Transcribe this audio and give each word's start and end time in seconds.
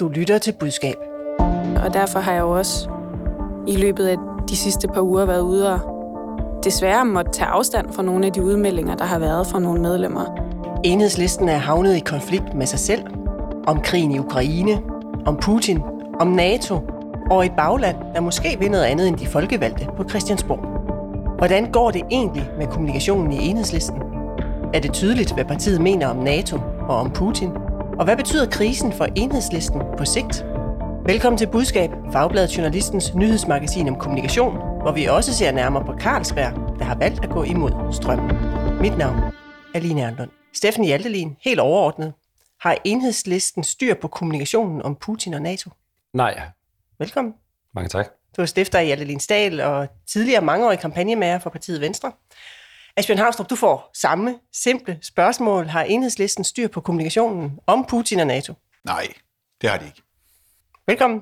Du 0.00 0.08
lytter 0.08 0.38
til 0.38 0.52
budskab. 0.52 0.94
Og 1.84 1.94
derfor 1.94 2.18
har 2.18 2.32
jeg 2.32 2.40
jo 2.40 2.50
også 2.50 2.88
i 3.66 3.76
løbet 3.76 4.06
af 4.06 4.16
de 4.48 4.56
sidste 4.56 4.88
par 4.88 5.00
uger 5.00 5.24
været 5.24 5.40
ude 5.40 5.72
og 5.72 5.80
desværre 6.64 7.04
måtte 7.04 7.30
tage 7.32 7.48
afstand 7.48 7.92
fra 7.92 8.02
nogle 8.02 8.26
af 8.26 8.32
de 8.32 8.44
udmeldinger, 8.44 8.94
der 8.94 9.04
har 9.04 9.18
været 9.18 9.46
fra 9.46 9.58
nogle 9.58 9.82
medlemmer. 9.82 10.24
Enhedslisten 10.84 11.48
er 11.48 11.56
havnet 11.56 11.96
i 11.96 12.00
konflikt 12.00 12.54
med 12.54 12.66
sig 12.66 12.78
selv, 12.78 13.02
om 13.66 13.80
krigen 13.80 14.12
i 14.12 14.18
Ukraine, 14.18 14.82
om 15.26 15.36
Putin, 15.36 15.82
om 16.20 16.28
NATO 16.28 16.80
og 17.30 17.46
et 17.46 17.52
bagland, 17.56 17.96
der 18.14 18.20
måske 18.20 18.56
vil 18.60 18.70
noget 18.70 18.84
andet 18.84 19.08
end 19.08 19.16
de 19.16 19.26
folkevalgte 19.26 19.86
på 19.96 20.08
Christiansborg. 20.08 20.60
Hvordan 21.38 21.72
går 21.72 21.90
det 21.90 22.02
egentlig 22.10 22.50
med 22.58 22.66
kommunikationen 22.66 23.32
i 23.32 23.48
enhedslisten? 23.48 24.02
Er 24.74 24.80
det 24.80 24.92
tydeligt, 24.92 25.34
hvad 25.34 25.44
partiet 25.44 25.80
mener 25.80 26.08
om 26.08 26.16
NATO 26.16 26.56
og 26.88 26.96
om 26.96 27.10
Putin? 27.10 27.50
Og 27.98 28.04
hvad 28.04 28.16
betyder 28.16 28.50
krisen 28.50 28.92
for 28.92 29.04
enhedslisten 29.04 29.80
på 29.98 30.04
sigt? 30.04 30.44
Velkommen 31.06 31.38
til 31.38 31.50
Budskab, 31.50 31.90
Fagbladet 32.12 32.56
Journalistens 32.56 33.14
nyhedsmagasin 33.14 33.88
om 33.88 33.98
kommunikation, 33.98 34.56
hvor 34.56 34.92
vi 34.92 35.04
også 35.04 35.34
ser 35.34 35.52
nærmere 35.52 35.84
på 35.84 35.94
Carlsberg, 36.00 36.78
der 36.78 36.84
har 36.84 36.94
valgt 36.94 37.24
at 37.24 37.30
gå 37.30 37.42
imod 37.42 37.92
strømmen. 37.92 38.28
Mit 38.80 38.98
navn 38.98 39.16
er 39.74 39.80
Line 39.80 40.02
Erlund. 40.02 40.30
Steffen 40.54 40.84
Hjaltelin, 40.84 41.36
helt 41.40 41.60
overordnet. 41.60 42.12
Har 42.60 42.78
enhedslisten 42.84 43.64
styr 43.64 43.94
på 43.94 44.08
kommunikationen 44.08 44.82
om 44.82 44.96
Putin 44.96 45.34
og 45.34 45.42
NATO? 45.42 45.70
Nej. 46.12 46.40
Velkommen. 46.98 47.34
Mange 47.74 47.88
tak. 47.88 48.06
Du 48.36 48.42
er 48.42 48.46
stifter 48.46 48.78
i 48.78 48.86
Hjaltelin 48.86 49.20
Stahl 49.20 49.60
og 49.60 49.88
tidligere 50.06 50.40
mangeårig 50.40 50.78
kampagnemager 50.78 51.38
for 51.38 51.50
partiet 51.50 51.80
Venstre. 51.80 52.12
Asbjørn 52.98 53.18
Havstrup, 53.18 53.50
du 53.50 53.56
får 53.56 53.90
samme 53.94 54.38
simple 54.52 54.98
spørgsmål. 55.02 55.66
Har 55.66 55.82
enhedslisten 55.82 56.44
styr 56.44 56.68
på 56.68 56.80
kommunikationen 56.80 57.58
om 57.66 57.86
Putin 57.88 58.20
og 58.20 58.26
NATO? 58.26 58.54
Nej, 58.84 59.08
det 59.60 59.70
har 59.70 59.76
de 59.78 59.86
ikke. 59.86 60.02
Velkommen. 60.86 61.20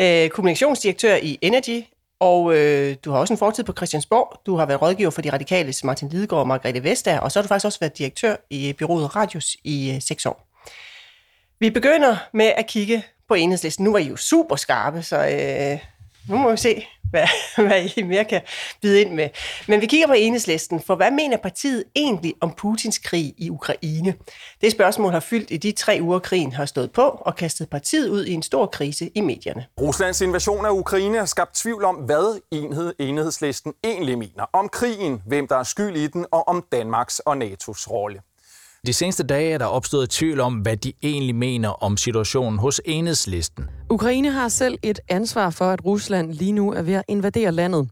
Øh, 0.00 0.30
kommunikationsdirektør 0.30 1.16
i 1.16 1.38
Energy, 1.42 1.84
og 2.20 2.56
øh, 2.56 2.96
du 3.04 3.10
har 3.10 3.18
også 3.18 3.34
en 3.34 3.38
fortid 3.38 3.64
på 3.64 3.72
Christiansborg. 3.72 4.40
Du 4.46 4.56
har 4.56 4.66
været 4.66 4.82
rådgiver 4.82 5.10
for 5.10 5.22
de 5.22 5.32
radikale 5.32 5.74
Martin 5.84 6.08
Lidegaard 6.08 6.40
og 6.40 6.48
Margrethe 6.48 6.84
Vestager, 6.84 7.20
og 7.20 7.32
så 7.32 7.38
har 7.38 7.42
du 7.42 7.48
faktisk 7.48 7.66
også 7.66 7.80
været 7.80 7.98
direktør 7.98 8.36
i 8.50 8.72
byrådet 8.72 9.16
Radius 9.16 9.56
i 9.64 9.92
øh, 9.94 10.02
seks 10.02 10.26
år. 10.26 10.48
Vi 11.60 11.70
begynder 11.70 12.16
med 12.32 12.52
at 12.56 12.66
kigge 12.66 13.04
på 13.28 13.34
enhedslisten. 13.34 13.84
Nu 13.84 13.92
var 13.92 13.98
I 13.98 14.08
jo 14.08 14.16
super 14.16 14.56
skarpe, 14.56 15.02
så 15.02 15.16
øh, 15.16 15.78
nu 16.28 16.36
må 16.36 16.50
vi 16.50 16.56
se, 16.56 16.86
hvad, 17.10 17.26
hvad 17.66 17.88
I 17.96 18.02
mere 18.02 18.24
kan 18.24 18.40
byde 18.82 19.00
ind 19.00 19.14
med. 19.14 19.28
Men 19.68 19.80
vi 19.80 19.86
kigger 19.86 20.06
på 20.06 20.12
enhedslisten, 20.12 20.80
for 20.80 20.94
hvad 20.94 21.10
mener 21.10 21.36
partiet 21.36 21.84
egentlig 21.96 22.34
om 22.40 22.54
Putins 22.56 22.98
krig 22.98 23.34
i 23.38 23.50
Ukraine? 23.50 24.14
Det 24.60 24.72
spørgsmål 24.72 25.12
har 25.12 25.20
fyldt 25.20 25.50
i 25.50 25.56
de 25.56 25.72
tre 25.72 25.98
uger, 26.02 26.18
krigen 26.18 26.52
har 26.52 26.66
stået 26.66 26.92
på, 26.92 27.02
og 27.02 27.36
kastet 27.36 27.70
partiet 27.70 28.08
ud 28.08 28.24
i 28.24 28.32
en 28.32 28.42
stor 28.42 28.66
krise 28.66 29.10
i 29.14 29.20
medierne. 29.20 29.66
Ruslands 29.80 30.20
invasion 30.20 30.66
af 30.66 30.70
Ukraine 30.70 31.18
har 31.18 31.26
skabt 31.26 31.54
tvivl 31.54 31.84
om, 31.84 31.94
hvad 31.94 32.40
enhed, 32.52 32.94
enhedslisten 32.98 33.72
egentlig 33.84 34.18
mener. 34.18 34.44
Om 34.52 34.68
krigen, 34.68 35.22
hvem 35.26 35.48
der 35.48 35.56
er 35.56 35.62
skyld 35.62 35.96
i 35.96 36.06
den, 36.06 36.26
og 36.32 36.48
om 36.48 36.64
Danmarks 36.72 37.18
og 37.18 37.36
NATO's 37.36 37.90
rolle. 37.90 38.20
De 38.86 38.92
seneste 38.92 39.22
dage 39.22 39.52
er 39.52 39.58
der 39.58 39.66
opstået 39.66 40.10
tvivl 40.10 40.40
om, 40.40 40.54
hvad 40.54 40.76
de 40.76 40.92
egentlig 41.02 41.34
mener 41.34 41.68
om 41.68 41.96
situationen 41.96 42.58
hos 42.58 42.80
enhedslisten. 42.84 43.64
Ukraine 43.90 44.30
har 44.30 44.48
selv 44.48 44.78
et 44.82 45.00
ansvar 45.08 45.50
for, 45.50 45.64
at 45.64 45.84
Rusland 45.84 46.32
lige 46.32 46.52
nu 46.52 46.72
er 46.72 46.82
ved 46.82 46.94
at 46.94 47.02
invadere 47.08 47.52
landet. 47.52 47.88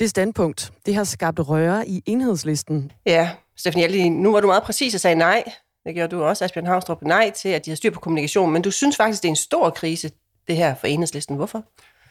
Det 0.00 0.10
standpunkt, 0.10 0.72
det 0.86 0.94
har 0.94 1.04
skabt 1.04 1.40
røre 1.48 1.88
i 1.88 2.02
enhedslisten. 2.06 2.92
Ja, 3.06 3.30
Hjaldi, 3.74 4.08
nu 4.08 4.32
var 4.32 4.40
du 4.40 4.46
meget 4.46 4.62
præcis 4.62 4.94
og 4.94 5.00
sagde 5.00 5.16
nej. 5.16 5.44
Det 5.86 5.94
gjorde 5.94 6.16
du 6.16 6.22
også, 6.22 6.44
Asbjørn 6.44 6.66
Havstrup, 6.66 7.02
nej 7.02 7.30
til, 7.30 7.48
at 7.48 7.64
de 7.64 7.70
har 7.70 7.76
styr 7.76 7.90
på 7.90 8.00
kommunikation. 8.00 8.52
Men 8.52 8.62
du 8.62 8.70
synes 8.70 8.96
faktisk, 8.96 9.22
det 9.22 9.28
er 9.28 9.32
en 9.32 9.36
stor 9.36 9.70
krise, 9.70 10.10
det 10.48 10.56
her 10.56 10.74
for 10.74 10.86
enhedslisten. 10.86 11.36
Hvorfor? 11.36 11.64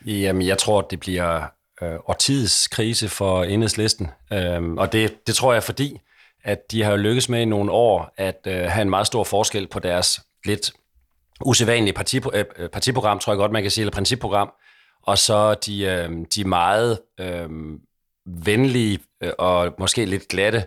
Jamen, 0.05 0.47
jeg 0.47 0.57
tror, 0.57 0.81
det 0.81 0.99
bliver 0.99 1.41
øh, 1.81 1.99
krise 2.71 3.09
for 3.09 3.43
enhedslisten. 3.43 4.07
Øhm, 4.33 4.77
og 4.77 4.91
det, 4.91 5.27
det 5.27 5.35
tror 5.35 5.53
jeg, 5.53 5.63
fordi 5.63 6.01
at 6.47 6.71
de 6.71 6.83
har 6.83 6.95
lykkes 6.95 7.29
med 7.29 7.41
i 7.41 7.45
nogle 7.45 7.71
år 7.71 8.13
at 8.17 8.39
øh, 8.47 8.53
have 8.53 8.81
en 8.81 8.89
meget 8.89 9.07
stor 9.07 9.23
forskel 9.23 9.67
på 9.67 9.79
deres 9.79 10.19
lidt 10.45 10.71
usædvanlige 11.45 11.99
partipro- 11.99 12.37
øh, 12.37 12.69
partiprogram, 12.69 13.19
tror 13.19 13.33
jeg 13.33 13.37
godt, 13.37 13.51
man 13.51 13.61
kan 13.61 13.71
sige, 13.71 13.81
eller 13.81 13.91
principprogram, 13.91 14.51
og 15.03 15.17
så 15.17 15.53
de, 15.53 15.83
øh, 15.83 16.09
de 16.35 16.43
meget 16.43 16.99
øh, 17.19 17.49
venlige 18.25 18.99
øh, 19.23 19.31
og 19.37 19.73
måske 19.79 20.05
lidt 20.05 20.27
glatte 20.27 20.63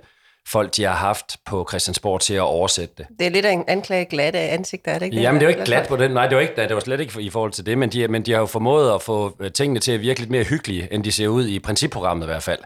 folk, 0.48 0.76
de 0.76 0.84
har 0.84 0.94
haft 0.94 1.36
på 1.46 1.66
Christiansborg 1.70 2.20
til 2.20 2.34
at 2.34 2.40
oversætte 2.40 2.94
det. 2.98 3.06
Det 3.18 3.26
er 3.26 3.30
lidt 3.30 3.46
af 3.46 3.52
en 3.52 3.64
anklage 3.68 4.04
glatte 4.04 4.38
ansigter, 4.38 4.92
er 4.92 4.98
det 4.98 5.06
ikke? 5.06 5.20
Jamen, 5.20 5.40
det 5.40 5.46
er 5.46 5.50
jo 5.50 5.56
ikke 5.56 5.64
glat 5.64 5.88
på 5.88 5.96
den. 5.96 6.10
Nej, 6.10 6.26
det 6.26 6.36
var, 6.36 6.42
ikke, 6.42 6.56
det 6.56 6.74
var 6.74 6.80
slet 6.80 7.00
ikke 7.00 7.20
i 7.20 7.30
forhold 7.30 7.52
til 7.52 7.66
det, 7.66 7.78
men 7.78 7.88
de, 7.88 8.08
men 8.08 8.22
de 8.22 8.32
har 8.32 8.38
jo 8.38 8.46
formået 8.46 8.94
at 8.94 9.02
få 9.02 9.36
øh, 9.40 9.52
tingene 9.52 9.80
til 9.80 9.92
at 9.92 10.00
virke 10.00 10.20
lidt 10.20 10.30
mere 10.30 10.44
hyggelige, 10.44 10.92
end 10.92 11.04
de 11.04 11.12
ser 11.12 11.28
ud 11.28 11.46
i 11.46 11.58
principprogrammet 11.58 12.24
i 12.24 12.26
hvert 12.26 12.42
fald. 12.42 12.60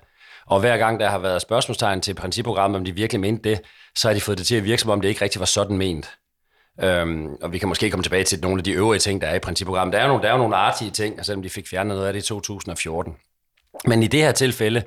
Og 0.46 0.60
hver 0.60 0.76
gang 0.76 1.00
der 1.00 1.08
har 1.08 1.18
været 1.18 1.42
spørgsmålstegn 1.42 2.00
til 2.00 2.14
principprogrammet, 2.14 2.78
om 2.78 2.84
de 2.84 2.92
virkelig 2.92 3.20
mente 3.20 3.50
det, 3.50 3.60
så 3.96 4.08
har 4.08 4.14
de 4.14 4.20
fået 4.20 4.38
det 4.38 4.46
til 4.46 4.56
at 4.56 4.64
virke, 4.64 4.82
som 4.82 4.90
om 4.90 5.00
det 5.00 5.08
ikke 5.08 5.22
rigtig 5.22 5.40
var 5.40 5.46
sådan 5.46 5.76
ment. 5.76 6.10
Øhm, 6.82 7.34
og 7.42 7.52
vi 7.52 7.58
kan 7.58 7.68
måske 7.68 7.90
komme 7.90 8.02
tilbage 8.02 8.24
til 8.24 8.40
nogle 8.40 8.60
af 8.60 8.64
de 8.64 8.72
øvrige 8.72 9.00
ting, 9.00 9.20
der 9.20 9.26
er 9.26 9.34
i 9.34 9.38
principprogrammet. 9.38 9.92
Der 9.92 9.98
er 9.98 10.02
jo 10.02 10.08
nogle, 10.08 10.22
der 10.22 10.28
er 10.28 10.32
jo 10.32 10.38
nogle 10.38 10.56
artige 10.56 10.90
ting, 10.90 11.24
selvom 11.24 11.42
de 11.42 11.50
fik 11.50 11.68
fjernet 11.68 11.96
noget 11.96 12.06
af 12.06 12.12
det 12.12 12.20
i 12.20 12.26
2014. 12.26 13.16
Men 13.86 14.02
i 14.02 14.06
det 14.06 14.20
her 14.20 14.32
tilfælde, 14.32 14.82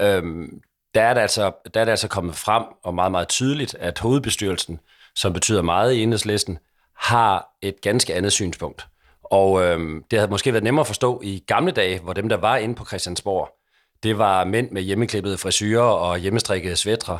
øhm, 0.00 0.60
der, 0.94 1.02
er 1.02 1.14
det 1.14 1.20
altså, 1.20 1.52
der 1.74 1.80
er 1.80 1.84
det 1.84 1.90
altså 1.90 2.08
kommet 2.08 2.36
frem, 2.36 2.64
og 2.84 2.94
meget, 2.94 3.10
meget 3.10 3.28
tydeligt, 3.28 3.74
at 3.74 3.98
hovedbestyrelsen, 3.98 4.80
som 5.14 5.32
betyder 5.32 5.62
meget 5.62 5.92
i 5.92 6.02
enhedslisten, 6.02 6.58
har 6.96 7.56
et 7.62 7.80
ganske 7.82 8.14
andet 8.14 8.32
synspunkt. 8.32 8.86
Og 9.24 9.62
øhm, 9.62 10.04
det 10.10 10.18
havde 10.18 10.30
måske 10.30 10.52
været 10.52 10.64
nemmere 10.64 10.80
at 10.80 10.86
forstå 10.86 11.20
i 11.24 11.44
gamle 11.46 11.72
dage, 11.72 12.00
hvor 12.00 12.12
dem, 12.12 12.28
der 12.28 12.36
var 12.36 12.56
inde 12.56 12.74
på 12.74 12.84
Christiansborg, 12.84 13.59
det 14.02 14.18
var 14.18 14.44
mænd 14.44 14.70
med 14.70 14.82
hjemmeklippede 14.82 15.38
frisyrer 15.38 15.82
og 15.82 16.18
hjemmestrikkede 16.18 16.76
svætre. 16.76 17.18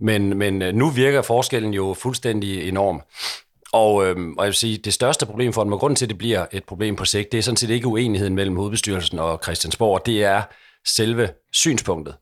Men, 0.00 0.38
men 0.38 0.62
øh, 0.62 0.74
nu 0.74 0.90
virker 0.90 1.22
forskellen 1.22 1.74
jo 1.74 1.94
fuldstændig 1.98 2.68
enorm. 2.68 3.02
Og, 3.72 4.06
øhm, 4.06 4.34
og 4.38 4.44
jeg 4.44 4.48
vil 4.48 4.54
sige, 4.54 4.78
det 4.78 4.92
største 4.92 5.26
problem 5.26 5.52
for 5.52 5.64
dem, 5.64 5.72
og 5.72 5.78
grunden 5.80 5.96
til, 5.96 6.04
at 6.04 6.10
det 6.10 6.18
bliver 6.18 6.46
et 6.52 6.64
problem 6.64 6.96
på 6.96 7.04
sigt, 7.04 7.32
det 7.32 7.38
er 7.38 7.42
sådan 7.42 7.56
set 7.56 7.70
ikke 7.70 7.86
uenigheden 7.86 8.34
mellem 8.34 8.56
hovedbestyrelsen 8.56 9.18
og 9.18 9.40
Christiansborg, 9.42 10.06
det 10.06 10.24
er 10.24 10.42
selve 10.86 11.30
synspunktet. 11.52 12.14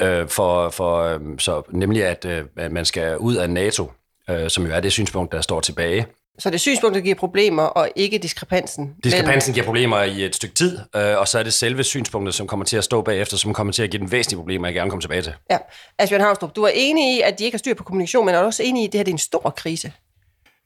Øh, 0.00 0.28
for, 0.28 0.70
for, 0.70 1.02
øh, 1.02 1.20
så, 1.38 1.62
nemlig, 1.70 2.04
at, 2.04 2.24
øh, 2.24 2.72
man 2.72 2.84
skal 2.84 3.18
ud 3.18 3.36
af 3.36 3.50
NATO, 3.50 3.92
øh, 4.30 4.50
som 4.50 4.66
jo 4.66 4.72
er 4.72 4.80
det 4.80 4.92
synspunkt, 4.92 5.32
der 5.32 5.40
står 5.40 5.60
tilbage. 5.60 6.06
Så 6.38 6.50
det 6.50 6.54
er 6.54 6.58
synspunktet, 6.58 7.00
der 7.00 7.04
giver 7.04 7.14
problemer, 7.14 7.62
og 7.62 7.88
ikke 7.96 8.18
diskrepansen? 8.18 8.94
Diskrepansen 9.04 9.54
giver 9.54 9.66
problemer 9.66 10.02
i 10.02 10.24
et 10.24 10.34
stykke 10.36 10.54
tid, 10.54 10.78
øh, 10.96 11.18
og 11.18 11.28
så 11.28 11.38
er 11.38 11.42
det 11.42 11.54
selve 11.54 11.84
synspunktet, 11.84 12.34
som 12.34 12.46
kommer 12.46 12.64
til 12.64 12.76
at 12.76 12.84
stå 12.84 13.02
bagefter, 13.02 13.36
som 13.36 13.54
kommer 13.54 13.72
til 13.72 13.82
at 13.82 13.90
give 13.90 14.00
dem 14.00 14.12
væsentlige 14.12 14.38
problemer, 14.38 14.68
jeg 14.68 14.74
gerne 14.74 14.90
kommer 14.90 15.00
tilbage 15.00 15.22
til. 15.22 15.34
Ja. 15.50 15.58
Asbjørn 15.98 16.20
Havstrup, 16.20 16.56
du 16.56 16.62
er 16.62 16.70
enig 16.74 17.16
i, 17.16 17.20
at 17.20 17.38
de 17.38 17.44
ikke 17.44 17.54
har 17.54 17.58
styr 17.58 17.74
på 17.74 17.84
kommunikation, 17.84 18.26
men 18.26 18.34
er 18.34 18.40
du 18.40 18.46
også 18.46 18.62
enig 18.62 18.82
i, 18.82 18.86
at 18.86 18.92
det 18.92 18.98
her 18.98 19.04
det 19.04 19.10
er 19.10 19.14
en 19.14 19.18
stor 19.18 19.54
krise? 19.56 19.92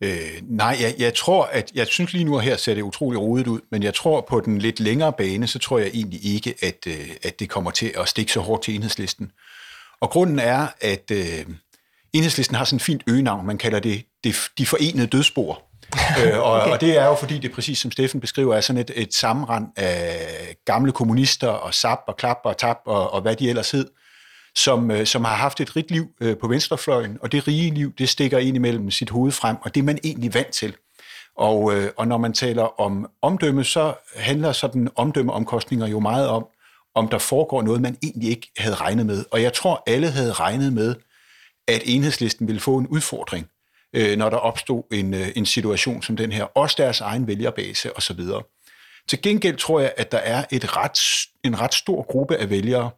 Øh, 0.00 0.42
nej, 0.42 0.76
jeg, 0.80 0.94
jeg 0.98 1.14
tror, 1.14 1.44
at 1.44 1.72
jeg 1.74 1.86
synes 1.86 2.12
lige 2.12 2.24
nu 2.24 2.38
her 2.38 2.56
ser 2.56 2.74
det 2.74 2.82
utrolig 2.82 3.20
rodet 3.20 3.46
ud, 3.46 3.60
men 3.70 3.82
jeg 3.82 3.94
tror 3.94 4.20
på 4.20 4.40
den 4.40 4.58
lidt 4.58 4.80
længere 4.80 5.12
bane, 5.12 5.46
så 5.46 5.58
tror 5.58 5.78
jeg 5.78 5.90
egentlig 5.94 6.34
ikke, 6.34 6.54
at, 6.62 6.86
øh, 6.86 7.10
at 7.22 7.40
det 7.40 7.48
kommer 7.48 7.70
til 7.70 7.92
at 7.98 8.08
stikke 8.08 8.32
så 8.32 8.40
hårdt 8.40 8.62
til 8.62 8.74
enhedslisten. 8.74 9.30
Og 10.00 10.10
grunden 10.10 10.38
er, 10.38 10.66
at 10.80 11.10
øh, 11.10 11.46
enhedslisten 12.16 12.56
har 12.56 12.64
sådan 12.64 12.76
et 12.76 12.82
fint 12.82 13.02
øgenavn, 13.06 13.46
man 13.46 13.58
kalder 13.58 13.80
det, 13.80 14.04
det 14.24 14.36
de 14.58 14.66
forenede 14.66 15.06
dødsspor. 15.06 15.62
øh, 16.24 16.38
og, 16.38 16.52
okay. 16.52 16.70
og 16.70 16.80
det 16.80 16.98
er 16.98 17.06
jo 17.06 17.14
fordi, 17.14 17.38
det 17.38 17.52
præcis 17.52 17.78
som 17.78 17.90
Steffen 17.90 18.20
beskriver, 18.20 18.54
er 18.54 18.60
sådan 18.60 18.80
et, 18.80 18.90
et 18.94 19.14
sammenrend 19.14 19.66
af 19.76 20.56
gamle 20.64 20.92
kommunister 20.92 21.48
og 21.48 21.74
SAP 21.74 21.98
og 22.06 22.16
KLAP 22.16 22.38
og 22.44 22.56
TAP 22.56 22.78
og, 22.86 23.12
og 23.12 23.20
hvad 23.20 23.36
de 23.36 23.48
ellers 23.48 23.70
hed, 23.70 23.86
som, 24.54 24.90
øh, 24.90 25.06
som 25.06 25.24
har 25.24 25.34
haft 25.34 25.60
et 25.60 25.76
rigt 25.76 25.90
liv 25.90 26.06
øh, 26.20 26.36
på 26.36 26.48
venstrefløjen, 26.48 27.18
og 27.22 27.32
det 27.32 27.48
rige 27.48 27.74
liv, 27.74 27.92
det 27.98 28.08
stikker 28.08 28.38
ind 28.38 28.56
imellem 28.56 28.90
sit 28.90 29.10
hoved 29.10 29.32
frem, 29.32 29.56
og 29.62 29.74
det 29.74 29.80
er 29.80 29.84
man 29.84 29.98
egentlig 30.04 30.34
vant 30.34 30.52
til. 30.52 30.74
Og, 31.36 31.74
øh, 31.74 31.90
og 31.96 32.08
når 32.08 32.18
man 32.18 32.32
taler 32.32 32.80
om 32.80 33.10
omdømme, 33.22 33.64
så 33.64 33.94
handler 34.16 34.52
sådan 34.52 34.88
omdømmeomkostninger 34.94 35.86
jo 35.86 36.00
meget 36.00 36.28
om, 36.28 36.46
om 36.94 37.08
der 37.08 37.18
foregår 37.18 37.62
noget, 37.62 37.80
man 37.80 37.96
egentlig 38.02 38.30
ikke 38.30 38.50
havde 38.58 38.74
regnet 38.74 39.06
med. 39.06 39.24
Og 39.30 39.42
jeg 39.42 39.52
tror, 39.52 39.82
alle 39.86 40.10
havde 40.10 40.32
regnet 40.32 40.72
med, 40.72 40.94
at 41.68 41.82
enhedslisten 41.84 42.46
ville 42.46 42.60
få 42.60 42.78
en 42.78 42.86
udfordring 42.86 43.46
øh, 43.96 44.18
når 44.18 44.30
der 44.30 44.36
opstod 44.36 44.82
en, 44.92 45.14
øh, 45.14 45.28
en 45.36 45.46
situation 45.46 46.02
som 46.02 46.16
den 46.16 46.32
her. 46.32 46.44
Også 46.44 46.74
deres 46.78 47.00
egen 47.00 47.26
vælgerbase 47.26 47.96
osv. 47.96 48.20
Til 49.08 49.22
gengæld 49.22 49.56
tror 49.56 49.80
jeg, 49.80 49.92
at 49.96 50.12
der 50.12 50.18
er 50.18 50.44
et 50.52 50.76
ret, 50.76 50.98
en 51.44 51.60
ret 51.60 51.74
stor 51.74 52.02
gruppe 52.02 52.36
af 52.36 52.50
vælgere, 52.50 52.90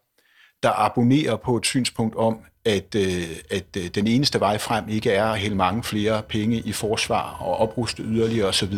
der 0.62 0.70
abonnerer 0.70 1.37
på 1.37 1.56
et 1.56 1.67
synspunkt 1.67 2.17
om, 2.17 2.41
at, 2.65 2.94
øh, 2.94 3.29
at 3.50 3.76
øh, 3.76 3.87
den 3.87 4.06
eneste 4.06 4.41
vej 4.41 4.59
frem 4.59 4.88
ikke 4.88 5.11
er 5.11 5.25
at 5.25 5.38
hælde 5.38 5.56
mange 5.56 5.85
flere 5.85 6.23
penge 6.23 6.56
i 6.56 6.73
forsvar 6.73 7.37
og 7.41 7.56
opruste 7.56 8.03
yderligere 8.03 8.49
osv. 8.49 8.75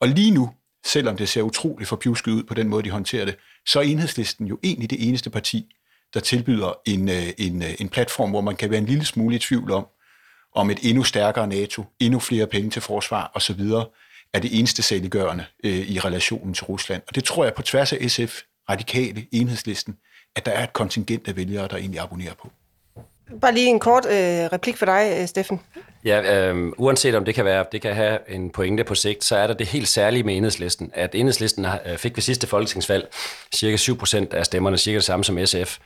Og 0.00 0.08
lige 0.08 0.30
nu, 0.30 0.50
selvom 0.86 1.16
det 1.16 1.28
ser 1.28 1.42
utroligt 1.42 1.88
forpjusket 1.88 2.32
ud 2.32 2.42
på 2.42 2.54
den 2.54 2.68
måde, 2.68 2.82
de 2.82 2.90
håndterer 2.90 3.24
det, 3.24 3.36
så 3.66 3.78
er 3.78 3.82
enhedslisten 3.82 4.46
jo 4.46 4.58
egentlig 4.62 4.90
det 4.90 5.08
eneste 5.08 5.30
parti, 5.30 5.74
der 6.14 6.20
tilbyder 6.20 6.72
en, 6.86 7.08
øh, 7.08 7.28
en, 7.38 7.62
øh, 7.62 7.74
en 7.80 7.88
platform, 7.88 8.30
hvor 8.30 8.40
man 8.40 8.56
kan 8.56 8.70
være 8.70 8.78
en 8.78 8.86
lille 8.86 9.04
smule 9.04 9.36
i 9.36 9.38
tvivl 9.38 9.70
om, 9.70 9.86
om 10.54 10.70
et 10.70 10.78
endnu 10.82 11.02
stærkere 11.02 11.46
NATO, 11.46 11.84
endnu 12.00 12.18
flere 12.18 12.46
penge 12.46 12.70
til 12.70 12.82
forsvar 12.82 13.30
osv., 13.34 13.60
er 14.34 14.38
det 14.40 14.58
eneste 14.58 14.82
saliggørende 14.82 15.44
øh, 15.64 15.90
i 15.90 15.98
relationen 15.98 16.54
til 16.54 16.64
Rusland. 16.64 17.02
Og 17.08 17.14
det 17.14 17.24
tror 17.24 17.44
jeg 17.44 17.54
på 17.54 17.62
tværs 17.62 17.92
af 17.92 18.10
SF, 18.10 18.40
radikale, 18.70 19.26
enhedslisten, 19.32 19.96
at 20.36 20.46
der 20.46 20.52
er 20.52 20.64
et 20.64 20.72
kontingent 20.72 21.28
af 21.28 21.36
vælgere, 21.36 21.68
der 21.68 21.76
egentlig 21.76 22.00
abonnerer 22.00 22.34
på. 22.34 22.50
Bare 23.40 23.54
lige 23.54 23.66
en 23.66 23.78
kort 23.78 24.06
øh, 24.06 24.12
replik 24.52 24.76
for 24.76 24.86
dig, 24.86 25.16
øh, 25.20 25.26
Steffen. 25.26 25.60
Ja, 26.04 26.50
øh, 26.50 26.72
uanset 26.76 27.14
om 27.14 27.24
det 27.24 27.34
kan 27.34 27.44
være, 27.44 27.64
det 27.72 27.82
kan 27.82 27.94
have 27.94 28.18
en 28.28 28.50
pointe 28.50 28.84
på 28.84 28.94
sigt, 28.94 29.24
så 29.24 29.36
er 29.36 29.46
der 29.46 29.54
det 29.54 29.66
helt 29.66 29.88
særlige 29.88 30.22
med 30.22 30.36
enhedslisten, 30.36 30.90
at 30.94 31.14
enhedslisten 31.14 31.66
øh, 31.86 31.98
fik 31.98 32.16
ved 32.16 32.22
sidste 32.22 32.46
folketingsvalg 32.46 33.08
cirka 33.54 33.76
7% 33.76 34.36
af 34.36 34.44
stemmerne, 34.44 34.78
cirka 34.78 34.96
det 34.96 35.04
samme 35.04 35.24
som 35.24 35.46
SF. 35.46 35.78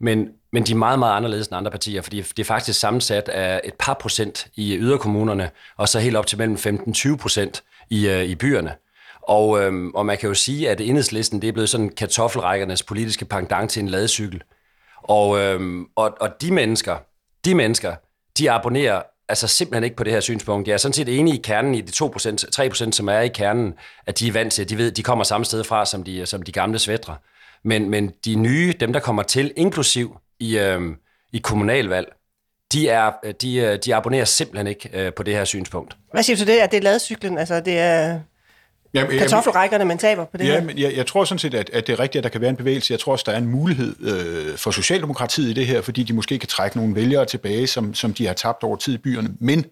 Men, 0.00 0.28
men 0.52 0.62
de 0.62 0.72
er 0.72 0.76
meget, 0.76 0.98
meget 0.98 1.16
anderledes 1.16 1.46
end 1.46 1.56
andre 1.56 1.70
partier, 1.70 2.02
fordi 2.02 2.20
det 2.20 2.38
er 2.38 2.44
faktisk 2.44 2.80
sammensat 2.80 3.28
af 3.28 3.60
et 3.64 3.74
par 3.74 3.94
procent 3.94 4.46
i 4.54 4.76
yderkommunerne, 4.76 5.50
og 5.76 5.88
så 5.88 5.98
helt 5.98 6.16
op 6.16 6.26
til 6.26 6.38
mellem 6.38 6.56
15-20 6.56 7.16
procent 7.16 7.62
i, 7.90 8.08
øh, 8.08 8.24
i 8.24 8.34
byerne. 8.34 8.74
Og, 9.22 9.62
øhm, 9.62 9.90
og 9.94 10.06
man 10.06 10.18
kan 10.18 10.28
jo 10.28 10.34
sige, 10.34 10.70
at 10.70 10.80
enhedslisten 10.80 11.42
det 11.42 11.48
er 11.48 11.52
blevet 11.52 11.68
sådan 11.68 11.88
kartoffelrækkernes 11.88 12.82
politiske 12.82 13.24
pendant 13.24 13.70
til 13.70 13.82
en 13.82 13.88
ladecykel. 13.88 14.42
Og, 15.08 15.38
øhm, 15.38 15.86
og, 15.96 16.16
og 16.20 16.40
de 16.40 16.52
mennesker, 16.52 16.96
de 17.44 17.54
mennesker, 17.54 17.94
de 18.38 18.50
abonnerer 18.50 19.02
altså 19.28 19.48
simpelthen 19.48 19.84
ikke 19.84 19.96
på 19.96 20.04
det 20.04 20.12
her 20.12 20.20
synspunkt. 20.20 20.68
Jeg 20.68 20.74
er 20.74 20.78
sådan 20.78 20.92
set 20.92 21.18
enig 21.18 21.34
i 21.34 21.42
kernen 21.44 21.74
i 21.74 21.80
de 21.80 22.04
2%, 22.04 22.62
3%, 22.62 22.92
som 22.92 23.08
er 23.08 23.20
i 23.20 23.28
kernen, 23.28 23.74
at 24.06 24.18
de 24.18 24.28
er 24.28 24.32
vant 24.32 24.52
til, 24.52 24.68
de 24.68 24.78
ved, 24.78 24.90
de 24.90 25.02
kommer 25.02 25.24
samme 25.24 25.44
sted 25.44 25.64
fra 25.64 25.86
som 25.86 26.02
de, 26.02 26.26
som 26.26 26.42
de 26.42 26.52
gamle 26.52 26.78
svætre. 26.78 27.16
Men, 27.64 27.90
men 27.90 28.12
de 28.24 28.34
nye, 28.34 28.74
dem 28.80 28.92
der 28.92 29.00
kommer 29.00 29.22
til, 29.22 29.52
inklusiv 29.56 30.16
i, 30.40 30.58
øhm, 30.58 30.96
i 31.32 31.38
kommunalvalg, 31.38 32.12
de, 32.72 32.88
er, 32.88 33.12
de, 33.42 33.56
øh, 33.56 33.78
de 33.84 33.94
abonnerer 33.94 34.24
simpelthen 34.24 34.66
ikke 34.66 34.90
øh, 34.92 35.12
på 35.12 35.22
det 35.22 35.34
her 35.34 35.44
synspunkt. 35.44 35.96
Hvad 36.12 36.22
siger 36.22 36.36
du 36.36 36.38
til 36.38 36.46
det, 36.46 36.58
at 36.58 36.70
det 36.70 36.76
er 36.76 36.82
ladcyklen? 36.82 37.38
Altså, 37.38 37.60
det 37.60 37.78
er 37.78 38.20
Jamen, 38.96 39.18
kartoffelrækkerne, 39.18 39.84
man 39.84 39.98
taber 39.98 40.24
på 40.24 40.36
det 40.36 40.46
ja, 40.46 40.52
her? 40.52 40.62
Men 40.62 40.78
jeg, 40.78 40.96
jeg 40.96 41.06
tror 41.06 41.24
sådan 41.24 41.38
set, 41.38 41.54
at, 41.54 41.70
at 41.72 41.86
det 41.86 41.92
er 41.92 42.00
rigtigt, 42.00 42.20
at 42.20 42.24
der 42.24 42.30
kan 42.30 42.40
være 42.40 42.50
en 42.50 42.56
bevægelse. 42.56 42.92
Jeg 42.92 43.00
tror 43.00 43.12
også, 43.12 43.24
der 43.26 43.32
er 43.32 43.38
en 43.38 43.46
mulighed 43.46 43.96
øh, 44.00 44.58
for 44.58 44.70
Socialdemokratiet 44.70 45.50
i 45.50 45.52
det 45.52 45.66
her, 45.66 45.80
fordi 45.80 46.02
de 46.02 46.12
måske 46.12 46.38
kan 46.38 46.48
trække 46.48 46.76
nogle 46.76 46.94
vælgere 46.94 47.24
tilbage, 47.24 47.66
som, 47.66 47.94
som 47.94 48.14
de 48.14 48.26
har 48.26 48.34
tabt 48.34 48.62
over 48.62 48.76
tid 48.76 48.94
i 48.94 48.98
byerne. 48.98 49.30
Men 49.40 49.64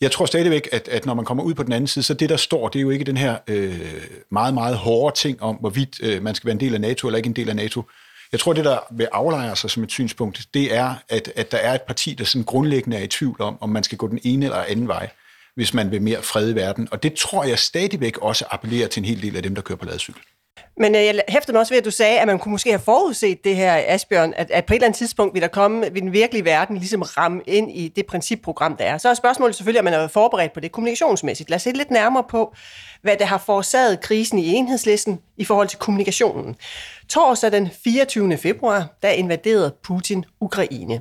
jeg 0.00 0.10
tror 0.10 0.26
stadigvæk, 0.26 0.68
at, 0.72 0.88
at 0.88 1.06
når 1.06 1.14
man 1.14 1.24
kommer 1.24 1.44
ud 1.44 1.54
på 1.54 1.62
den 1.62 1.72
anden 1.72 1.88
side, 1.88 2.04
så 2.04 2.14
det, 2.14 2.28
der 2.28 2.36
står, 2.36 2.68
det 2.68 2.78
er 2.78 2.82
jo 2.82 2.90
ikke 2.90 3.04
den 3.04 3.16
her 3.16 3.36
øh, 3.46 3.80
meget, 4.30 4.54
meget 4.54 4.76
hårde 4.76 5.16
ting 5.16 5.42
om, 5.42 5.56
hvorvidt 5.56 6.00
øh, 6.02 6.22
man 6.22 6.34
skal 6.34 6.46
være 6.46 6.52
en 6.52 6.60
del 6.60 6.74
af 6.74 6.80
NATO 6.80 7.08
eller 7.08 7.16
ikke 7.16 7.26
en 7.26 7.36
del 7.36 7.48
af 7.48 7.56
NATO. 7.56 7.82
Jeg 8.32 8.40
tror, 8.40 8.52
det, 8.52 8.64
der 8.64 8.78
vil 8.90 9.08
aflejre 9.12 9.56
sig 9.56 9.70
som 9.70 9.82
et 9.82 9.90
synspunkt, 9.90 10.46
det 10.54 10.74
er, 10.74 10.94
at, 11.08 11.32
at 11.36 11.52
der 11.52 11.58
er 11.58 11.74
et 11.74 11.82
parti, 11.82 12.14
der 12.14 12.24
sådan 12.24 12.44
grundlæggende 12.44 12.96
er 12.96 13.02
i 13.02 13.06
tvivl 13.06 13.42
om, 13.42 13.58
om 13.60 13.68
man 13.68 13.82
skal 13.82 13.98
gå 13.98 14.08
den 14.08 14.18
ene 14.24 14.44
eller 14.44 14.64
anden 14.68 14.88
vej 14.88 15.08
hvis 15.58 15.74
man 15.74 15.90
vil 15.90 16.02
mere 16.02 16.22
fred 16.22 16.50
i 16.50 16.54
verden. 16.54 16.88
Og 16.90 17.02
det 17.02 17.14
tror 17.14 17.44
jeg 17.44 17.58
stadigvæk 17.58 18.18
også 18.18 18.44
appellerer 18.50 18.88
til 18.88 19.00
en 19.00 19.04
hel 19.04 19.22
del 19.22 19.36
af 19.36 19.42
dem, 19.42 19.54
der 19.54 19.62
kører 19.62 19.78
på 19.78 19.84
ladcykel. 19.84 20.22
Men 20.76 20.94
øh, 20.94 21.04
jeg 21.04 21.22
hæfter 21.28 21.52
mig 21.52 21.60
også 21.60 21.72
ved, 21.72 21.78
at 21.78 21.84
du 21.84 21.90
sagde, 21.90 22.20
at 22.20 22.26
man 22.26 22.38
kunne 22.38 22.52
måske 22.52 22.70
have 22.70 22.80
forudset 22.80 23.44
det 23.44 23.56
her, 23.56 23.82
Asbjørn, 23.86 24.34
at, 24.36 24.50
at 24.50 24.64
på 24.66 24.72
et 24.72 24.76
eller 24.76 24.86
andet 24.86 24.98
tidspunkt 24.98 25.34
vil 25.34 25.42
der 25.42 25.48
komme, 25.48 25.92
vil 25.92 26.02
den 26.02 26.12
virkelige 26.12 26.44
verden 26.44 26.76
ligesom 26.76 27.02
ramme 27.02 27.42
ind 27.46 27.70
i 27.70 27.88
det 27.88 28.06
principprogram, 28.06 28.76
der 28.76 28.84
er. 28.84 28.98
Så 28.98 29.08
er 29.08 29.14
spørgsmålet 29.14 29.56
selvfølgelig, 29.56 29.80
om 29.80 29.84
man 29.84 29.94
er 29.94 30.08
forberedt 30.08 30.52
på 30.52 30.60
det 30.60 30.72
kommunikationsmæssigt. 30.72 31.50
Lad 31.50 31.56
os 31.56 31.62
se 31.62 31.70
lidt 31.70 31.90
nærmere 31.90 32.24
på, 32.30 32.54
hvad 33.02 33.16
der 33.16 33.24
har 33.24 33.38
forårsaget 33.38 34.00
krisen 34.00 34.38
i 34.38 34.48
enhedslisten 34.48 35.20
i 35.36 35.44
forhold 35.44 35.68
til 35.68 35.78
kommunikationen. 35.78 36.56
Torsdag 37.08 37.52
den 37.52 37.70
24. 37.84 38.36
februar, 38.36 38.86
der 39.02 39.10
invaderede 39.10 39.74
Putin 39.84 40.24
Ukraine. 40.40 41.00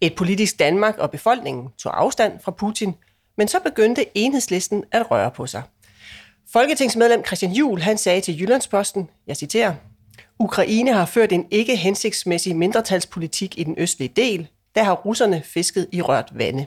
Et 0.00 0.14
politisk 0.14 0.58
Danmark 0.58 0.98
og 0.98 1.10
befolkningen 1.10 1.68
tog 1.78 2.00
afstand 2.00 2.32
fra 2.44 2.50
Putin, 2.50 2.94
men 3.36 3.48
så 3.48 3.60
begyndte 3.60 4.06
enhedslisten 4.14 4.84
at 4.92 5.10
røre 5.10 5.30
på 5.30 5.46
sig. 5.46 5.62
Folketingsmedlem 6.52 7.24
Christian 7.26 7.52
Juhl 7.52 7.82
han 7.82 7.98
sagde 7.98 8.20
til 8.20 8.40
Jyllandsposten, 8.40 9.10
jeg 9.26 9.36
citerer, 9.36 9.74
Ukraine 10.38 10.92
har 10.92 11.06
ført 11.06 11.32
en 11.32 11.46
ikke 11.50 11.76
hensigtsmæssig 11.76 12.56
mindretalspolitik 12.56 13.58
i 13.58 13.64
den 13.64 13.74
østlige 13.78 14.12
del. 14.16 14.48
Der 14.74 14.82
har 14.82 14.94
russerne 14.94 15.42
fisket 15.44 15.88
i 15.92 16.02
rørt 16.02 16.28
vande. 16.34 16.66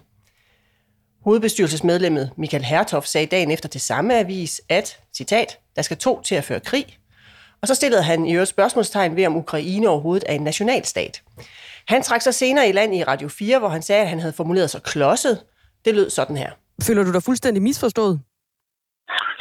Hovedbestyrelsesmedlemmet 1.23 2.31
Michael 2.37 2.63
Hertoff 2.63 3.07
sagde 3.07 3.27
dagen 3.27 3.51
efter 3.51 3.69
til 3.69 3.81
samme 3.81 4.19
avis, 4.19 4.61
at, 4.69 4.99
citat, 5.17 5.59
der 5.75 5.81
skal 5.81 5.97
to 5.97 6.21
til 6.21 6.35
at 6.35 6.43
føre 6.43 6.59
krig. 6.59 6.97
Og 7.61 7.67
så 7.67 7.75
stillede 7.75 8.03
han 8.03 8.25
i 8.25 8.33
øvrigt 8.33 8.49
spørgsmålstegn 8.49 9.15
ved, 9.15 9.25
om 9.25 9.35
Ukraine 9.35 9.89
overhovedet 9.89 10.23
er 10.27 10.33
en 10.33 10.41
nationalstat. 10.41 11.21
Han 11.87 12.03
trak 12.03 12.21
sig 12.21 12.33
senere 12.33 12.69
i 12.69 12.71
land 12.71 12.95
i 12.95 13.03
Radio 13.03 13.27
4, 13.27 13.59
hvor 13.59 13.69
han 13.69 13.81
sagde, 13.81 14.01
at 14.01 14.09
han 14.09 14.19
havde 14.19 14.33
formuleret 14.33 14.69
sig 14.69 14.83
klodset, 14.83 15.43
det 15.85 15.95
lød 15.95 16.09
sådan 16.09 16.37
her. 16.37 16.51
Føler 16.87 17.03
du 17.03 17.11
dig 17.13 17.23
fuldstændig 17.23 17.63
misforstået? 17.63 18.19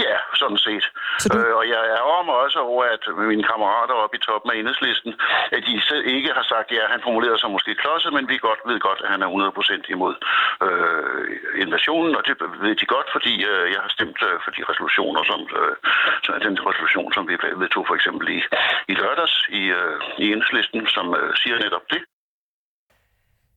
Ja, 0.06 0.16
sådan 0.42 0.60
set. 0.66 0.84
Så 1.22 1.26
du... 1.28 1.38
øh, 1.38 1.56
og 1.58 1.64
jeg 1.72 1.80
ærger 1.98 2.22
mig 2.28 2.36
også 2.44 2.58
over, 2.70 2.84
at 2.96 3.04
mine 3.30 3.44
kammerater 3.50 3.94
oppe 4.02 4.16
i 4.16 4.20
toppen 4.28 4.50
af 4.50 4.56
enhedslisten, 4.56 5.12
at 5.56 5.62
de 5.68 5.74
selv 5.90 6.04
ikke 6.16 6.30
har 6.38 6.46
sagt, 6.52 6.68
ja, 6.76 6.82
han 6.94 7.00
formulerer 7.06 7.38
sig 7.38 7.50
måske 7.56 7.74
klodset, 7.82 8.12
men 8.16 8.28
vi 8.28 8.36
godt, 8.48 8.60
ved 8.70 8.78
godt, 8.88 9.00
at 9.04 9.10
han 9.12 9.22
er 9.22 9.28
100% 9.28 9.94
imod 9.94 10.14
øh, 10.66 11.24
invasionen, 11.64 12.12
og 12.18 12.22
det 12.26 12.34
ved 12.64 12.74
de 12.82 12.86
godt, 12.94 13.08
fordi 13.16 13.34
øh, 13.52 13.64
jeg 13.74 13.80
har 13.84 13.92
stemt 13.96 14.20
øh, 14.28 14.36
for 14.44 14.50
de 14.56 14.62
resolutioner, 14.70 15.22
som 15.30 15.40
øh, 15.60 15.74
den 16.46 16.54
resolution, 16.70 17.12
som 17.16 17.24
vi 17.30 17.34
vedtog 17.62 17.84
for 17.86 17.94
eksempel 17.98 18.26
i, 18.36 18.38
i 18.90 18.94
lørdags 19.00 19.34
i, 19.60 19.62
øh, 19.78 19.96
i 20.22 20.24
enhedslisten, 20.32 20.80
som 20.96 21.06
øh, 21.20 21.30
siger 21.40 21.56
netop 21.64 21.86
det. 21.94 22.02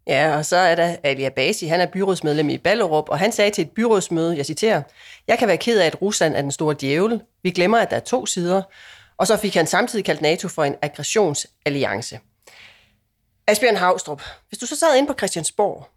Ja, 0.07 0.37
og 0.37 0.45
så 0.45 0.55
er 0.55 0.75
der 0.75 0.95
Ali 1.03 1.23
Abasi, 1.23 1.65
han 1.65 1.81
er 1.81 1.85
byrådsmedlem 1.85 2.49
i 2.49 2.57
Ballerup, 2.57 3.09
og 3.09 3.19
han 3.19 3.31
sagde 3.31 3.51
til 3.51 3.61
et 3.61 3.71
byrådsmøde, 3.71 4.37
jeg 4.37 4.45
citerer, 4.45 4.81
Jeg 5.27 5.39
kan 5.39 5.47
være 5.47 5.57
ked 5.57 5.79
af, 5.79 5.85
at 5.85 6.01
Rusland 6.01 6.35
er 6.35 6.41
den 6.41 6.51
store 6.51 6.75
djævel. 6.81 7.21
Vi 7.43 7.51
glemmer, 7.51 7.77
at 7.77 7.89
der 7.89 7.95
er 7.95 7.99
to 7.99 8.25
sider. 8.25 8.61
Og 9.17 9.27
så 9.27 9.37
fik 9.37 9.53
han 9.53 9.67
samtidig 9.67 10.05
kaldt 10.05 10.21
NATO 10.21 10.47
for 10.47 10.63
en 10.63 10.75
aggressionsalliance. 10.81 12.19
Asbjørn 13.47 13.75
Havstrup, 13.75 14.21
hvis 14.49 14.59
du 14.59 14.65
så 14.65 14.75
sad 14.75 14.97
inde 14.97 15.07
på 15.07 15.13
Christiansborg 15.13 15.87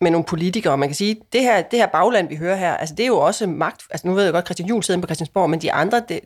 med 0.00 0.10
nogle 0.10 0.24
politikere, 0.24 0.78
man 0.78 0.88
kan 0.88 0.96
sige, 0.96 1.16
det 1.32 1.40
her, 1.40 1.62
det 1.62 1.78
her 1.78 1.86
bagland, 1.86 2.28
vi 2.28 2.36
hører 2.36 2.56
her, 2.56 2.76
altså 2.76 2.94
det 2.94 3.02
er 3.02 3.06
jo 3.06 3.18
også 3.18 3.46
magt, 3.46 3.82
altså 3.90 4.06
nu 4.06 4.14
ved 4.14 4.24
jeg 4.24 4.32
godt, 4.32 4.44
Christian 4.44 4.68
Juhl 4.68 4.82
sidder 4.82 4.96
inde 4.96 5.06
på 5.06 5.08
Christiansborg, 5.08 5.50
men 5.50 5.62
de 5.62 5.72
andre, 5.72 6.02
det, 6.08 6.20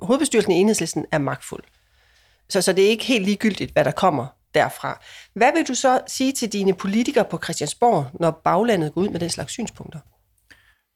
hovedbestyrelsen 0.00 0.52
i 0.52 0.56
enhedslisten 0.56 1.06
er 1.12 1.18
magtfuld. 1.18 1.62
Så, 2.48 2.60
så 2.62 2.72
det 2.72 2.84
er 2.84 2.88
ikke 2.88 3.04
helt 3.04 3.24
ligegyldigt, 3.24 3.72
hvad 3.72 3.84
der 3.84 3.90
kommer 3.90 4.26
derfra. 4.54 5.04
Hvad 5.34 5.52
vil 5.52 5.68
du 5.68 5.74
så 5.74 6.00
sige 6.06 6.32
til 6.32 6.52
dine 6.52 6.74
politikere 6.74 7.24
på 7.24 7.40
Christiansborg, 7.44 8.06
når 8.20 8.40
baglandet 8.44 8.94
går 8.94 9.00
ud 9.00 9.08
med 9.08 9.20
den 9.20 9.30
slags 9.30 9.52
synspunkter? 9.52 9.98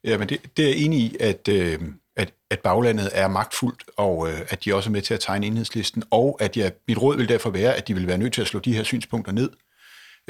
Jamen, 0.04 0.28
det, 0.28 0.56
det 0.56 0.64
er 0.64 0.68
jeg 0.68 0.78
enig 0.78 0.98
i, 0.98 1.16
at, 1.20 1.48
øh, 1.48 1.78
at, 2.16 2.34
at 2.50 2.60
baglandet 2.60 3.10
er 3.12 3.28
magtfuldt, 3.28 3.84
og 3.96 4.28
øh, 4.28 4.40
at 4.48 4.64
de 4.64 4.74
også 4.74 4.90
er 4.90 4.92
med 4.92 5.02
til 5.02 5.14
at 5.14 5.20
tegne 5.20 5.46
enhedslisten, 5.46 6.02
og 6.10 6.36
at 6.40 6.56
jeg, 6.56 6.72
mit 6.88 6.98
råd 6.98 7.16
vil 7.16 7.28
derfor 7.28 7.50
være, 7.50 7.74
at 7.74 7.88
de 7.88 7.94
vil 7.94 8.06
være 8.06 8.18
nødt 8.18 8.32
til 8.32 8.40
at 8.40 8.46
slå 8.46 8.60
de 8.60 8.76
her 8.76 8.82
synspunkter 8.82 9.32
ned. 9.32 9.50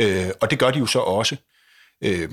Øh, 0.01 0.31
og 0.41 0.51
det 0.51 0.59
gør 0.59 0.71
de 0.71 0.79
jo 0.79 0.87
så 0.87 0.99
også. 0.99 1.37
Øh, 2.05 2.29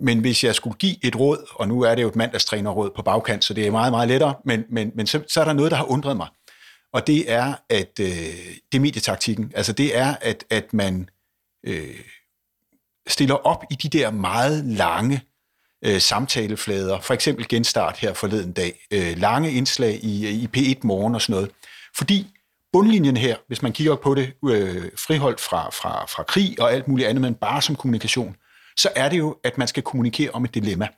men 0.00 0.20
hvis 0.20 0.44
jeg 0.44 0.54
skulle 0.54 0.76
give 0.78 1.04
et 1.04 1.16
råd, 1.16 1.46
og 1.54 1.68
nu 1.68 1.82
er 1.82 1.94
det 1.94 2.02
jo 2.02 2.08
et 2.08 2.16
mandagstrænerråd 2.16 2.90
på 2.96 3.02
bagkant, 3.02 3.44
så 3.44 3.54
det 3.54 3.66
er 3.66 3.70
meget, 3.70 3.92
meget 3.92 4.08
lettere, 4.08 4.34
men, 4.44 4.64
men, 4.70 4.92
men 4.94 5.06
så, 5.06 5.22
så 5.28 5.40
er 5.40 5.44
der 5.44 5.52
noget, 5.52 5.70
der 5.70 5.76
har 5.76 5.90
undret 5.90 6.16
mig 6.16 6.28
og 6.96 7.06
det 7.06 7.32
er, 7.32 7.54
at 7.70 8.00
øh, 8.00 8.06
det 8.72 8.74
er 8.74 8.80
medietaktikken. 8.80 9.52
Altså 9.54 9.72
det 9.72 9.98
er, 9.98 10.14
at, 10.20 10.44
at 10.50 10.72
man 10.72 11.08
øh, 11.66 12.00
stiller 13.06 13.34
op 13.34 13.64
i 13.70 13.74
de 13.74 13.98
der 13.98 14.10
meget 14.10 14.64
lange 14.64 15.20
øh, 15.84 16.00
samtaleflader, 16.00 17.00
for 17.00 17.14
eksempel 17.14 17.48
genstart 17.48 17.98
her 17.98 18.14
forleden 18.14 18.52
dag, 18.52 18.86
øh, 18.90 19.18
lange 19.18 19.52
indslag 19.52 20.04
i, 20.04 20.26
øh, 20.26 20.32
i 20.32 20.48
P1 20.56 20.80
morgen 20.82 21.14
og 21.14 21.22
sådan 21.22 21.34
noget. 21.34 21.50
Fordi 21.96 22.26
bundlinjen 22.72 23.16
her, 23.16 23.36
hvis 23.46 23.62
man 23.62 23.72
kigger 23.72 23.96
på 23.96 24.14
det, 24.14 24.32
øh, 24.44 24.90
friholdt 25.06 25.40
fra, 25.40 25.70
fra, 25.70 26.04
fra 26.06 26.22
krig 26.22 26.60
og 26.60 26.72
alt 26.72 26.88
muligt 26.88 27.08
andet, 27.08 27.22
men 27.22 27.34
bare 27.34 27.62
som 27.62 27.76
kommunikation, 27.76 28.36
så 28.76 28.88
er 28.96 29.08
det 29.08 29.18
jo, 29.18 29.36
at 29.44 29.58
man 29.58 29.68
skal 29.68 29.82
kommunikere 29.82 30.30
om 30.30 30.44
et 30.44 30.54
dilemma. 30.54 30.88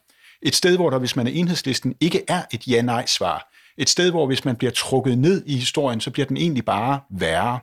Et 0.43 0.55
sted, 0.55 0.77
hvor 0.77 0.91
der, 0.91 0.99
hvis 0.99 1.17
man 1.17 1.27
er 1.27 1.31
enhedslisten, 1.31 1.95
ikke 2.01 2.25
er 2.29 2.43
et 2.53 2.69
ja-nej-svar, 2.69 3.48
et 3.79 3.89
sted, 3.89 4.11
hvor 4.11 4.27
hvis 4.27 4.45
man 4.45 4.57
bliver 4.57 4.71
trukket 4.71 5.19
ned 5.19 5.43
i 5.47 5.57
historien, 5.57 6.01
så 6.01 6.11
bliver 6.11 6.27
den 6.27 6.37
egentlig 6.37 6.65
bare 6.65 7.01
værre. 7.11 7.59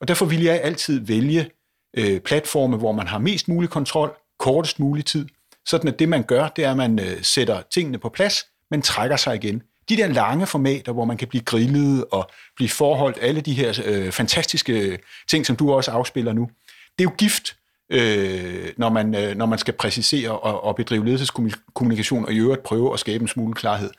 Og 0.00 0.08
derfor 0.08 0.26
vil 0.26 0.42
jeg 0.42 0.60
altid 0.62 1.00
vælge 1.00 1.50
øh, 1.96 2.20
platforme, 2.20 2.76
hvor 2.76 2.92
man 2.92 3.06
har 3.06 3.18
mest 3.18 3.48
mulig 3.48 3.70
kontrol, 3.70 4.16
kortest 4.38 4.80
mulig 4.80 5.04
tid, 5.04 5.28
sådan 5.66 5.88
at 5.88 5.98
det, 5.98 6.08
man 6.08 6.22
gør, 6.22 6.48
det 6.48 6.64
er, 6.64 6.70
at 6.70 6.76
man 6.76 6.98
øh, 6.98 7.22
sætter 7.22 7.62
tingene 7.74 7.98
på 7.98 8.08
plads, 8.08 8.46
men 8.70 8.82
trækker 8.82 9.16
sig 9.16 9.34
igen. 9.34 9.62
De 9.88 9.96
der 9.96 10.06
lange 10.06 10.46
formater, 10.46 10.92
hvor 10.92 11.04
man 11.04 11.16
kan 11.16 11.28
blive 11.28 11.44
grillet 11.44 12.04
og 12.12 12.30
blive 12.56 12.68
forholdt, 12.68 13.18
alle 13.20 13.40
de 13.40 13.54
her 13.54 13.80
øh, 13.84 14.12
fantastiske 14.12 14.98
ting, 15.30 15.46
som 15.46 15.56
du 15.56 15.72
også 15.72 15.90
afspiller 15.90 16.32
nu, 16.32 16.50
det 16.98 17.04
er 17.04 17.10
jo 17.10 17.14
gift, 17.18 17.56
øh, 17.92 18.72
når, 18.76 18.90
man, 18.90 19.14
øh, 19.14 19.36
når 19.36 19.46
man 19.46 19.58
skal 19.58 19.74
præcisere 19.74 20.30
og, 20.30 20.64
og 20.64 20.76
bedrive 20.76 21.04
ledelseskommunikation 21.04 22.24
og 22.24 22.32
i 22.32 22.38
øvrigt 22.38 22.62
prøve 22.62 22.92
at 22.92 23.00
skabe 23.00 23.22
en 23.22 23.28
smule 23.28 23.54
klarhed. 23.54 23.90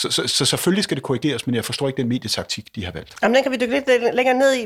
Så, 0.00 0.10
så, 0.10 0.26
så 0.26 0.44
selvfølgelig 0.44 0.84
skal 0.84 0.96
det 0.96 1.02
korrigeres, 1.02 1.46
men 1.46 1.54
jeg 1.54 1.64
forstår 1.64 1.88
ikke 1.88 1.96
den 1.96 2.08
medietaktik, 2.08 2.74
de 2.74 2.84
har 2.84 2.92
valgt. 2.92 3.14
Jamen, 3.22 3.34
den 3.34 3.42
kan 3.42 3.52
vi 3.52 3.56
dykke 3.56 3.74
lidt 3.74 4.14
længere 4.14 4.38
ned 4.38 4.54
i. 4.54 4.64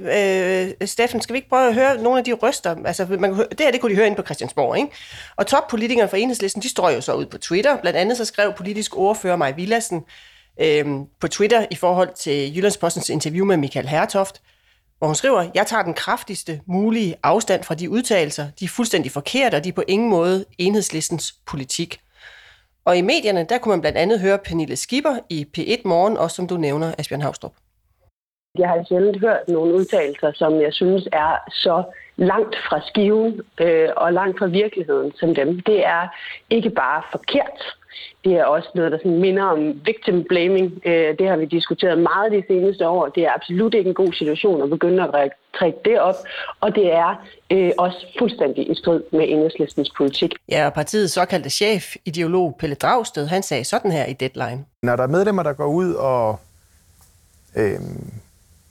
Øh, 0.81 0.89
Steffen, 0.89 1.21
skal 1.21 1.33
vi 1.33 1.39
ikke 1.39 1.49
prøve 1.49 1.69
at 1.69 1.75
høre 1.75 2.03
nogle 2.03 2.19
af 2.19 2.25
de 2.25 2.33
røster? 2.33 2.77
Altså, 2.85 3.07
man 3.07 3.35
det 3.35 3.61
her, 3.61 3.71
det 3.71 3.81
kunne 3.81 3.91
de 3.91 3.97
høre 3.97 4.07
ind 4.07 4.17
på 4.17 4.23
Christiansborg, 4.23 4.77
ikke? 4.77 4.89
Og 5.37 5.47
toppolitikerne 5.47 6.09
fra 6.09 6.17
Enhedslisten, 6.17 6.63
de 6.63 6.69
står 6.69 6.91
jo 6.91 7.01
så 7.01 7.15
ud 7.15 7.27
på 7.27 7.39
Twitter. 7.39 7.77
Blandt 7.81 7.99
andet 7.99 8.17
så 8.17 8.25
skrev 8.25 8.53
politisk 8.53 8.97
ordfører 8.97 9.37
Maj 9.37 9.53
Villassen, 9.53 10.03
øh, 10.61 10.87
på 11.21 11.29
Twitter 11.29 11.67
i 11.71 11.75
forhold 11.75 12.15
til 12.15 12.57
Jyllandspostens 12.57 13.09
interview 13.09 13.47
med 13.47 13.57
Michael 13.57 13.89
Hertoft, 13.89 14.41
hvor 14.99 15.07
hun 15.07 15.15
skriver, 15.15 15.51
jeg 15.55 15.67
tager 15.67 15.83
den 15.83 15.95
kraftigste 15.95 16.61
mulige 16.67 17.15
afstand 17.23 17.65
fra 17.65 17.75
de 17.75 17.91
udtalelser. 17.91 18.47
De 18.61 18.65
er 18.65 18.69
fuldstændig 18.69 19.13
forkerte, 19.13 19.55
og 19.55 19.65
de 19.65 19.69
er 19.69 19.73
på 19.73 19.85
ingen 19.89 20.11
måde 20.11 20.45
enhedslistens 20.59 21.35
politik. 21.47 22.01
Og 22.85 22.99
i 22.99 23.01
medierne, 23.01 23.47
der 23.49 23.59
kunne 23.59 23.73
man 23.73 23.81
blandt 23.81 23.99
andet 23.99 24.21
høre 24.21 24.39
Pernille 24.39 24.77
Skipper 24.77 25.19
i 25.31 25.47
P1 25.59 25.81
Morgen, 25.85 26.17
også 26.17 26.37
som 26.37 26.47
du 26.47 26.57
nævner, 26.57 26.95
Asbjørn 26.99 27.21
Havstrup. 27.21 27.53
Jeg 28.59 28.69
har 28.69 28.85
sjældent 28.89 29.21
hørt 29.21 29.49
nogle 29.49 29.75
udtalelser, 29.75 30.33
som 30.35 30.61
jeg 30.61 30.73
synes 30.73 31.09
er 31.13 31.51
så 31.51 31.83
langt 32.17 32.57
fra 32.69 32.81
skiven 32.89 33.41
øh, 33.61 33.89
og 33.97 34.13
langt 34.13 34.39
fra 34.39 34.47
virkeligheden 34.47 35.13
som 35.21 35.35
dem. 35.35 35.61
Det 35.61 35.87
er 35.87 36.09
ikke 36.51 36.71
bare 36.71 37.03
forkert, 37.13 37.61
det 38.25 38.33
er 38.33 38.45
også 38.45 38.69
noget, 38.75 38.93
der 38.93 38.99
sådan 38.99 39.21
minder 39.21 39.45
om 39.45 39.81
victim 39.85 40.25
blaming. 40.29 40.81
Øh, 40.85 41.19
det 41.19 41.29
har 41.29 41.37
vi 41.37 41.45
diskuteret 41.45 41.99
meget 41.99 42.33
de 42.33 42.43
seneste 42.49 42.89
år. 42.89 43.09
Det 43.09 43.23
er 43.23 43.33
absolut 43.35 43.75
ikke 43.75 43.89
en 43.89 43.95
god 43.95 44.13
situation 44.13 44.63
at 44.63 44.71
begynde 44.71 45.03
at 45.03 45.31
trække 45.59 45.79
det 45.85 46.01
op, 46.01 46.15
og 46.61 46.75
det 46.75 46.93
er 46.93 47.27
øh, 47.51 47.73
også 47.79 48.07
fuldstændig 48.19 48.71
i 48.71 48.75
strid 48.75 49.03
med 49.13 49.25
enhedslistens 49.29 49.91
politik. 49.97 50.35
Ja, 50.49 50.67
og 50.67 50.73
partiets 50.73 51.13
såkaldte 51.13 51.51
chef, 51.51 51.97
ideolog 52.05 52.57
Pelle 52.59 52.77
Dragsted, 52.77 53.27
han 53.27 53.43
sagde 53.43 53.65
sådan 53.65 53.91
her 53.91 54.07
i 54.07 54.13
Deadline. 54.13 54.65
Når 54.83 54.97
der 54.97 55.03
er 55.03 55.09
medlemmer, 55.09 55.43
der 55.43 55.53
går 55.53 55.67
ud 55.67 55.95
og 55.95 56.39
øh, 57.57 57.81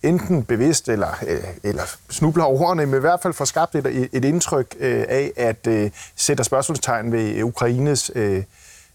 enten 0.04 0.44
bevidst 0.44 0.90
eller, 0.90 1.08
øh, 1.28 1.44
eller 1.64 1.84
snubler 2.10 2.44
over 2.44 2.62
ordene, 2.62 2.86
men 2.86 2.96
i 2.96 3.00
hvert 3.00 3.20
fald 3.22 3.34
får 3.34 3.46
skabt 3.46 3.76
et, 3.76 4.10
et 4.14 4.26
indtryk 4.26 4.76
øh, 4.80 5.06
af 5.10 5.32
at 5.38 5.68
øh, 5.68 5.92
sætte 6.16 6.44
spørgsmålstegn 6.44 7.12
ved 7.12 7.36
øh, 7.36 7.46
Ukraines 7.46 8.12
øh, 8.16 8.44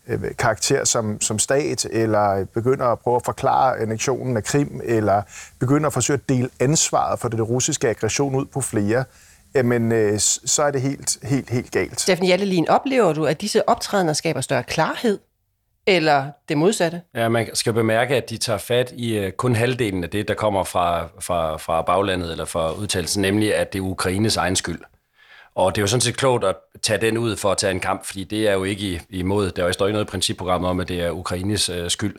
øh, 0.08 0.20
karakter 0.38 0.84
som, 0.84 1.20
som 1.20 1.38
stat, 1.38 1.86
eller 1.90 2.44
begynder 2.44 2.86
at 2.86 2.98
prøve 2.98 3.16
at 3.16 3.24
forklare 3.24 3.78
annektionen 3.78 4.36
af 4.36 4.44
Krim, 4.44 4.80
eller 4.84 5.22
begynder 5.58 5.86
at 5.86 5.92
forsøge 5.92 6.14
at 6.14 6.28
dele 6.28 6.50
ansvaret 6.60 7.18
for 7.18 7.28
den 7.28 7.38
det 7.38 7.48
russiske 7.48 7.88
aggression 7.88 8.34
ud 8.34 8.44
på 8.44 8.60
flere, 8.60 9.04
jamen 9.54 9.92
øh, 9.92 10.12
øh 10.12 10.18
så 10.18 10.62
er 10.62 10.70
det 10.70 10.80
helt, 10.80 11.18
helt, 11.22 11.50
helt 11.50 11.70
galt. 11.70 12.00
Steffen 12.00 12.26
Jallelin, 12.26 12.68
oplever 12.68 13.12
du, 13.12 13.26
at 13.26 13.40
disse 13.40 13.68
optrædener 13.68 14.12
skaber 14.12 14.40
større 14.40 14.62
klarhed 14.62 15.18
eller 15.88 16.30
det 16.48 16.58
modsatte? 16.58 17.02
Ja, 17.14 17.28
man 17.28 17.50
skal 17.54 17.72
bemærke, 17.72 18.16
at 18.16 18.30
de 18.30 18.36
tager 18.36 18.58
fat 18.58 18.92
i 18.96 19.26
uh, 19.26 19.30
kun 19.30 19.54
halvdelen 19.54 20.04
af 20.04 20.10
det, 20.10 20.28
der 20.28 20.34
kommer 20.34 20.64
fra, 20.64 21.08
fra, 21.20 21.56
fra 21.56 21.82
baglandet 21.82 22.30
eller 22.30 22.44
fra 22.44 22.72
udtalelsen, 22.72 23.22
nemlig 23.22 23.54
at 23.54 23.72
det 23.72 23.78
er 23.78 23.82
Ukraines 23.82 24.36
egen 24.36 24.56
skyld. 24.56 24.80
Og 25.54 25.74
det 25.74 25.80
er 25.80 25.82
jo 25.82 25.86
sådan 25.86 26.00
set 26.00 26.16
klogt 26.16 26.44
at 26.44 26.56
tage 26.82 27.00
den 27.00 27.18
ud 27.18 27.36
for 27.36 27.50
at 27.50 27.58
tage 27.58 27.70
en 27.70 27.80
kamp, 27.80 28.06
fordi 28.06 28.24
det 28.24 28.48
er 28.48 28.52
jo 28.52 28.64
ikke 28.64 29.02
imod, 29.10 29.50
der 29.50 29.72
står 29.72 29.86
ikke 29.86 29.92
noget 29.92 30.06
i 30.06 30.10
principprogrammet 30.10 30.70
om, 30.70 30.80
at 30.80 30.88
det 30.88 31.00
er 31.00 31.10
Ukraines 31.10 31.70
uh, 31.70 31.88
skyld. 31.88 32.16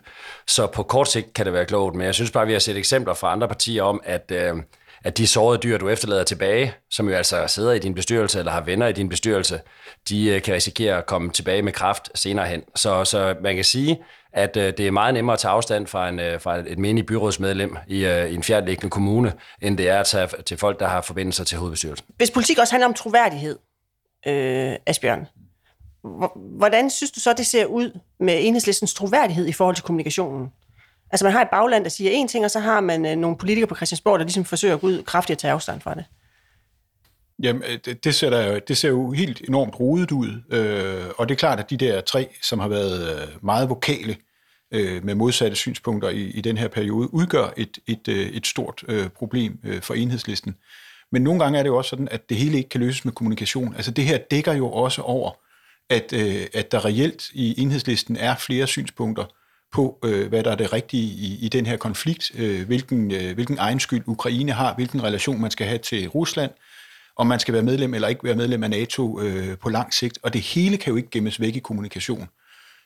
Så 0.47 0.67
på 0.67 0.83
kort 0.83 1.07
sigt 1.07 1.33
kan 1.33 1.45
det 1.45 1.53
være 1.53 1.65
klogt, 1.65 1.95
men 1.95 2.05
jeg 2.05 2.15
synes 2.15 2.31
bare, 2.31 2.41
at 2.41 2.47
vi 2.47 2.53
har 2.53 2.59
set 2.59 2.77
eksempler 2.77 3.13
fra 3.13 3.31
andre 3.31 3.47
partier 3.47 3.83
om, 3.83 4.01
at 4.03 4.31
uh, 4.53 4.59
at 5.03 5.17
de 5.17 5.27
sårede 5.27 5.59
dyr, 5.61 5.77
du 5.77 5.89
efterlader 5.89 6.23
tilbage, 6.23 6.73
som 6.91 7.09
jo 7.09 7.15
altså 7.15 7.47
sidder 7.47 7.71
i 7.71 7.79
din 7.79 7.93
bestyrelse 7.93 8.39
eller 8.39 8.51
har 8.51 8.61
venner 8.61 8.87
i 8.87 8.93
din 8.93 9.09
bestyrelse, 9.09 9.61
de 10.09 10.29
øh, 10.29 10.41
kan 10.41 10.53
risikere 10.53 10.97
at 10.97 11.05
komme 11.05 11.31
tilbage 11.31 11.61
med 11.61 11.73
kraft 11.73 12.09
senere 12.15 12.47
hen. 12.47 12.63
Så, 12.75 13.05
så 13.05 13.35
man 13.41 13.55
kan 13.55 13.63
sige, 13.63 13.99
at 14.33 14.57
øh, 14.57 14.73
det 14.77 14.87
er 14.87 14.91
meget 14.91 15.13
nemmere 15.13 15.33
at 15.33 15.39
tage 15.39 15.51
afstand 15.51 15.87
fra, 15.87 16.09
en, 16.09 16.19
øh, 16.19 16.41
fra 16.41 16.57
et 16.57 16.79
menigt 16.79 17.07
byrådsmedlem 17.07 17.77
i, 17.87 18.05
øh, 18.05 18.29
i 18.29 18.35
en 18.35 18.43
fjerdliggende 18.43 18.89
kommune, 18.89 19.33
end 19.61 19.77
det 19.77 19.89
er 19.89 19.99
at 19.99 20.05
tage 20.05 20.27
til 20.45 20.57
folk, 20.57 20.79
der 20.79 20.87
har 20.87 21.01
forbindelser 21.01 21.43
til 21.43 21.57
hovedbestyrelsen. 21.57 22.07
Hvis 22.17 22.31
politik 22.31 22.59
også 22.59 22.73
handler 22.73 22.87
om 22.87 22.93
troværdighed, 22.93 23.59
øh, 24.27 24.75
Asbjørn, 24.85 25.27
hvordan 26.35 26.89
synes 26.89 27.11
du 27.11 27.19
så, 27.19 27.33
det 27.33 27.45
ser 27.45 27.65
ud 27.65 27.99
med 28.19 28.39
enhedslistens 28.39 28.93
troværdighed 28.93 29.47
i 29.47 29.53
forhold 29.53 29.75
til 29.75 29.83
kommunikationen? 29.83 30.51
Altså 31.11 31.25
man 31.25 31.33
har 31.33 31.41
et 31.41 31.49
bagland, 31.51 31.83
der 31.83 31.89
siger 31.89 32.23
én 32.23 32.27
ting, 32.27 32.45
og 32.45 32.51
så 32.51 32.59
har 32.59 32.81
man 32.81 33.05
øh, 33.05 33.15
nogle 33.15 33.37
politikere 33.37 33.67
på 33.67 33.75
Christiansborg, 33.75 34.19
der 34.19 34.25
ligesom 34.25 34.45
forsøger 34.45 34.73
at 34.73 34.81
gå 34.81 34.87
ud 34.87 35.03
kraftigt 35.03 35.35
at 35.35 35.37
tage 35.37 35.51
afstand 35.53 35.81
fra 35.81 35.95
det. 35.95 36.05
Jamen, 37.43 37.63
øh, 37.67 37.79
det, 37.85 38.03
det, 38.03 38.15
ser 38.15 38.29
der, 38.29 38.59
det 38.59 38.77
ser 38.77 38.89
jo 38.89 39.11
helt 39.11 39.41
enormt 39.47 39.79
rodet 39.79 40.11
ud, 40.11 40.27
øh, 40.51 41.11
og 41.17 41.29
det 41.29 41.35
er 41.35 41.39
klart, 41.39 41.59
at 41.59 41.69
de 41.69 41.77
der 41.77 42.01
tre, 42.01 42.27
som 42.41 42.59
har 42.59 42.67
været 42.67 43.21
øh, 43.21 43.27
meget 43.41 43.69
vokale 43.69 44.15
øh, 44.71 45.05
med 45.05 45.15
modsatte 45.15 45.55
synspunkter 45.55 46.09
i, 46.09 46.21
i 46.21 46.41
den 46.41 46.57
her 46.57 46.67
periode, 46.67 47.13
udgør 47.13 47.53
et, 47.57 47.77
et, 47.87 48.07
øh, 48.07 48.27
et 48.27 48.47
stort 48.47 48.83
øh, 48.87 49.09
problem 49.09 49.59
øh, 49.63 49.81
for 49.81 49.93
enhedslisten. 49.93 50.55
Men 51.11 51.21
nogle 51.21 51.43
gange 51.43 51.59
er 51.59 51.63
det 51.63 51.69
jo 51.69 51.77
også 51.77 51.89
sådan, 51.89 52.07
at 52.11 52.29
det 52.29 52.37
hele 52.37 52.57
ikke 52.57 52.69
kan 52.69 52.81
løses 52.81 53.05
med 53.05 53.13
kommunikation. 53.13 53.75
Altså 53.75 53.91
det 53.91 54.03
her 54.03 54.17
dækker 54.17 54.53
jo 54.53 54.71
også 54.71 55.01
over, 55.01 55.31
at, 55.89 56.13
øh, 56.13 56.47
at 56.53 56.71
der 56.71 56.85
reelt 56.85 57.29
i 57.33 57.61
enhedslisten 57.61 58.17
er 58.17 58.35
flere 58.35 58.67
synspunkter, 58.67 59.25
på, 59.71 59.99
øh, 60.05 60.27
hvad 60.29 60.43
der 60.43 60.51
er 60.51 60.55
det 60.55 60.73
rigtige 60.73 61.03
i, 61.03 61.37
i 61.41 61.49
den 61.49 61.65
her 61.65 61.77
konflikt, 61.77 62.31
øh, 62.37 62.65
hvilken, 62.65 63.11
øh, 63.11 63.33
hvilken 63.33 63.57
egen 63.57 63.79
skyld 63.79 64.03
Ukraine 64.05 64.51
har, 64.51 64.75
hvilken 64.75 65.03
relation 65.03 65.41
man 65.41 65.51
skal 65.51 65.67
have 65.67 65.77
til 65.77 66.07
Rusland, 66.07 66.51
om 67.15 67.27
man 67.27 67.39
skal 67.39 67.53
være 67.53 67.63
medlem 67.63 67.93
eller 67.93 68.07
ikke 68.07 68.23
være 68.23 68.35
medlem 68.35 68.63
af 68.63 68.69
NATO 68.69 69.21
øh, 69.21 69.57
på 69.57 69.69
lang 69.69 69.93
sigt. 69.93 70.19
Og 70.23 70.33
det 70.33 70.41
hele 70.41 70.77
kan 70.77 70.91
jo 70.91 70.97
ikke 70.97 71.09
gemmes 71.09 71.41
væk 71.41 71.55
i 71.55 71.59
kommunikation. 71.59 72.27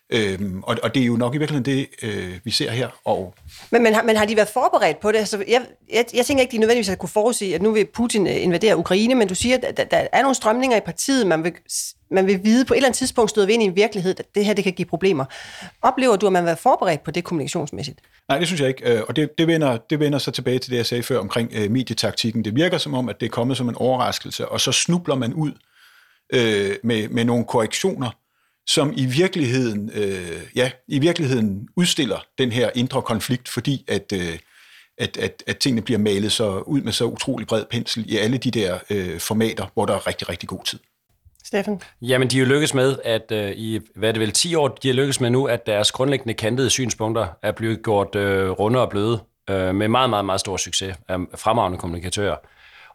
Øhm, 0.10 0.64
og, 0.64 0.78
og 0.84 0.96
det 0.96 1.02
er 1.02 1.06
jo 1.06 1.16
nok 1.16 1.36
i 1.36 1.38
virkeligheden 1.38 1.78
det, 1.78 1.88
øh, 2.04 2.40
vi 2.44 2.52
ser 2.52 2.72
her. 2.72 2.90
Og... 3.06 3.34
Men, 3.72 3.84
men, 3.84 3.94
har, 3.94 4.04
men 4.04 4.16
har 4.16 4.26
de 4.26 4.36
været 4.36 4.48
forberedt 4.48 5.00
på 5.00 5.12
det? 5.12 5.18
Altså, 5.18 5.44
jeg, 5.48 5.62
jeg, 5.94 6.06
jeg 6.14 6.26
tænker 6.26 6.42
ikke, 6.42 6.52
de 6.52 6.58
nødvendigvis 6.58 6.88
har 6.88 6.96
kunne 6.96 7.10
forudse, 7.10 7.46
at 7.56 7.62
nu 7.62 7.72
vil 7.72 7.86
Putin 7.86 8.28
øh, 8.28 8.44
invadere 8.44 8.78
Ukraine, 8.78 9.16
men 9.16 9.28
du 9.28 9.36
siger, 9.36 9.58
at 9.64 9.78
der, 9.78 9.84
der 9.84 10.08
er 10.14 10.22
nogle 10.22 10.36
strømninger 10.36 10.78
i 10.78 10.80
partiet, 10.80 11.28
man 11.28 11.44
vil, 11.44 11.54
man 12.12 12.28
vil 12.28 12.44
vide, 12.44 12.66
på 12.66 12.74
et 12.74 12.78
eller 12.78 12.88
andet 12.88 12.98
tidspunkt 12.98 13.30
støder 13.30 13.48
vi 13.48 13.54
ind 13.54 13.64
i 13.64 13.66
en 13.66 13.76
virkelighed, 13.76 14.20
at 14.20 14.26
det 14.36 14.46
her 14.46 14.54
det 14.54 14.64
kan 14.64 14.74
give 14.74 14.86
problemer. 14.86 15.26
Oplever 15.82 16.16
du, 16.16 16.26
at 16.26 16.34
man 16.34 16.42
har 16.42 16.46
været 16.46 16.60
forberedt 16.60 17.04
på 17.04 17.12
det 17.12 17.24
kommunikationsmæssigt? 17.24 18.00
Nej, 18.30 18.38
det 18.40 18.48
synes 18.48 18.62
jeg 18.62 18.70
ikke, 18.70 18.94
øh, 18.94 19.02
og 19.08 19.16
det, 19.16 19.30
det, 19.38 19.48
vender, 19.48 19.78
det 19.90 20.00
vender 20.00 20.20
så 20.20 20.32
tilbage 20.32 20.60
til 20.60 20.72
det, 20.72 20.78
jeg 20.78 20.86
sagde 20.86 21.04
før 21.04 21.20
omkring 21.20 21.52
øh, 21.56 21.72
medietaktikken. 21.72 22.46
Det 22.46 22.56
virker 22.56 22.78
som 22.78 22.94
om, 22.94 23.10
at 23.10 23.20
det 23.20 23.26
er 23.26 23.30
kommet 23.30 23.58
som 23.58 23.70
en 23.70 23.76
overraskelse, 23.76 24.50
og 24.50 24.62
så 24.62 24.72
snubler 24.72 25.16
man 25.16 25.34
ud 25.34 25.52
øh, 26.34 26.76
med, 26.84 27.10
med 27.10 27.26
nogle 27.26 27.46
korrektioner, 27.46 28.10
som 28.68 28.94
i 28.96 29.06
virkeligheden, 29.06 29.92
øh, 29.94 30.42
ja, 30.56 30.72
i 30.88 31.00
virkeligheden 31.00 31.68
udstiller 31.76 32.26
den 32.38 32.52
her 32.52 32.70
indre 32.76 33.02
konflikt, 33.02 33.50
fordi 33.50 33.86
at, 33.88 34.14
øh, 34.14 34.40
at, 34.98 35.18
at, 35.18 35.44
at 35.48 35.58
tingene 35.58 35.82
bliver 35.82 35.98
malet 35.98 36.32
så 36.32 36.60
ud 36.60 36.82
med 36.82 36.92
så 36.92 37.06
utrolig 37.06 37.48
bred 37.48 37.66
pensel 37.66 38.12
i 38.12 38.18
alle 38.18 38.38
de 38.38 38.52
der 38.52 38.80
øh, 38.90 39.20
formater, 39.20 39.66
hvor 39.74 39.86
der 39.86 39.94
er 39.94 40.08
rigtig, 40.08 40.30
rigtig 40.30 40.50
god 40.50 40.64
tid. 40.66 40.80
Steffen? 41.46 41.82
Jamen, 42.02 42.28
de 42.28 42.38
er 42.38 42.40
jo 42.40 42.46
lykkes 42.46 42.74
med, 42.74 42.96
at 43.04 43.32
øh, 43.32 43.52
i, 43.52 43.80
hvad 43.96 44.10
er 44.10 44.14
det 44.14 44.22
vel, 44.22 44.32
10 44.32 44.56
år, 44.56 44.68
de 44.68 44.90
er 44.90 44.94
lykkes 44.94 45.22
med 45.22 45.30
nu, 45.30 45.46
at 45.46 45.66
deres 45.66 45.92
grundlæggende 45.92 46.34
kantede 46.34 46.70
synspunkter 46.70 47.28
er 47.42 47.52
blevet 47.52 47.84
gjort 47.84 48.16
øh, 48.16 48.50
runde 48.50 48.82
og 48.82 48.90
bløde, 48.90 49.20
øh, 49.50 49.76
med 49.76 49.88
meget, 49.88 50.10
meget, 50.10 50.26
meget 50.26 50.40
stor 50.40 50.58
succes 50.58 50.96
af 51.08 51.18
fremragende 51.36 51.78
kommunikatører. 51.78 52.36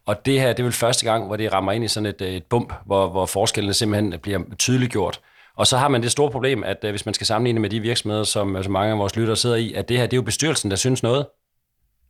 Og 0.06 0.26
det 0.26 0.40
her, 0.40 0.48
det 0.48 0.58
er 0.58 0.64
vel 0.64 0.72
første 0.72 1.04
gang, 1.04 1.26
hvor 1.26 1.36
det 1.36 1.52
rammer 1.52 1.72
ind 1.72 1.84
i 1.84 1.88
sådan 1.88 2.06
et, 2.06 2.22
et 2.22 2.44
bump, 2.44 2.72
hvor, 2.86 3.08
hvor 3.08 3.26
forskellene 3.26 3.74
simpelthen 3.74 4.20
bliver 4.22 4.40
tydeligt 4.58 4.92
gjort. 4.92 5.20
Og 5.58 5.66
så 5.66 5.76
har 5.76 5.88
man 5.88 6.02
det 6.02 6.12
store 6.12 6.30
problem, 6.30 6.64
at 6.64 6.84
øh, 6.84 6.90
hvis 6.90 7.06
man 7.06 7.14
skal 7.14 7.26
sammenligne 7.26 7.60
med 7.60 7.70
de 7.70 7.80
virksomheder, 7.80 8.24
som 8.24 8.56
altså 8.56 8.70
mange 8.70 8.92
af 8.92 8.98
vores 8.98 9.16
lyttere 9.16 9.36
sidder 9.36 9.56
i, 9.56 9.72
at 9.72 9.88
det 9.88 9.98
her 9.98 10.06
det 10.06 10.12
er 10.12 10.16
jo 10.16 10.22
bestyrelsen, 10.22 10.70
der 10.70 10.76
synes 10.76 11.02
noget, 11.02 11.26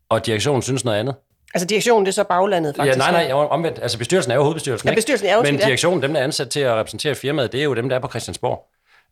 og 0.09 0.27
direktionen 0.27 0.63
synes 0.63 0.85
noget 0.85 0.99
andet. 0.99 1.15
Altså 1.55 1.67
direktionen, 1.67 2.07
det 2.07 2.13
er 2.13 2.15
så 2.15 2.25
baglandet 2.25 2.77
faktisk? 2.77 2.99
Ja, 2.99 3.11
nej, 3.11 3.25
nej, 3.25 3.33
omvendt. 3.33 3.79
Altså 3.83 3.99
bestyrelsen 3.99 4.33
er 4.33 4.37
jo 4.37 4.43
hovedbestyrelsen, 4.43 4.89
ja, 4.89 4.95
bestyrelsen 4.95 5.29
er 5.29 5.35
jo 5.35 5.43
Men 5.43 5.57
direktionen, 5.57 6.03
dem 6.03 6.13
der 6.13 6.21
er 6.21 6.25
ansat 6.25 6.49
til 6.49 6.61
at 6.61 6.75
repræsentere 6.75 7.15
firmaet, 7.15 7.53
det 7.53 7.61
er 7.61 7.65
jo 7.65 7.75
dem, 7.75 7.89
der 7.89 7.97
er 7.97 8.01
på 8.01 8.09
Christiansborg. 8.09 8.67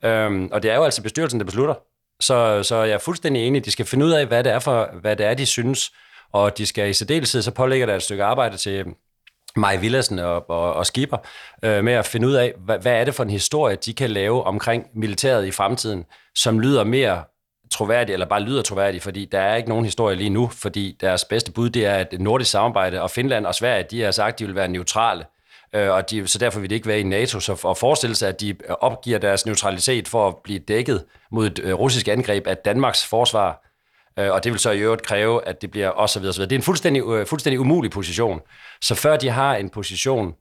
Øhm, 0.08 0.48
og 0.52 0.62
det 0.62 0.70
er 0.70 0.76
jo 0.76 0.84
altså 0.84 1.02
bestyrelsen, 1.02 1.40
der 1.40 1.46
beslutter. 1.46 1.74
Så, 2.20 2.62
så 2.62 2.76
jeg 2.76 2.94
er 2.94 2.98
fuldstændig 2.98 3.46
enig. 3.46 3.64
De 3.64 3.70
skal 3.70 3.86
finde 3.86 4.06
ud 4.06 4.10
af, 4.10 4.26
hvad 4.26 4.44
det 4.44 4.52
er, 4.52 4.58
for, 4.58 4.90
hvad 5.00 5.16
det 5.16 5.26
er 5.26 5.34
de 5.34 5.46
synes, 5.46 5.92
og 6.32 6.58
de 6.58 6.66
skal 6.66 6.90
i 6.90 6.92
særdeleshed, 6.92 7.42
så 7.42 7.50
pålægger 7.50 7.86
der 7.86 7.94
et 7.94 8.02
stykke 8.02 8.24
arbejde 8.24 8.56
til 8.56 8.84
Maj 9.56 9.76
Villadsen 9.76 10.18
og, 10.18 10.50
og, 10.50 10.72
og 10.72 10.86
Skipper, 10.86 11.16
øh, 11.62 11.84
med 11.84 11.92
at 11.92 12.06
finde 12.06 12.28
ud 12.28 12.32
af, 12.32 12.54
hvad, 12.64 12.78
hvad 12.78 12.92
er 12.92 13.04
det 13.04 13.14
for 13.14 13.22
en 13.22 13.30
historie, 13.30 13.76
de 13.76 13.94
kan 13.94 14.10
lave 14.10 14.44
omkring 14.44 14.86
militæret 14.94 15.46
i 15.46 15.50
fremtiden, 15.50 16.04
som 16.34 16.60
lyder 16.60 16.84
mere 16.84 17.24
troværdig, 17.72 18.12
eller 18.12 18.26
bare 18.26 18.40
lyder 18.40 18.62
troværdig, 18.62 19.02
fordi 19.02 19.24
der 19.24 19.40
er 19.40 19.56
ikke 19.56 19.68
nogen 19.68 19.84
historie 19.84 20.16
lige 20.16 20.30
nu, 20.30 20.48
fordi 20.48 20.96
deres 21.00 21.24
bedste 21.24 21.52
bud, 21.52 21.70
det 21.70 21.86
er 21.86 21.94
at 21.94 22.08
nordisk 22.20 22.50
samarbejde, 22.50 23.02
og 23.02 23.10
Finland 23.10 23.46
og 23.46 23.54
Sverige, 23.54 23.84
de 23.90 24.02
har 24.02 24.10
sagt, 24.10 24.32
at 24.32 24.38
de 24.38 24.46
vil 24.46 24.54
være 24.54 24.68
neutrale, 24.68 25.24
øh, 25.74 25.90
og 25.90 26.10
de, 26.10 26.26
så 26.26 26.38
derfor 26.38 26.60
vil 26.60 26.70
de 26.70 26.74
ikke 26.74 26.88
være 26.88 27.00
i 27.00 27.02
NATO, 27.02 27.40
så 27.40 27.52
at 27.52 27.76
forestille 27.78 28.16
sig, 28.16 28.28
at 28.28 28.40
de 28.40 28.54
opgiver 28.68 29.18
deres 29.18 29.46
neutralitet 29.46 30.08
for 30.08 30.28
at 30.28 30.34
blive 30.44 30.58
dækket 30.58 31.04
mod 31.32 31.46
et 31.46 31.58
øh, 31.58 31.74
russisk 31.74 32.08
angreb 32.08 32.46
af 32.46 32.56
Danmarks 32.56 33.06
forsvar, 33.06 33.62
øh, 34.18 34.32
og 34.32 34.44
det 34.44 34.52
vil 34.52 34.60
så 34.60 34.70
i 34.70 34.78
øvrigt 34.78 35.02
kræve, 35.02 35.48
at 35.48 35.62
det 35.62 35.70
bliver 35.70 35.90
osv. 35.90 36.24
osv. 36.24 36.42
Det 36.42 36.52
er 36.52 36.56
en 36.56 36.62
fuldstændig, 36.62 37.02
øh, 37.02 37.26
fuldstændig 37.26 37.60
umulig 37.60 37.90
position. 37.90 38.40
Så 38.82 38.94
før 38.94 39.16
de 39.16 39.30
har 39.30 39.56
en 39.56 39.68
position, 39.68 40.34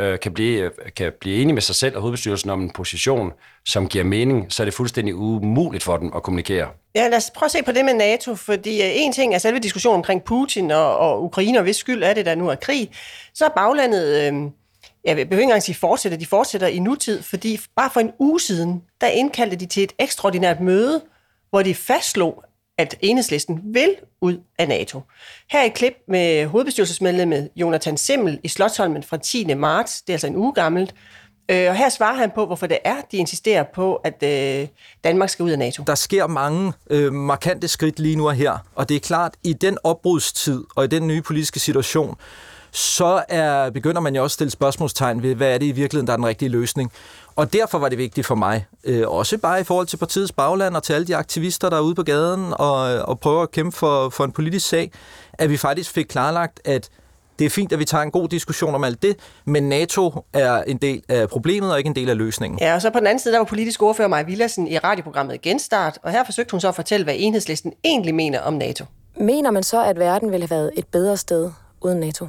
øh, 0.00 0.20
kan, 0.20 0.34
blive, 0.34 0.60
øh, 0.60 0.70
kan 0.96 1.12
blive 1.20 1.36
enige 1.36 1.54
med 1.54 1.62
sig 1.62 1.74
selv 1.74 1.96
og 1.96 2.00
hovedbestyrelsen 2.00 2.50
om 2.50 2.62
en 2.62 2.70
position, 2.70 3.32
som 3.66 3.88
giver 3.88 4.04
mening, 4.04 4.52
så 4.52 4.62
er 4.62 4.64
det 4.64 4.74
fuldstændig 4.74 5.14
umuligt 5.14 5.82
for 5.82 5.96
dem 5.96 6.12
at 6.16 6.22
kommunikere. 6.22 6.68
Ja, 6.94 7.08
lad 7.08 7.18
os 7.18 7.30
prøve 7.34 7.46
at 7.46 7.50
se 7.50 7.62
på 7.62 7.72
det 7.72 7.84
med 7.84 7.94
NATO, 7.94 8.34
fordi 8.34 8.82
øh, 8.82 8.88
en 8.92 9.12
ting 9.12 9.34
er 9.34 9.38
selve 9.38 9.58
diskussionen 9.58 9.96
omkring 9.96 10.24
Putin 10.24 10.70
og, 10.70 10.96
og 10.98 11.24
Ukraine, 11.24 11.58
og 11.58 11.62
hvis 11.62 11.76
skyld 11.76 12.02
er 12.02 12.14
det, 12.14 12.26
der 12.26 12.34
nu 12.34 12.48
er 12.48 12.54
krig, 12.54 12.90
så 13.34 13.44
er 13.44 13.48
baglandet, 13.48 14.32
øh, 14.32 14.50
jeg 15.04 15.16
behøver 15.16 15.32
ikke 15.32 15.42
engang 15.42 15.62
sige 15.62 15.76
fortsætter, 15.76 16.18
de 16.18 16.26
fortsætter 16.26 16.66
i 16.66 16.78
nutid, 16.78 17.22
fordi 17.22 17.60
bare 17.76 17.90
for 17.92 18.00
en 18.00 18.12
uge 18.18 18.40
siden, 18.40 18.82
der 19.00 19.06
indkaldte 19.06 19.56
de 19.56 19.66
til 19.66 19.82
et 19.82 19.92
ekstraordinært 19.98 20.60
møde, 20.60 21.02
hvor 21.50 21.62
de 21.62 21.74
fastslog, 21.74 22.44
at 22.78 22.96
enhedslisten 23.00 23.60
vil 23.64 23.96
ud 24.20 24.38
af 24.58 24.68
NATO. 24.68 25.00
Her 25.50 25.60
er 25.60 25.64
et 25.64 25.74
klip 25.74 25.94
med 26.08 26.46
hovedbestyrelsesmedlemmet 26.46 27.48
Jonathan 27.56 27.96
Simmel 27.96 28.40
i 28.44 28.48
Slottholmen 28.48 29.02
fra 29.02 29.16
10. 29.16 29.54
marts, 29.54 30.02
det 30.02 30.08
er 30.08 30.14
altså 30.14 30.26
en 30.26 30.36
uge 30.36 30.52
gammelt, 30.52 30.94
Øh, 31.50 31.68
og 31.68 31.76
her 31.76 31.88
svarer 31.88 32.14
han 32.14 32.30
på, 32.34 32.46
hvorfor 32.46 32.66
det 32.66 32.78
er, 32.84 32.96
de 33.12 33.16
insisterer 33.16 33.64
på, 33.74 33.94
at 33.94 34.22
øh, 34.22 34.68
Danmark 35.04 35.28
skal 35.28 35.42
ud 35.42 35.50
af 35.50 35.58
NATO. 35.58 35.82
Der 35.86 35.94
sker 35.94 36.26
mange 36.26 36.72
øh, 36.90 37.12
markante 37.12 37.68
skridt 37.68 37.98
lige 37.98 38.16
nu 38.16 38.26
og 38.26 38.34
her, 38.34 38.58
og 38.74 38.88
det 38.88 38.94
er 38.94 39.00
klart, 39.00 39.34
i 39.44 39.52
den 39.52 39.78
opbrudstid 39.84 40.64
og 40.76 40.84
i 40.84 40.86
den 40.86 41.06
nye 41.06 41.22
politiske 41.22 41.60
situation, 41.60 42.16
så 42.72 43.24
er, 43.28 43.70
begynder 43.70 44.00
man 44.00 44.14
jo 44.14 44.22
også 44.22 44.34
at 44.34 44.34
stille 44.34 44.50
spørgsmålstegn 44.50 45.22
ved, 45.22 45.34
hvad 45.34 45.54
er 45.54 45.58
det 45.58 45.66
i 45.66 45.72
virkeligheden, 45.72 46.06
der 46.06 46.12
er 46.12 46.16
den 46.16 46.26
rigtige 46.26 46.48
løsning. 46.48 46.92
Og 47.42 47.52
derfor 47.52 47.78
var 47.78 47.88
det 47.88 47.98
vigtigt 47.98 48.26
for 48.26 48.34
mig, 48.34 48.66
øh, 48.84 49.08
også 49.08 49.38
bare 49.38 49.60
i 49.60 49.64
forhold 49.64 49.86
til 49.86 49.96
partiets 49.96 50.32
bagland 50.32 50.76
og 50.76 50.82
til 50.82 50.92
alle 50.92 51.06
de 51.06 51.16
aktivister, 51.16 51.70
der 51.70 51.76
er 51.76 51.80
ude 51.80 51.94
på 51.94 52.02
gaden 52.02 52.52
og, 52.52 52.82
og 52.82 53.20
prøver 53.20 53.42
at 53.42 53.50
kæmpe 53.50 53.76
for, 53.76 54.08
for 54.08 54.24
en 54.24 54.32
politisk 54.32 54.68
sag, 54.68 54.92
at 55.32 55.50
vi 55.50 55.56
faktisk 55.56 55.90
fik 55.90 56.06
klarlagt, 56.06 56.60
at 56.64 56.88
det 57.38 57.44
er 57.44 57.50
fint, 57.50 57.72
at 57.72 57.78
vi 57.78 57.84
tager 57.84 58.02
en 58.02 58.10
god 58.10 58.28
diskussion 58.28 58.74
om 58.74 58.84
alt 58.84 59.02
det, 59.02 59.16
men 59.44 59.68
NATO 59.68 60.24
er 60.32 60.62
en 60.62 60.76
del 60.76 61.02
af 61.08 61.28
problemet 61.28 61.72
og 61.72 61.78
ikke 61.78 61.88
en 61.88 61.96
del 61.96 62.10
af 62.10 62.16
løsningen. 62.16 62.58
Ja, 62.60 62.74
og 62.74 62.82
så 62.82 62.90
på 62.90 62.98
den 62.98 63.06
anden 63.06 63.20
side, 63.20 63.32
der 63.32 63.38
var 63.38 63.46
politisk 63.46 63.82
ordfører 63.82 64.08
Maja 64.08 64.22
Villersen 64.22 64.68
i 64.68 64.78
radioprogrammet 64.78 65.42
Genstart, 65.42 65.98
og 66.02 66.10
her 66.10 66.24
forsøgte 66.24 66.50
hun 66.50 66.60
så 66.60 66.68
at 66.68 66.74
fortælle, 66.74 67.04
hvad 67.04 67.14
enhedslisten 67.18 67.72
egentlig 67.84 68.14
mener 68.14 68.40
om 68.40 68.54
NATO. 68.54 68.84
Mener 69.16 69.50
man 69.50 69.62
så, 69.62 69.84
at 69.84 69.98
verden 69.98 70.30
ville 70.32 70.46
have 70.46 70.56
været 70.56 70.70
et 70.76 70.86
bedre 70.86 71.16
sted 71.16 71.50
uden 71.80 72.00
NATO? 72.00 72.28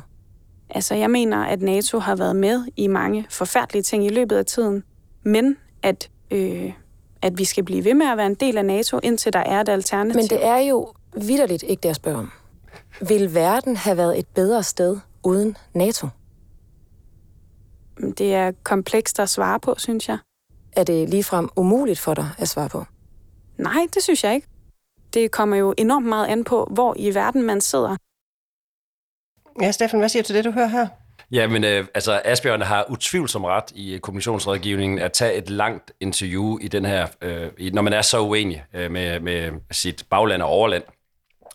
Altså, 0.70 0.96
jeg 0.96 1.10
mener, 1.10 1.46
at 1.46 1.62
NATO 1.62 2.00
har 2.00 2.16
været 2.16 2.36
med 2.36 2.64
i 2.78 2.88
mange 2.88 3.26
forfærdelige 3.30 3.84
ting 3.84 4.06
i 4.06 4.10
løbet 4.10 4.36
af 4.36 4.46
tiden, 4.46 4.84
men 5.24 5.58
at, 5.84 6.10
øh, 6.32 6.74
at 7.22 7.38
vi 7.38 7.46
skal 7.46 7.64
blive 7.64 7.84
ved 7.84 7.94
med 7.94 8.06
at 8.06 8.18
være 8.18 8.28
en 8.28 8.36
del 8.36 8.58
af 8.58 8.66
NATO, 8.66 9.00
indtil 9.04 9.34
der 9.34 9.40
er 9.40 9.62
et 9.62 9.70
alternativ. 9.70 10.16
Men 10.16 10.28
det 10.28 10.46
er 10.46 10.58
jo 10.58 10.94
vidderligt 11.18 11.64
ikke 11.64 11.82
det, 11.82 11.90
jeg 11.90 11.96
spørger 11.96 12.18
om. 12.18 12.32
Vil 13.08 13.34
verden 13.34 13.76
have 13.76 13.98
været 13.98 14.20
et 14.20 14.28
bedre 14.28 14.64
sted 14.64 14.98
uden 15.24 15.58
NATO? 15.74 16.08
Det 18.18 18.34
er 18.34 18.52
komplekst 18.64 19.20
at 19.20 19.30
svare 19.30 19.60
på, 19.60 19.76
synes 19.78 20.10
jeg. 20.10 20.18
Er 20.72 20.84
det 20.84 21.10
ligefrem 21.10 21.50
umuligt 21.56 22.00
for 22.00 22.14
dig 22.14 22.30
at 22.38 22.48
svare 22.48 22.70
på? 22.70 22.86
Nej, 23.58 23.88
det 23.94 24.04
synes 24.04 24.24
jeg 24.24 24.36
ikke. 24.36 24.48
Det 25.14 25.32
kommer 25.32 25.56
jo 25.56 25.74
enormt 25.78 26.06
meget 26.06 26.28
an 26.28 26.44
på, 26.44 26.68
hvor 26.72 26.96
i 26.98 27.14
verden 27.14 27.44
man 27.44 27.62
sidder. 27.62 27.98
Ja, 29.62 29.72
Steffen, 29.72 30.00
hvad 30.00 30.10
siger 30.10 30.24
du 30.24 30.28
til 30.28 30.36
det, 30.36 30.46
du 30.46 30.52
hører 30.52 30.68
her? 30.68 30.88
Ja, 31.34 31.48
men 31.48 31.64
øh, 31.64 31.86
altså, 31.94 32.22
Asbjørn 32.26 32.62
har 32.62 32.86
utvivlsomt 32.90 33.46
ret 33.46 33.72
i 33.76 33.94
øh, 33.94 34.00
kommunikationsrådgivningen 34.00 35.00
at 35.00 35.12
tage 35.12 35.34
et 35.34 35.50
langt 35.50 35.92
interview 36.00 36.58
i 36.62 36.68
den 36.68 36.86
her, 36.86 37.08
øh, 37.22 37.48
i, 37.58 37.70
når 37.70 37.82
man 37.82 37.94
er 37.94 38.02
så 38.02 38.20
uenig 38.20 38.64
øh, 38.74 38.92
med, 38.92 39.20
med 39.20 39.52
sit 39.72 40.04
bagland 40.10 40.42
og 40.42 40.50
overland 40.50 40.84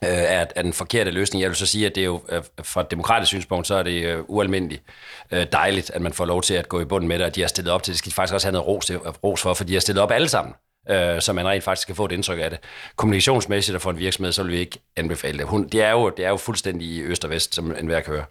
øh, 0.04 0.08
er, 0.08 0.46
er 0.56 0.62
den 0.62 0.72
forkerte 0.72 1.10
løsning. 1.10 1.42
Jeg 1.42 1.50
vil 1.50 1.56
så 1.56 1.66
sige, 1.66 1.86
at 1.86 1.94
det 1.94 2.00
er 2.00 2.04
jo 2.04 2.20
øh, 2.28 2.42
fra 2.62 2.80
et 2.80 2.90
demokratisk 2.90 3.28
synspunkt, 3.28 3.66
så 3.66 3.74
er 3.74 3.82
det 3.82 4.04
øh, 4.04 4.24
ualmindeligt 4.28 4.82
øh, 5.30 5.46
dejligt, 5.52 5.90
at 5.90 6.00
man 6.00 6.12
får 6.12 6.24
lov 6.24 6.42
til 6.42 6.54
at 6.54 6.68
gå 6.68 6.80
i 6.80 6.84
bunden 6.84 7.08
med 7.08 7.18
det, 7.18 7.26
og 7.26 7.34
de 7.34 7.40
har 7.40 7.48
stillet 7.48 7.72
op 7.72 7.82
til. 7.82 7.92
Det 7.92 7.98
skal 7.98 8.10
de 8.10 8.14
faktisk 8.14 8.34
også 8.34 8.46
have 8.46 8.52
noget 8.52 8.66
ros, 8.68 8.86
til, 8.86 8.94
øh, 8.94 9.12
ros 9.24 9.42
for, 9.42 9.54
for 9.54 9.64
de 9.64 9.72
har 9.72 9.80
stillet 9.80 10.02
op 10.02 10.10
alle 10.10 10.28
sammen 10.28 10.54
øh, 10.90 11.20
så 11.20 11.32
man 11.32 11.46
rent 11.46 11.64
faktisk 11.64 11.86
kan 11.86 11.96
få 11.96 12.04
et 12.04 12.12
indtryk 12.12 12.40
af 12.42 12.50
det. 12.50 12.58
Kommunikationsmæssigt 12.96 13.74
og 13.74 13.82
for 13.82 13.90
en 13.90 13.98
virksomhed, 13.98 14.32
så 14.32 14.42
vil 14.42 14.52
vi 14.52 14.58
ikke 14.58 14.78
anbefale 14.96 15.38
det. 15.38 15.46
Hun, 15.46 15.68
det, 15.68 15.82
er 15.82 15.90
jo, 15.90 16.10
det 16.10 16.24
er 16.24 16.28
jo 16.28 16.36
fuldstændig 16.36 16.88
i 16.88 17.02
øst 17.02 17.24
og 17.24 17.30
vest, 17.30 17.54
som 17.54 17.76
enhver 17.78 18.00
kan 18.00 18.12
høre. 18.12 18.24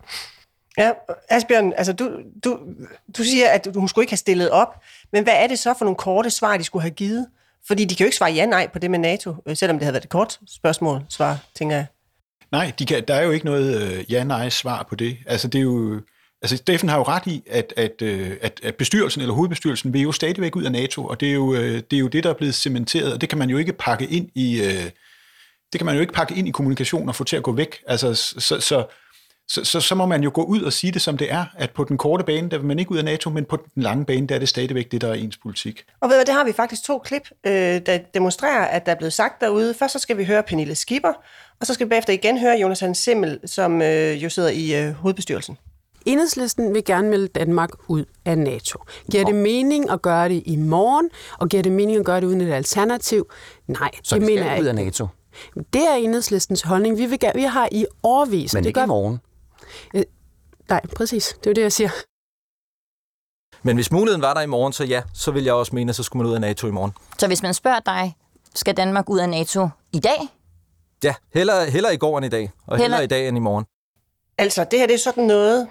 Ja, 0.77 0.91
Asbjørn, 1.29 1.73
altså 1.77 1.93
du, 1.93 2.11
du, 2.43 2.59
du 3.17 3.23
siger, 3.23 3.49
at 3.49 3.67
hun 3.75 3.87
skulle 3.87 4.03
ikke 4.03 4.11
have 4.11 4.17
stillet 4.17 4.49
op, 4.49 4.83
men 5.13 5.23
hvad 5.23 5.33
er 5.33 5.47
det 5.47 5.59
så 5.59 5.73
for 5.77 5.85
nogle 5.85 5.95
korte 5.95 6.29
svar, 6.29 6.57
de 6.57 6.63
skulle 6.63 6.81
have 6.81 6.91
givet? 6.91 7.27
Fordi 7.67 7.85
de 7.85 7.95
kan 7.95 8.03
jo 8.03 8.07
ikke 8.07 8.17
svare 8.17 8.31
ja-nej 8.31 8.67
på 8.73 8.79
det 8.79 8.91
med 8.91 8.99
NATO, 8.99 9.35
øh, 9.45 9.55
selvom 9.55 9.77
det 9.77 9.83
havde 9.83 9.93
været 9.93 10.03
et 10.03 10.09
kort 10.09 10.39
spørgsmål, 10.47 11.01
svar, 11.09 11.37
tænker 11.55 11.75
jeg. 11.75 11.85
Nej, 12.51 12.71
de 12.79 12.85
kan, 12.85 13.03
der 13.07 13.15
er 13.15 13.23
jo 13.23 13.31
ikke 13.31 13.45
noget 13.45 13.81
øh, 13.81 14.11
ja-nej-svar 14.11 14.85
på 14.89 14.95
det. 14.95 15.17
Altså, 15.25 15.47
det 15.47 15.59
er 15.59 15.63
jo... 15.63 16.01
Altså, 16.41 16.57
Steffen 16.57 16.89
har 16.89 16.97
jo 16.97 17.03
ret 17.03 17.27
i, 17.27 17.43
at, 17.49 17.73
at, 17.77 18.01
øh, 18.01 18.37
at, 18.41 18.59
at 18.63 18.75
bestyrelsen 18.75 19.21
eller 19.21 19.35
hovedbestyrelsen 19.35 19.93
vil 19.93 20.01
jo 20.01 20.11
stadigvæk 20.11 20.55
ud 20.55 20.63
af 20.63 20.71
NATO, 20.71 21.05
og 21.05 21.19
det 21.19 21.29
er, 21.29 21.33
jo, 21.33 21.53
øh, 21.53 21.81
det 21.91 21.93
er 21.93 21.99
jo 21.99 22.07
det, 22.07 22.23
der 22.23 22.29
er 22.29 22.33
blevet 22.33 22.55
cementeret, 22.55 23.13
og 23.13 23.21
det 23.21 23.29
kan 23.29 23.37
man 23.37 23.49
jo 23.49 23.57
ikke 23.57 23.73
pakke 23.73 24.07
ind 24.07 24.29
i, 24.35 24.61
øh, 24.61 24.83
det 25.71 25.79
kan 25.79 25.85
man 25.85 25.95
jo 25.95 26.01
ikke 26.01 26.13
pakke 26.13 26.35
ind 26.35 26.47
i 26.47 26.51
kommunikation 26.51 27.09
og 27.09 27.15
få 27.15 27.23
til 27.23 27.35
at 27.35 27.43
gå 27.43 27.51
væk. 27.51 27.77
Altså, 27.87 28.13
så, 28.13 28.59
så, 28.59 28.85
så, 29.47 29.63
så, 29.63 29.81
så 29.81 29.95
må 29.95 30.05
man 30.05 30.23
jo 30.23 30.31
gå 30.33 30.43
ud 30.43 30.61
og 30.61 30.73
sige 30.73 30.91
det, 30.91 31.01
som 31.01 31.17
det 31.17 31.31
er, 31.31 31.45
at 31.57 31.71
på 31.71 31.83
den 31.83 31.97
korte 31.97 32.23
bane, 32.23 32.49
der 32.49 32.57
vil 32.57 32.67
man 32.67 32.79
ikke 32.79 32.91
ud 32.91 32.97
af 32.97 33.05
NATO, 33.05 33.29
men 33.29 33.45
på 33.45 33.57
den 33.75 33.83
lange 33.83 34.05
bane, 34.05 34.27
der 34.27 34.35
er 34.35 34.39
det 34.39 34.49
stadigvæk 34.49 34.91
det, 34.91 35.01
der 35.01 35.07
er 35.07 35.13
ens 35.13 35.37
politik. 35.37 35.85
Og 36.01 36.09
ved 36.09 36.19
du, 36.19 36.23
det 36.27 36.33
har 36.33 36.43
vi 36.43 36.51
faktisk 36.51 36.83
to 36.83 36.97
klip, 36.97 37.29
øh, 37.43 37.51
der 37.85 37.99
demonstrerer, 38.13 38.65
at 38.65 38.85
der 38.85 38.91
er 38.91 38.95
blevet 38.95 39.13
sagt 39.13 39.41
derude. 39.41 39.73
Først 39.73 39.93
så 39.93 39.99
skal 39.99 40.17
vi 40.17 40.25
høre 40.25 40.43
Pernille 40.43 40.75
Skipper, 40.75 41.13
og 41.59 41.67
så 41.67 41.73
skal 41.73 41.85
vi 41.85 41.89
bagefter 41.89 42.13
igen 42.13 42.39
høre 42.39 42.57
Jonas 42.61 42.79
Hans 42.79 42.97
Simmel, 42.97 43.39
som 43.45 43.81
øh, 43.81 44.23
jo 44.23 44.29
sidder 44.29 44.49
i 44.49 44.85
øh, 44.85 44.93
hovedbestyrelsen. 44.93 45.57
Enhedslisten 46.05 46.73
vil 46.73 46.85
gerne 46.85 47.09
melde 47.09 47.27
Danmark 47.27 47.69
ud 47.87 48.05
af 48.25 48.37
NATO. 48.37 48.79
Giver 49.11 49.25
det 49.25 49.35
mening 49.35 49.89
at 49.89 50.01
gøre 50.01 50.29
det 50.29 50.43
i 50.45 50.55
morgen, 50.55 51.09
og 51.39 51.49
giver 51.49 51.63
det 51.63 51.71
mening 51.71 51.97
at 51.97 52.05
gøre 52.05 52.21
det 52.21 52.27
uden 52.27 52.41
et 52.41 52.53
alternativ? 52.53 53.31
Nej, 53.67 53.91
så 54.03 54.15
det 54.15 54.23
mener 54.23 54.51
jeg 54.51 54.61
ud 54.61 54.65
af 54.65 54.75
NATO? 54.75 55.07
Det 55.55 55.81
er 55.81 55.93
enhedslistens 55.93 56.61
holdning. 56.61 56.97
Vi, 56.97 57.05
vil, 57.05 57.19
vi 57.35 57.41
har 57.41 57.69
i 57.71 57.85
årvis... 58.03 58.53
Men 58.53 58.63
det 58.63 58.67
ikke 58.67 58.79
gør, 58.79 58.85
i 58.85 58.87
morgen? 58.87 59.19
Øh, 59.93 60.03
nej, 60.69 60.81
præcis. 60.95 61.35
Det 61.43 61.49
er 61.49 61.53
det, 61.53 61.61
jeg 61.61 61.71
siger. 61.71 61.89
Men 63.63 63.75
hvis 63.75 63.91
muligheden 63.91 64.21
var 64.21 64.33
der 64.33 64.41
i 64.41 64.45
morgen, 64.45 64.73
så 64.73 64.83
ja, 64.83 65.01
så 65.13 65.31
vil 65.31 65.43
jeg 65.43 65.53
også 65.53 65.75
mene, 65.75 65.89
at 65.89 65.95
så 65.95 66.03
skulle 66.03 66.23
man 66.23 66.29
ud 66.29 66.35
af 66.35 66.41
NATO 66.41 66.67
i 66.67 66.71
morgen. 66.71 66.91
Så 67.19 67.27
hvis 67.27 67.41
man 67.41 67.53
spørger 67.53 67.79
dig, 67.79 68.15
skal 68.55 68.77
Danmark 68.77 69.09
ud 69.09 69.19
af 69.19 69.29
NATO 69.29 69.69
i 69.93 69.99
dag? 69.99 70.17
Ja, 71.03 71.13
hellere, 71.33 71.69
hellere 71.69 71.93
i 71.93 71.97
går 71.97 72.17
end 72.17 72.25
i 72.25 72.29
dag, 72.29 72.51
og 72.67 72.77
hellere, 72.77 72.99
hellere 72.99 73.03
i 73.03 73.07
dag 73.07 73.27
end 73.27 73.37
i 73.37 73.39
morgen. 73.39 73.65
Altså, 74.37 74.65
det 74.71 74.79
her 74.79 74.87
det 74.87 74.93
er 74.93 74.97
sådan 74.97 75.23
noget, 75.23 75.67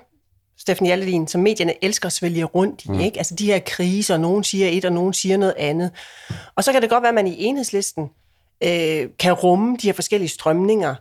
Steffen 0.59 0.87
Jalledin, 0.87 1.29
som 1.29 1.41
medierne 1.41 1.85
elsker 1.85 2.07
at 2.07 2.13
svælge 2.13 2.45
rundt 2.45 2.85
i. 2.85 2.89
Mm. 2.89 3.01
Ikke? 3.01 3.19
Altså 3.19 3.35
de 3.35 3.47
her 3.47 3.59
kriser, 3.67 4.17
nogen 4.17 4.45
siger 4.45 4.69
et, 4.69 4.85
og 4.85 4.93
nogen 4.93 5.13
siger 5.13 5.37
noget 5.37 5.55
andet. 5.57 5.91
Og 6.55 6.65
så 6.65 6.73
kan 6.73 6.83
det 6.83 6.91
godt 6.91 7.03
være, 7.03 7.09
at 7.09 7.15
man 7.15 7.27
i 7.27 7.45
enhedslisten 7.45 8.11
øh, 8.63 9.09
kan 9.19 9.33
rumme 9.33 9.77
de 9.83 9.87
her 9.87 9.93
forskellige 9.93 10.29
strømninger. 10.29 10.95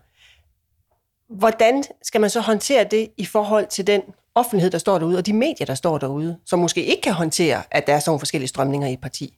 Hvordan 1.29 1.83
skal 2.03 2.21
man 2.21 2.29
så 2.29 2.39
håndtere 2.39 2.83
det 2.83 3.09
i 3.17 3.25
forhold 3.25 3.67
til 3.67 3.87
den 3.87 4.01
offentlighed, 4.35 4.71
der 4.71 4.77
står 4.77 4.99
derude, 4.99 5.17
og 5.17 5.25
de 5.25 5.33
medier, 5.33 5.65
der 5.65 5.75
står 5.75 5.97
derude, 5.97 6.37
som 6.45 6.59
måske 6.59 6.85
ikke 6.85 7.01
kan 7.01 7.13
håndtere, 7.13 7.63
at 7.71 7.87
der 7.87 7.93
er 7.93 7.99
sådan 7.99 8.09
nogle 8.09 8.19
forskellige 8.19 8.47
strømninger 8.47 8.87
i 8.87 8.93
et 8.93 9.01
parti? 9.01 9.33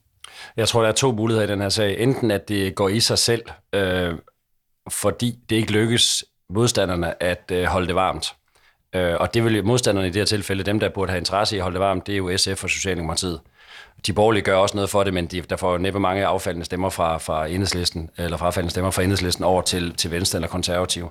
Jeg 0.56 0.68
tror, 0.68 0.80
der 0.82 0.88
er 0.88 0.92
to 0.92 1.12
muligheder 1.12 1.46
i 1.48 1.50
den 1.50 1.60
her 1.60 1.68
sag. 1.68 2.00
Enten 2.00 2.30
at 2.30 2.48
det 2.48 2.74
går 2.74 2.88
i 2.88 3.00
sig 3.00 3.18
selv, 3.18 3.42
øh, 3.72 4.14
fordi 4.90 5.38
det 5.50 5.56
ikke 5.56 5.72
lykkes 5.72 6.24
modstanderne 6.50 7.22
at 7.22 7.50
øh, 7.52 7.64
holde 7.64 7.86
det 7.86 7.94
varmt. 7.94 8.34
Øh, 8.94 9.14
og 9.20 9.34
det 9.34 9.44
vil 9.44 9.64
modstanderne 9.64 10.08
i 10.08 10.10
det 10.10 10.20
her 10.20 10.26
tilfælde, 10.26 10.62
dem 10.62 10.80
der 10.80 10.88
burde 10.88 11.10
have 11.10 11.18
interesse 11.18 11.56
i 11.56 11.58
at 11.58 11.62
holde 11.62 11.74
det 11.74 11.80
varmt, 11.80 12.06
det 12.06 12.12
er 12.12 12.16
jo 12.16 12.36
SF 12.36 12.64
og 12.64 12.70
Socialdemokratiet. 12.70 13.40
De 14.06 14.12
borgerlige 14.12 14.42
gør 14.42 14.56
også 14.56 14.76
noget 14.76 14.90
for 14.90 15.04
det, 15.04 15.14
men 15.14 15.26
de, 15.26 15.40
der 15.40 15.56
får 15.56 15.72
jo 15.72 15.78
næppe 15.78 16.00
mange 16.00 16.26
affaldende 16.26 16.64
stemmer 16.64 16.90
fra, 16.90 17.18
fra 17.18 17.46
enhedslisten, 17.46 18.10
eller 18.16 18.36
frafaldende 18.36 18.70
stemmer 18.70 18.90
fra 18.90 19.02
enhedslisten 19.02 19.44
over 19.44 19.62
til, 19.62 19.94
til 19.94 20.10
venstre 20.10 20.36
eller 20.36 20.48
konservative. 20.48 21.08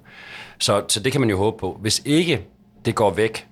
Så, 0.60 0.84
så 0.88 1.00
det 1.00 1.12
kan 1.12 1.22
man 1.22 1.30
jo 1.30 1.38
håbe 1.38 1.58
på. 1.58 1.78
Hvis 1.82 2.02
ikke 2.06 2.42
det 2.86 2.96
går 2.96 3.10
væk, 3.10 3.48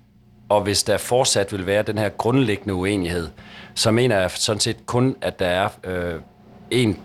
og 0.48 0.60
hvis 0.60 0.82
der 0.82 0.96
fortsat 0.96 1.52
vil 1.52 1.66
være 1.66 1.82
den 1.82 1.98
her 1.98 2.08
grundlæggende 2.08 2.74
uenighed, 2.74 3.28
så 3.74 3.90
mener 3.90 4.20
jeg 4.20 4.30
sådan 4.30 4.60
set 4.60 4.86
kun, 4.86 5.16
at 5.20 5.38
der 5.38 5.46
er 5.46 5.68
øh, 5.84 6.20
en, 6.70 6.98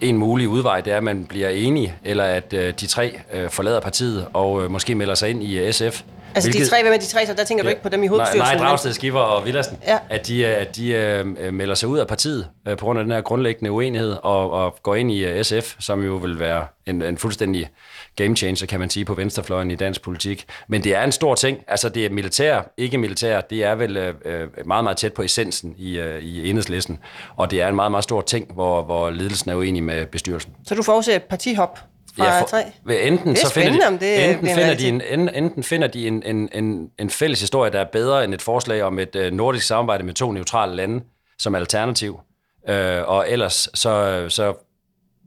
en 0.00 0.16
mulig 0.16 0.48
udvej, 0.48 0.80
det 0.80 0.92
er, 0.92 0.96
at 0.96 1.04
man 1.04 1.24
bliver 1.24 1.48
enige, 1.48 1.94
eller 2.04 2.24
at 2.24 2.52
øh, 2.52 2.74
de 2.80 2.86
tre 2.86 3.20
øh, 3.32 3.50
forlader 3.50 3.80
partiet 3.80 4.28
og 4.32 4.62
øh, 4.64 4.70
måske 4.70 4.94
melder 4.94 5.14
sig 5.14 5.30
ind 5.30 5.42
i 5.42 5.72
SF. 5.72 6.02
Altså 6.34 6.50
Hvilket, 6.50 6.66
de 6.66 6.70
tre, 6.70 6.82
hvem 6.82 6.92
er 6.92 6.96
de 6.96 7.06
tre, 7.06 7.26
så 7.26 7.34
der 7.34 7.44
tænker 7.44 7.64
ja, 7.64 7.68
du 7.68 7.70
ikke 7.70 7.82
på 7.82 7.88
dem 7.88 8.02
i 8.02 8.06
hovedbestyrelsen? 8.06 8.56
Nej, 8.56 8.56
nej 8.56 8.68
Dragsted, 8.68 8.92
Skiver 8.92 9.20
og 9.20 9.44
Villersen. 9.44 9.78
Ja. 9.86 9.98
At 10.10 10.26
de, 10.26 10.46
at 10.46 10.76
de 10.76 11.22
uh, 11.24 11.54
melder 11.54 11.74
sig 11.74 11.88
ud 11.88 11.98
af 11.98 12.06
partiet 12.06 12.48
uh, 12.70 12.76
på 12.76 12.84
grund 12.84 12.98
af 12.98 13.04
den 13.04 13.12
her 13.12 13.20
grundlæggende 13.20 13.70
uenighed 13.70 14.16
og, 14.22 14.50
og 14.50 14.78
går 14.82 14.94
ind 14.94 15.12
i 15.12 15.38
uh, 15.38 15.42
SF, 15.42 15.74
som 15.80 16.04
jo 16.04 16.16
vil 16.16 16.38
være 16.38 16.66
en, 16.86 17.02
en 17.02 17.18
fuldstændig 17.18 17.70
game 18.16 18.36
changer, 18.36 18.66
kan 18.66 18.80
man 18.80 18.90
sige, 18.90 19.04
på 19.04 19.14
venstrefløjen 19.14 19.70
i 19.70 19.74
dansk 19.74 20.02
politik. 20.02 20.46
Men 20.68 20.84
det 20.84 20.94
er 20.94 21.04
en 21.04 21.12
stor 21.12 21.34
ting. 21.34 21.58
Altså 21.68 21.88
det 21.88 22.06
er 22.06 22.10
militær, 22.10 22.60
ikke 22.76 22.98
militær. 22.98 23.40
Det 23.40 23.64
er 23.64 23.74
vel 23.74 23.98
uh, 23.98 24.66
meget, 24.66 24.84
meget 24.84 24.96
tæt 24.96 25.12
på 25.12 25.22
essensen 25.22 25.74
i, 25.78 26.00
uh, 26.00 26.18
i 26.18 26.50
enhedslisten. 26.50 26.98
Og 27.36 27.50
det 27.50 27.62
er 27.62 27.68
en 27.68 27.76
meget, 27.76 27.90
meget 27.90 28.04
stor 28.04 28.20
ting, 28.20 28.52
hvor, 28.54 28.82
hvor 28.82 29.10
ledelsen 29.10 29.50
er 29.50 29.54
uenig 29.54 29.82
med 29.82 30.06
bestyrelsen. 30.06 30.52
Så 30.66 30.74
du 30.74 30.82
forudser 30.82 31.16
et 31.16 31.22
partihop? 31.22 31.78
Ja, 32.24 32.40
for, 32.40 32.56
enten, 32.90 33.34
det 33.34 33.42
er 33.42 33.46
så 33.46 33.52
finder 33.52 33.90
de, 33.90 33.98
det 33.98 34.30
enten, 34.30 34.48
finder 34.48 34.74
de 34.74 34.88
en, 34.88 35.28
enten 35.34 35.62
finder 35.62 35.88
de 35.88 36.06
en, 36.06 36.22
en, 36.22 36.48
en, 36.52 36.90
en 36.98 37.10
fælles 37.10 37.40
historie, 37.40 37.72
der 37.72 37.80
er 37.80 37.84
bedre 37.92 38.24
end 38.24 38.34
et 38.34 38.42
forslag 38.42 38.82
om 38.82 38.98
et 38.98 39.16
uh, 39.16 39.22
nordisk 39.22 39.66
samarbejde 39.66 40.04
med 40.04 40.14
to 40.14 40.32
neutrale 40.32 40.76
lande 40.76 41.04
som 41.38 41.54
alternativ. 41.54 42.20
Uh, 42.68 42.74
og 43.06 43.30
ellers 43.30 43.68
så, 43.74 44.24
så, 44.28 44.54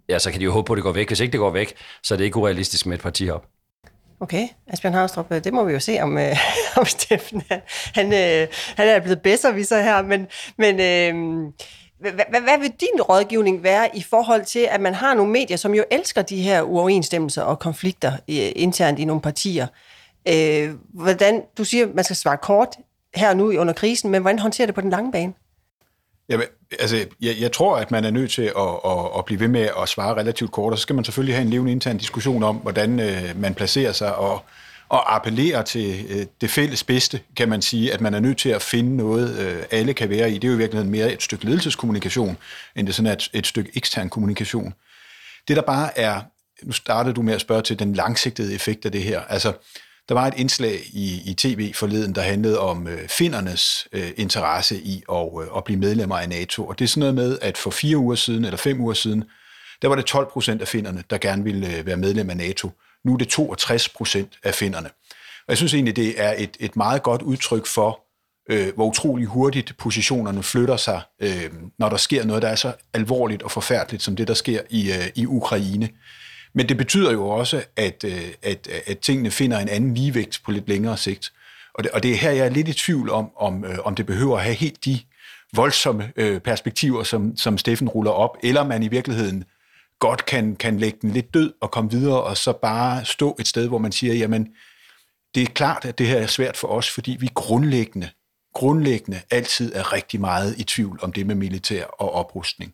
ja, 0.09 0.19
så 0.19 0.31
kan 0.31 0.39
de 0.39 0.45
jo 0.45 0.51
håbe 0.51 0.67
på, 0.67 0.73
at 0.73 0.77
det 0.77 0.83
går 0.83 0.91
væk. 0.91 1.07
Hvis 1.07 1.19
ikke 1.19 1.31
det 1.31 1.39
går 1.39 1.49
væk, 1.49 1.73
så 2.03 2.13
er 2.13 2.17
det 2.17 2.25
ikke 2.25 2.37
urealistisk 2.37 2.85
med 2.85 2.97
et 2.97 3.01
partihop. 3.03 3.45
Okay, 4.21 4.47
Asbjørn 4.67 4.93
Havstrup, 4.93 5.29
det 5.29 5.53
må 5.53 5.63
vi 5.63 5.73
jo 5.73 5.79
se 5.79 5.99
om, 6.01 6.17
øh, 6.17 6.37
om 6.77 6.85
Steffen. 6.85 7.43
Han, 7.95 8.13
øh, 8.13 8.47
han 8.75 8.87
er 8.87 8.99
blevet 8.99 9.21
bedre, 9.21 9.53
vi 9.53 9.63
så 9.63 9.81
her, 9.81 10.01
men, 10.01 10.27
men 10.57 10.79
øh, 10.79 11.51
hvad, 12.01 12.41
hvad 12.41 12.59
vil 12.59 12.71
din 12.79 13.01
rådgivning 13.01 13.63
være 13.63 13.97
i 13.97 14.01
forhold 14.01 14.45
til, 14.45 14.67
at 14.71 14.81
man 14.81 14.93
har 14.93 15.13
nogle 15.13 15.31
medier, 15.31 15.57
som 15.57 15.73
jo 15.73 15.83
elsker 15.91 16.21
de 16.21 16.41
her 16.41 16.61
uoverensstemmelser 16.61 17.41
og 17.41 17.59
konflikter 17.59 18.11
internt 18.27 18.99
i 18.99 19.05
nogle 19.05 19.21
partier? 19.21 19.67
Øh, 20.27 20.69
hvordan, 20.93 21.43
du 21.57 21.63
siger, 21.63 21.87
man 21.93 22.03
skal 22.03 22.15
svare 22.15 22.37
kort 22.37 22.67
her 23.15 23.29
og 23.29 23.37
nu 23.37 23.59
under 23.59 23.73
krisen, 23.73 24.11
men 24.11 24.21
hvordan 24.21 24.39
håndterer 24.39 24.65
det 24.65 24.75
på 24.75 24.81
den 24.81 24.89
lange 24.89 25.11
bane? 25.11 25.33
Jamen, 26.29 26.45
altså, 26.79 26.97
jeg, 27.21 27.35
jeg 27.39 27.51
tror, 27.51 27.77
at 27.77 27.91
man 27.91 28.05
er 28.05 28.11
nødt 28.11 28.31
til 28.31 28.41
at, 28.41 28.79
at, 28.85 29.17
at 29.17 29.25
blive 29.25 29.39
ved 29.39 29.47
med 29.47 29.69
at 29.81 29.89
svare 29.89 30.15
relativt 30.15 30.51
kort, 30.51 30.71
og 30.73 30.77
så 30.77 30.81
skal 30.81 30.95
man 30.95 31.05
selvfølgelig 31.05 31.35
have 31.35 31.45
en 31.45 31.49
levende 31.49 31.71
intern 31.71 31.97
diskussion 31.97 32.43
om, 32.43 32.55
hvordan 32.55 32.99
øh, 32.99 33.31
man 33.35 33.53
placerer 33.53 33.91
sig, 33.91 34.15
og, 34.15 34.43
og 34.91 35.15
appellere 35.15 35.63
til 35.63 36.05
øh, 36.09 36.25
det 36.41 36.49
fælles 36.49 36.83
bedste, 36.83 37.19
kan 37.37 37.49
man 37.49 37.61
sige, 37.61 37.93
at 37.93 38.01
man 38.01 38.13
er 38.13 38.19
nødt 38.19 38.37
til 38.37 38.49
at 38.49 38.61
finde 38.61 38.97
noget, 38.97 39.39
øh, 39.39 39.63
alle 39.71 39.93
kan 39.93 40.09
være 40.09 40.31
i. 40.31 40.33
Det 40.33 40.43
er 40.43 40.47
jo 40.47 40.53
i 40.53 40.57
virkeligheden 40.57 40.91
mere 40.91 41.13
et 41.13 41.23
stykke 41.23 41.45
ledelseskommunikation, 41.45 42.37
end 42.75 42.87
det 42.87 42.95
sådan 42.95 43.07
er 43.07 43.13
et, 43.13 43.29
et 43.33 43.47
stykke 43.47 43.71
ekstern 43.75 44.09
kommunikation. 44.09 44.73
Det 45.47 45.55
der 45.55 45.61
bare 45.61 45.99
er, 45.99 46.21
nu 46.63 46.71
startede 46.71 47.15
du 47.15 47.21
med 47.21 47.33
at 47.33 47.41
spørge 47.41 47.61
til 47.61 47.79
den 47.79 47.93
langsigtede 47.93 48.55
effekt 48.55 48.85
af 48.85 48.91
det 48.91 49.03
her. 49.03 49.21
Altså, 49.21 49.53
der 50.09 50.15
var 50.15 50.27
et 50.27 50.33
indslag 50.37 50.79
i, 50.93 51.21
i 51.25 51.33
tv 51.33 51.73
forleden, 51.73 52.15
der 52.15 52.21
handlede 52.21 52.59
om 52.59 52.87
øh, 52.87 53.09
findernes 53.09 53.87
øh, 53.91 54.11
interesse 54.17 54.81
i 54.81 55.03
at, 55.11 55.27
øh, 55.41 55.57
at 55.57 55.63
blive 55.63 55.79
medlemmer 55.79 56.17
af 56.17 56.29
NATO. 56.29 56.67
Og 56.67 56.79
det 56.79 56.85
er 56.85 56.89
sådan 56.89 56.99
noget 56.99 57.15
med, 57.15 57.39
at 57.41 57.57
for 57.57 57.71
fire 57.71 57.97
uger 57.97 58.15
siden, 58.15 58.45
eller 58.45 58.57
fem 58.57 58.81
uger 58.81 58.93
siden, 58.93 59.23
der 59.81 59.87
var 59.87 59.95
det 59.95 60.05
12 60.05 60.31
procent 60.31 60.61
af 60.61 60.67
finderne, 60.67 61.03
der 61.09 61.17
gerne 61.17 61.43
ville 61.43 61.77
øh, 61.77 61.85
være 61.85 61.97
medlem 61.97 62.29
af 62.29 62.37
NATO. 62.37 62.71
Nu 63.05 63.13
er 63.13 63.17
det 63.17 63.27
62 63.27 63.89
procent 63.89 64.37
af 64.43 64.53
finderne. 64.53 64.89
Og 65.41 65.49
jeg 65.49 65.57
synes 65.57 65.73
egentlig, 65.73 65.95
det 65.95 66.21
er 66.21 66.33
et, 66.37 66.57
et 66.59 66.75
meget 66.75 67.03
godt 67.03 67.21
udtryk 67.21 67.67
for, 67.67 67.99
øh, 68.49 68.75
hvor 68.75 68.85
utrolig 68.85 69.27
hurtigt 69.27 69.77
positionerne 69.77 70.43
flytter 70.43 70.77
sig, 70.77 71.01
øh, 71.21 71.49
når 71.79 71.89
der 71.89 71.97
sker 71.97 72.25
noget, 72.25 72.41
der 72.41 72.47
er 72.47 72.55
så 72.55 72.73
alvorligt 72.93 73.43
og 73.43 73.51
forfærdeligt, 73.51 74.03
som 74.03 74.15
det, 74.15 74.27
der 74.27 74.33
sker 74.33 74.61
i, 74.69 74.91
øh, 74.91 75.07
i 75.15 75.25
Ukraine. 75.25 75.89
Men 76.53 76.69
det 76.69 76.77
betyder 76.77 77.11
jo 77.11 77.29
også, 77.29 77.63
at, 77.75 78.03
øh, 78.03 78.33
at, 78.43 78.67
at 78.87 78.99
tingene 78.99 79.31
finder 79.31 79.59
en 79.59 79.69
anden 79.69 79.93
ligevægt 79.93 80.41
på 80.45 80.51
lidt 80.51 80.69
længere 80.69 80.97
sigt. 80.97 81.31
Og 81.73 81.83
det, 81.83 81.91
og 81.91 82.03
det 82.03 82.11
er 82.11 82.15
her, 82.15 82.31
jeg 82.31 82.45
er 82.45 82.49
lidt 82.49 82.67
i 82.67 82.73
tvivl 82.73 83.09
om, 83.09 83.29
om, 83.37 83.65
øh, 83.65 83.77
om 83.83 83.95
det 83.95 84.05
behøver 84.05 84.37
at 84.37 84.43
have 84.43 84.55
helt 84.55 84.85
de 84.85 84.99
voldsomme 85.55 86.11
øh, 86.15 86.39
perspektiver, 86.39 87.03
som, 87.03 87.37
som 87.37 87.57
Steffen 87.57 87.89
ruller 87.89 88.11
op, 88.11 88.37
eller 88.43 88.63
man 88.63 88.83
i 88.83 88.87
virkeligheden 88.87 89.43
godt 90.01 90.25
kan, 90.25 90.55
kan 90.55 90.79
lægge 90.79 90.97
den 91.01 91.11
lidt 91.11 91.33
død 91.33 91.53
og 91.61 91.71
komme 91.71 91.91
videre, 91.91 92.23
og 92.23 92.37
så 92.37 92.53
bare 92.53 93.05
stå 93.05 93.35
et 93.39 93.47
sted, 93.47 93.67
hvor 93.67 93.77
man 93.77 93.91
siger, 93.91 94.13
jamen, 94.13 94.47
det 95.35 95.43
er 95.43 95.47
klart, 95.47 95.85
at 95.85 95.97
det 95.97 96.07
her 96.07 96.17
er 96.17 96.27
svært 96.27 96.57
for 96.57 96.67
os, 96.67 96.89
fordi 96.89 97.17
vi 97.19 97.29
grundlæggende, 97.33 98.09
grundlæggende 98.53 99.21
altid 99.31 99.75
er 99.75 99.93
rigtig 99.93 100.21
meget 100.21 100.59
i 100.59 100.63
tvivl 100.63 100.99
om 101.01 101.13
det 101.13 101.27
med 101.27 101.35
militær 101.35 101.85
og 101.85 102.13
oprustning. 102.13 102.73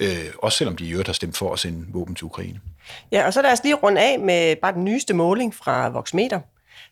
Øh, 0.00 0.26
også 0.38 0.58
selvom 0.58 0.76
de 0.76 0.84
i 0.84 0.90
øvrigt 0.90 1.08
har 1.08 1.12
stemt 1.12 1.36
for 1.36 1.52
at 1.52 1.58
sende 1.58 1.86
våben 1.92 2.14
til 2.14 2.24
Ukraine. 2.24 2.60
Ja, 3.12 3.26
og 3.26 3.32
så 3.32 3.42
lad 3.42 3.52
os 3.52 3.62
lige 3.62 3.74
runde 3.74 4.00
af 4.00 4.18
med 4.18 4.56
bare 4.56 4.72
den 4.72 4.84
nyeste 4.84 5.14
måling 5.14 5.54
fra 5.54 5.88
Voxmeter. 5.88 6.40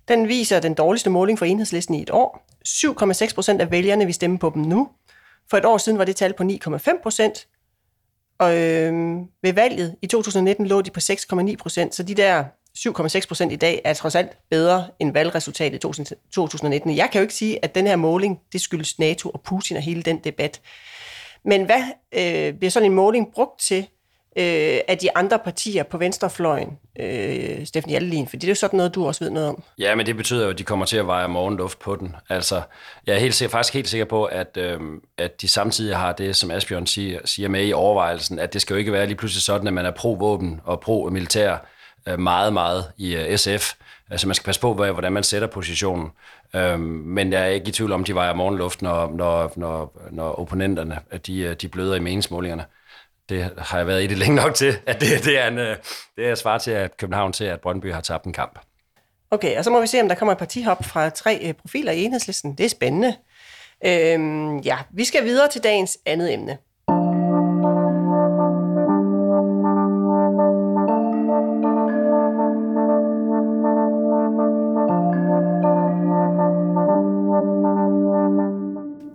Den 0.08 0.28
viser 0.28 0.60
den 0.60 0.74
dårligste 0.74 1.10
måling 1.10 1.38
for 1.38 1.44
enhedslisten 1.44 1.94
i 1.94 2.02
et 2.02 2.10
år. 2.10 2.46
7,6 2.68 3.34
procent 3.34 3.60
af 3.60 3.70
vælgerne 3.70 4.04
vil 4.04 4.14
stemme 4.14 4.38
på 4.38 4.50
dem 4.54 4.62
nu. 4.62 4.88
For 5.50 5.56
et 5.56 5.64
år 5.64 5.78
siden 5.78 5.98
var 5.98 6.04
det 6.04 6.16
tal 6.16 6.34
på 6.34 6.42
9,5 6.42 7.02
procent. 7.02 7.46
Og 8.38 8.56
øh, 8.56 9.18
ved 9.42 9.52
valget 9.52 9.96
i 10.02 10.06
2019 10.06 10.66
lå 10.66 10.82
de 10.82 10.90
på 10.90 11.00
6,9 11.00 11.56
procent, 11.56 11.94
så 11.94 12.02
de 12.02 12.14
der 12.14 12.44
7,6 12.78 13.26
procent 13.28 13.52
i 13.52 13.56
dag 13.56 13.80
er 13.84 13.94
trods 13.94 14.14
alt 14.14 14.38
bedre 14.50 14.86
end 14.98 15.12
valgresultatet 15.12 15.76
i 15.76 15.80
2019. 15.80 16.96
Jeg 16.96 17.10
kan 17.10 17.18
jo 17.18 17.22
ikke 17.22 17.34
sige, 17.34 17.64
at 17.64 17.74
den 17.74 17.86
her 17.86 17.96
måling, 17.96 18.40
det 18.52 18.60
skyldes 18.60 18.98
NATO 18.98 19.28
og 19.28 19.40
Putin 19.40 19.76
og 19.76 19.82
hele 19.82 20.02
den 20.02 20.18
debat. 20.18 20.60
Men 21.44 21.64
hvad 21.64 21.82
øh, 22.12 22.54
bliver 22.54 22.70
sådan 22.70 22.90
en 22.90 22.96
måling 22.96 23.32
brugt 23.32 23.60
til 23.60 23.88
øh, 24.36 24.78
af 24.88 24.98
de 25.00 25.16
andre 25.16 25.38
partier 25.38 25.82
på 25.82 25.98
venstrefløjen, 25.98 26.78
øh, 27.00 27.66
Steffen 27.66 27.92
Jallelin? 27.92 28.28
For 28.28 28.36
det 28.36 28.44
er 28.44 28.48
jo 28.48 28.54
sådan 28.54 28.76
noget, 28.76 28.94
du 28.94 29.06
også 29.06 29.24
ved 29.24 29.30
noget 29.30 29.48
om. 29.48 29.62
Ja, 29.78 29.94
men 29.94 30.06
det 30.06 30.16
betyder 30.16 30.44
jo, 30.44 30.50
at 30.50 30.58
de 30.58 30.64
kommer 30.64 30.86
til 30.86 30.96
at 30.96 31.06
veje 31.06 31.28
morgenluft 31.28 31.78
på 31.78 31.96
den. 31.96 32.16
Altså, 32.28 32.62
jeg 33.06 33.14
er 33.14 33.18
helt, 33.18 33.50
faktisk 33.50 33.74
helt 33.74 33.88
sikker 33.88 34.04
på, 34.04 34.24
at, 34.24 34.56
øh, 34.56 34.80
at 35.18 35.42
de 35.42 35.48
samtidig 35.48 35.96
har 35.96 36.12
det, 36.12 36.36
som 36.36 36.50
Asbjørn 36.50 36.86
siger, 36.86 37.18
siger 37.24 37.48
med 37.48 37.66
i 37.66 37.72
overvejelsen, 37.72 38.38
at 38.38 38.52
det 38.52 38.60
skal 38.62 38.74
jo 38.74 38.78
ikke 38.78 38.92
være 38.92 39.06
lige 39.06 39.16
pludselig 39.16 39.42
sådan, 39.42 39.66
at 39.66 39.72
man 39.72 39.86
er 39.86 39.90
pro-våben 39.90 40.60
og 40.64 40.80
pro-militær 40.80 41.56
øh, 42.08 42.18
meget, 42.18 42.52
meget 42.52 42.84
i 42.96 43.16
øh, 43.16 43.36
SF. 43.36 43.72
Altså 44.10 44.28
man 44.28 44.34
skal 44.34 44.44
passe 44.44 44.60
på, 44.60 44.74
hvordan 44.74 45.12
man 45.12 45.22
sætter 45.22 45.48
positionen. 45.48 46.10
Øhm, 46.54 46.80
men 46.80 47.32
jeg 47.32 47.42
er 47.42 47.46
ikke 47.46 47.68
i 47.68 47.72
tvivl 47.72 47.92
om, 47.92 48.04
de 48.04 48.14
vejer 48.14 48.34
morgenluft, 48.34 48.82
når, 48.82 49.10
når, 49.10 49.52
når, 49.56 50.08
når 50.10 50.40
opponenterne 50.40 50.98
de, 51.26 51.40
øh, 51.40 51.54
de 51.54 51.68
bløder 51.68 51.94
i 51.94 52.00
meningsmålingerne. 52.00 52.64
Det 53.28 53.52
har 53.58 53.78
jeg 53.78 53.86
været 53.86 54.04
i 54.04 54.06
det 54.06 54.18
længe 54.18 54.36
nok 54.36 54.54
til, 54.54 54.76
at 54.86 55.00
det, 55.00 55.24
det 55.24 55.38
er 55.38 55.48
en, 55.48 55.58
øh, 55.58 55.76
det 56.16 56.28
er 56.28 56.34
svar 56.34 56.58
til, 56.58 56.70
at 56.70 56.96
København 56.96 57.32
til, 57.32 57.44
at 57.44 57.60
Brøndby 57.60 57.92
har 57.92 58.00
tabt 58.00 58.24
en 58.24 58.32
kamp. 58.32 58.58
Okay, 59.30 59.58
og 59.58 59.64
så 59.64 59.70
må 59.70 59.80
vi 59.80 59.86
se, 59.86 60.00
om 60.00 60.08
der 60.08 60.14
kommer 60.14 60.32
et 60.32 60.38
partihop 60.38 60.84
fra 60.84 61.10
tre 61.10 61.40
øh, 61.42 61.54
profiler 61.54 61.92
i 61.92 62.02
enhedslisten. 62.02 62.54
Det 62.54 62.66
er 62.66 62.70
spændende. 62.70 63.16
Øhm, 63.84 64.58
ja, 64.58 64.78
vi 64.90 65.04
skal 65.04 65.24
videre 65.24 65.48
til 65.48 65.62
dagens 65.62 65.98
andet 66.06 66.32
emne. 66.32 66.58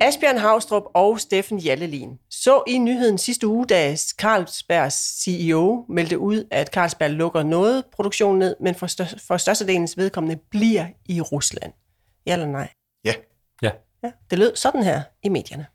Asbjørn 0.09 0.37
Havstrup 0.37 0.83
og 0.93 1.19
Steffen 1.19 1.57
Jallelin 1.59 2.19
så 2.29 2.63
i 2.67 2.77
nyheden 2.77 3.17
sidste 3.17 3.47
uge, 3.47 3.65
da 3.65 3.95
Carlsbergs 3.95 5.23
CEO 5.23 5.85
meldte 5.89 6.19
ud, 6.19 6.47
at 6.51 6.67
Carlsberg 6.67 7.11
lukker 7.11 7.43
noget 7.43 7.85
produktion 7.91 8.39
ned, 8.39 8.55
men 8.61 8.75
for, 8.75 8.87
stør- 8.87 9.27
for 9.27 9.37
størstedelens 9.37 9.97
vedkommende 9.97 10.35
bliver 10.51 10.87
i 11.05 11.21
Rusland. 11.21 11.73
Ja 12.25 12.33
eller 12.33 12.47
nej? 12.47 12.69
Ja. 13.05 13.13
Ja. 13.61 13.71
ja. 14.03 14.11
Det 14.29 14.39
lød 14.39 14.55
sådan 14.55 14.83
her 14.83 15.01
i 15.23 15.29
medierne. 15.29 15.65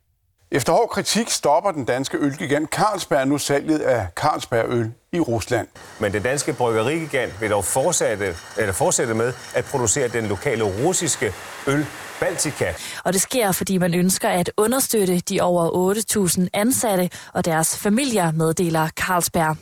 Efter 0.55 0.73
hård 0.73 0.89
kritik 0.89 1.29
stopper 1.29 1.71
den 1.71 1.85
danske 1.85 2.17
ølgigant 2.17 2.69
Carlsberg 2.69 3.27
nu 3.27 3.37
salget 3.37 3.79
af 3.79 4.07
Carlsberg-øl 4.15 4.91
i 5.11 5.19
Rusland. 5.19 5.67
Men 5.99 6.13
den 6.13 6.23
danske 6.23 6.53
bryggerigigant 6.53 7.41
vil 7.41 7.49
dog 7.49 7.65
fortsætte, 7.65 8.35
eller 8.57 8.73
fortsætte 8.73 9.13
med 9.13 9.33
at 9.55 9.65
producere 9.65 10.07
den 10.07 10.25
lokale 10.25 10.63
russiske 10.63 11.33
øl 11.67 11.85
Baltica. 12.19 12.73
Og 13.03 13.13
det 13.13 13.21
sker, 13.21 13.51
fordi 13.51 13.77
man 13.77 13.93
ønsker 13.93 14.29
at 14.29 14.51
understøtte 14.57 15.19
de 15.19 15.41
over 15.41 15.93
8.000 16.37 16.47
ansatte 16.53 17.09
og 17.33 17.45
deres 17.45 17.77
familier, 17.77 18.31
meddeler 18.31 18.89
Carlsberg. 18.89 19.57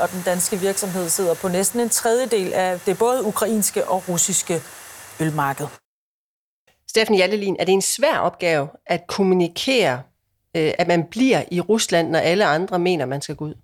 Og 0.00 0.10
den 0.10 0.22
danske 0.24 0.56
virksomhed 0.56 1.08
sidder 1.08 1.34
på 1.34 1.48
næsten 1.48 1.80
en 1.80 1.88
tredjedel 1.88 2.52
af 2.52 2.80
det 2.80 2.98
både 2.98 3.24
ukrainske 3.24 3.88
og 3.88 4.08
russiske 4.08 4.62
ølmarked. 5.20 5.66
Steffen 6.88 7.14
Jallelin, 7.14 7.56
er 7.58 7.64
det 7.64 7.72
en 7.72 7.82
svær 7.82 8.18
opgave 8.18 8.68
at 8.86 9.00
kommunikere, 9.08 10.02
øh, 10.56 10.72
at 10.78 10.88
man 10.88 11.04
bliver 11.10 11.42
i 11.50 11.60
Rusland, 11.60 12.10
når 12.10 12.18
alle 12.18 12.44
andre 12.44 12.78
mener, 12.78 13.06
man 13.06 13.22
skal 13.22 13.36
gå 13.36 13.44
ud? 13.44 13.54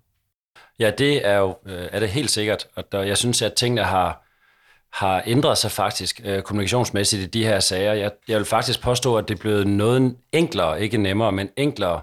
Ja, 0.79 0.91
det 0.91 1.27
er 1.27 1.37
jo 1.37 1.57
øh, 1.67 1.89
er 1.93 2.01
det 2.01 2.09
helt 2.09 2.31
sikkert. 2.31 2.67
Og 2.77 2.93
der, 2.93 3.03
jeg 3.03 3.17
synes, 3.17 3.43
at 3.43 3.55
tingene 3.55 3.85
har, 3.85 4.25
har 4.93 5.23
ændret 5.27 5.59
sig 5.59 5.71
faktisk 5.71 6.21
øh, 6.25 6.43
kommunikationsmæssigt 6.43 7.23
i 7.23 7.27
de 7.27 7.45
her 7.45 7.61
sager. 7.61 7.93
Jeg, 7.93 8.11
jeg 8.29 8.37
vil 8.37 8.45
faktisk 8.45 8.83
påstå, 8.83 9.17
at 9.17 9.29
det 9.29 9.35
er 9.35 9.39
blevet 9.39 9.67
noget 9.67 10.17
enklere, 10.33 10.83
ikke 10.83 10.99
nemmere, 10.99 11.33
men 11.33 11.49
enklere 11.57 12.01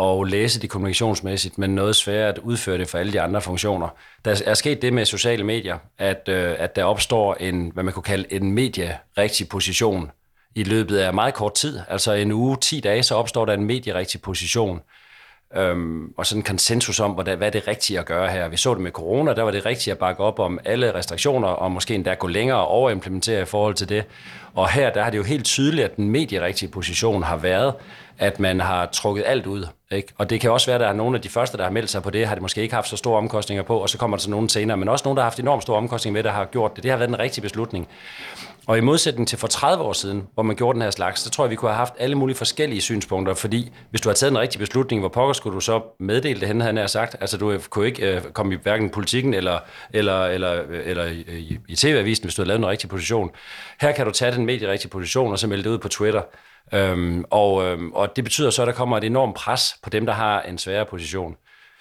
at 0.00 0.28
læse 0.28 0.60
det 0.60 0.70
kommunikationsmæssigt, 0.70 1.58
men 1.58 1.74
noget 1.74 1.96
sværere 1.96 2.28
at 2.28 2.38
udføre 2.38 2.78
det 2.78 2.88
for 2.88 2.98
alle 2.98 3.12
de 3.12 3.20
andre 3.20 3.40
funktioner. 3.40 3.88
Der 4.24 4.42
er 4.46 4.54
sket 4.54 4.82
det 4.82 4.92
med 4.92 5.04
sociale 5.04 5.44
medier, 5.44 5.78
at, 5.98 6.28
øh, 6.28 6.54
at 6.58 6.76
der 6.76 6.84
opstår 6.84 7.34
en, 7.34 7.70
hvad 7.74 7.84
man 7.84 7.94
kunne 7.94 8.02
kalde 8.02 8.32
en 8.32 8.52
medierigtig 8.52 9.48
position 9.48 10.10
i 10.56 10.64
løbet 10.64 10.98
af 10.98 11.14
meget 11.14 11.34
kort 11.34 11.54
tid. 11.54 11.80
Altså 11.88 12.12
en 12.12 12.32
uge, 12.32 12.56
10 12.60 12.80
dage, 12.80 13.02
så 13.02 13.14
opstår 13.14 13.44
der 13.44 13.54
en 13.54 13.64
medierigtig 13.64 14.22
position. 14.22 14.80
Øhm, 15.56 16.12
og 16.16 16.26
sådan 16.26 16.40
en 16.40 16.44
konsensus 16.44 17.00
om, 17.00 17.12
hvad, 17.12 17.36
hvad 17.36 17.46
er 17.46 17.50
det 17.50 17.68
rigtige 17.68 17.98
at 17.98 18.06
gøre 18.06 18.28
her. 18.28 18.48
Vi 18.48 18.56
så 18.56 18.74
det 18.74 18.82
med 18.82 18.90
corona, 18.90 19.34
der 19.34 19.42
var 19.42 19.50
det 19.50 19.66
rigtige 19.66 19.92
at 19.92 19.98
bakke 19.98 20.22
op 20.22 20.38
om 20.38 20.58
alle 20.64 20.94
restriktioner, 20.94 21.48
og 21.48 21.70
måske 21.70 21.94
endda 21.94 22.14
gå 22.14 22.26
længere 22.26 22.58
og 22.58 22.68
overimplementere 22.68 23.42
i 23.42 23.44
forhold 23.44 23.74
til 23.74 23.88
det. 23.88 24.04
Og 24.54 24.70
her, 24.70 24.90
der 24.90 25.02
har 25.02 25.10
det 25.10 25.18
jo 25.18 25.22
helt 25.22 25.44
tydeligt, 25.44 25.84
at 25.84 25.96
den 25.96 26.10
medierigtige 26.10 26.68
position 26.68 27.22
har 27.22 27.36
været, 27.36 27.74
at 28.18 28.40
man 28.40 28.60
har 28.60 28.86
trukket 28.86 29.24
alt 29.26 29.46
ud. 29.46 29.66
Ikke? 29.90 30.12
Og 30.18 30.30
det 30.30 30.40
kan 30.40 30.50
også 30.50 30.66
være, 30.66 30.74
at 30.74 30.80
der 30.80 30.86
er 30.88 30.92
nogle 30.92 31.16
af 31.16 31.22
de 31.22 31.28
første, 31.28 31.58
der 31.58 31.64
har 31.64 31.70
meldt 31.70 31.90
sig 31.90 32.02
på 32.02 32.10
det, 32.10 32.26
har 32.26 32.34
det 32.34 32.42
måske 32.42 32.62
ikke 32.62 32.74
haft 32.74 32.88
så 32.88 32.96
store 32.96 33.18
omkostninger 33.18 33.62
på, 33.62 33.78
og 33.78 33.88
så 33.88 33.98
kommer 33.98 34.16
der 34.16 34.22
så 34.22 34.30
nogen 34.30 34.48
senere, 34.48 34.76
men 34.76 34.88
også 34.88 35.02
nogen, 35.04 35.16
der 35.16 35.22
har 35.22 35.30
haft 35.30 35.40
enormt 35.40 35.62
store 35.62 35.76
omkostninger 35.76 36.12
med, 36.12 36.22
der 36.22 36.30
har 36.30 36.44
gjort 36.44 36.76
det. 36.76 36.82
Det 36.82 36.90
har 36.90 36.98
været 36.98 37.08
en 37.08 37.18
rigtig 37.18 37.42
beslutning. 37.42 37.88
Og 38.66 38.78
i 38.78 38.80
modsætning 38.80 39.28
til 39.28 39.38
for 39.38 39.46
30 39.46 39.84
år 39.84 39.92
siden, 39.92 40.28
hvor 40.34 40.42
man 40.42 40.56
gjorde 40.56 40.74
den 40.74 40.82
her 40.82 40.90
slags, 40.90 41.20
så 41.20 41.30
tror 41.30 41.44
jeg, 41.44 41.50
vi 41.50 41.56
kunne 41.56 41.70
have 41.70 41.76
haft 41.76 41.94
alle 41.98 42.16
mulige 42.16 42.36
forskellige 42.36 42.80
synspunkter, 42.80 43.34
fordi 43.34 43.72
hvis 43.90 44.00
du 44.00 44.08
har 44.08 44.14
taget 44.14 44.30
en 44.30 44.38
rigtig 44.38 44.58
beslutning, 44.58 45.00
hvor 45.00 45.08
pokker 45.08 45.32
skulle 45.32 45.54
du 45.54 45.60
så 45.60 45.80
meddele 46.00 46.40
det, 46.40 46.48
henne, 46.48 46.64
han 46.64 46.76
har 46.76 46.86
sagt? 46.86 47.16
Altså, 47.20 47.36
du 47.36 47.58
kunne 47.70 47.86
ikke 47.86 48.14
øh, 48.14 48.22
komme 48.22 48.54
i 48.54 48.58
hverken 48.62 48.90
politikken 48.90 49.34
eller, 49.34 49.58
eller, 49.92 50.24
eller, 50.24 50.52
eller 50.84 51.04
i, 51.04 51.24
i, 51.28 51.58
i 51.68 51.76
tv-avisen, 51.76 52.24
hvis 52.24 52.34
du 52.34 52.42
havde 52.42 52.48
lavet 52.48 52.58
en 52.58 52.66
rigtig 52.66 52.88
position. 52.88 53.30
Her 53.80 53.92
kan 53.92 54.06
du 54.06 54.12
tage 54.12 54.32
den 54.32 54.46
medierigtige 54.46 54.90
position, 54.90 55.32
og 55.32 55.38
så 55.38 55.46
melde 55.46 55.64
det 55.64 55.70
ud 55.70 55.78
på 55.78 55.88
Twitter. 55.88 56.22
Øhm, 56.74 57.24
og, 57.30 57.64
øhm, 57.64 57.92
og 57.92 58.16
det 58.16 58.24
betyder 58.24 58.50
så, 58.50 58.62
at 58.62 58.66
der 58.66 58.72
kommer 58.72 58.96
et 58.96 59.04
enormt 59.04 59.34
pres 59.34 59.76
på 59.82 59.90
dem, 59.90 60.06
der 60.06 60.12
har 60.12 60.42
en 60.42 60.58
sværere 60.58 60.86
position. 60.86 61.36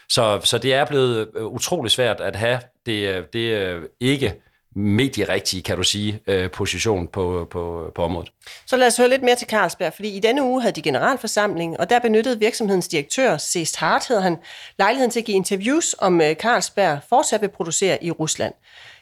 Så, 0.10 0.40
så 0.44 0.58
det 0.58 0.74
er 0.74 0.86
blevet 0.86 1.30
øh, 1.36 1.46
utrolig 1.46 1.92
svært 1.92 2.22
at 2.22 2.36
have 2.36 2.60
det, 2.86 3.16
øh, 3.16 3.24
det 3.34 3.40
øh, 3.40 3.82
ikke 4.00 4.42
medierigtige, 4.78 5.62
kan 5.64 5.78
du 5.78 5.84
sige, 5.84 6.20
position 6.54 7.08
på, 7.08 7.48
på, 7.52 7.92
på 7.96 8.04
området. 8.04 8.32
Så 8.66 8.78
lad 8.78 8.88
os 8.88 8.98
høre 8.98 9.10
lidt 9.10 9.24
mere 9.24 9.36
til 9.36 9.48
Carlsberg, 9.48 9.94
fordi 9.94 10.10
i 10.10 10.20
denne 10.20 10.44
uge 10.44 10.62
havde 10.62 10.76
de 10.76 10.82
generalforsamling, 10.82 11.80
og 11.80 11.90
der 11.90 12.00
benyttede 12.00 12.40
virksomhedens 12.40 12.88
direktør, 12.88 13.38
Ceest 13.38 13.76
Hart, 13.78 14.08
hedder 14.08 14.22
han, 14.22 14.38
lejligheden 14.80 15.12
til 15.12 15.20
at 15.20 15.26
give 15.26 15.36
interviews 15.36 15.96
om 16.00 16.22
Carlsberg 16.34 17.00
fortsat 17.10 17.42
vil 17.42 17.50
producere 17.50 18.04
i 18.04 18.12
Rusland. 18.12 18.54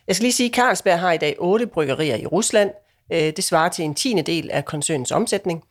Jeg 0.08 0.15
skal 0.15 0.24
lige 0.24 0.34
sige, 0.34 0.50
at 0.50 0.56
Carlsberg 0.56 1.00
har 1.00 1.12
i 1.12 1.17
dag 1.17 1.36
otte 1.39 1.67
bryggerier 1.67 2.15
i 2.15 2.26
Rusland. 2.26 2.72
Øh, 3.12 3.34
det 3.36 3.44
svarer 3.44 3.70
til 3.70 3.86
en 3.86 3.96
tiende 3.96 4.22
del 4.22 4.52
af 4.52 4.66
koncernens 4.66 5.12
omsætning. 5.12 5.63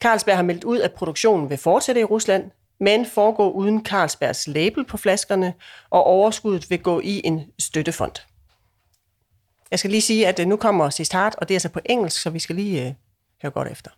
Carlsberg 0.00 0.36
har 0.36 0.42
meldt 0.42 0.64
ud, 0.64 0.80
at 0.80 0.92
produktionen 0.92 1.50
vil 1.50 1.58
fortsætte 1.58 2.00
i 2.00 2.04
Rusland, 2.04 2.50
men 2.80 3.06
foregå 3.06 3.50
uden 3.50 3.84
Carlsbergs 3.86 4.46
label 4.46 4.84
på 4.84 4.96
flaskerne, 4.96 5.54
og 5.90 6.04
overskuddet 6.04 6.70
vil 6.70 6.82
gå 6.82 7.00
i 7.00 7.20
en 7.24 7.42
støttefond. 7.58 8.12
Jeg 9.70 9.78
skal 9.78 9.90
lige 9.90 10.02
sige, 10.02 10.26
at 10.26 10.40
øh, 10.40 10.46
nu 10.46 10.56
kommer 10.56 10.90
sidst 10.90 11.14
og 11.14 11.48
det 11.48 11.50
er 11.50 11.54
altså 11.54 11.68
på 11.68 11.80
engelsk, 11.84 12.22
så 12.22 12.30
vi 12.30 12.38
skal 12.38 12.56
lige 12.56 12.86
uh, 12.86 12.92
høre 13.42 13.52
godt 13.52 13.68
efter. 13.68 13.90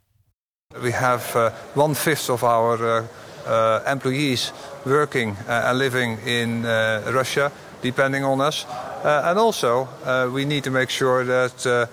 We 0.83 0.93
have 0.93 1.21
uh, 1.35 1.83
one 1.85 1.95
fifth 1.95 2.31
of 2.31 2.43
our 2.43 2.75
uh, 2.75 3.05
uh, 3.47 3.93
employees 3.93 4.55
working 4.87 5.31
uh, 5.31 5.71
and 5.71 5.79
living 5.79 6.19
in 6.27 6.65
uh, 6.65 7.19
Russia, 7.19 7.51
depending 7.83 8.25
on 8.25 8.41
us. 8.41 8.67
Uh, 9.05 9.29
and 9.29 9.39
also, 9.39 9.81
uh, 9.81 10.35
we 10.35 10.45
need 10.45 10.63
to 10.63 10.71
make 10.71 10.91
sure 10.91 11.25
that 11.25 11.67
uh, 11.67 11.87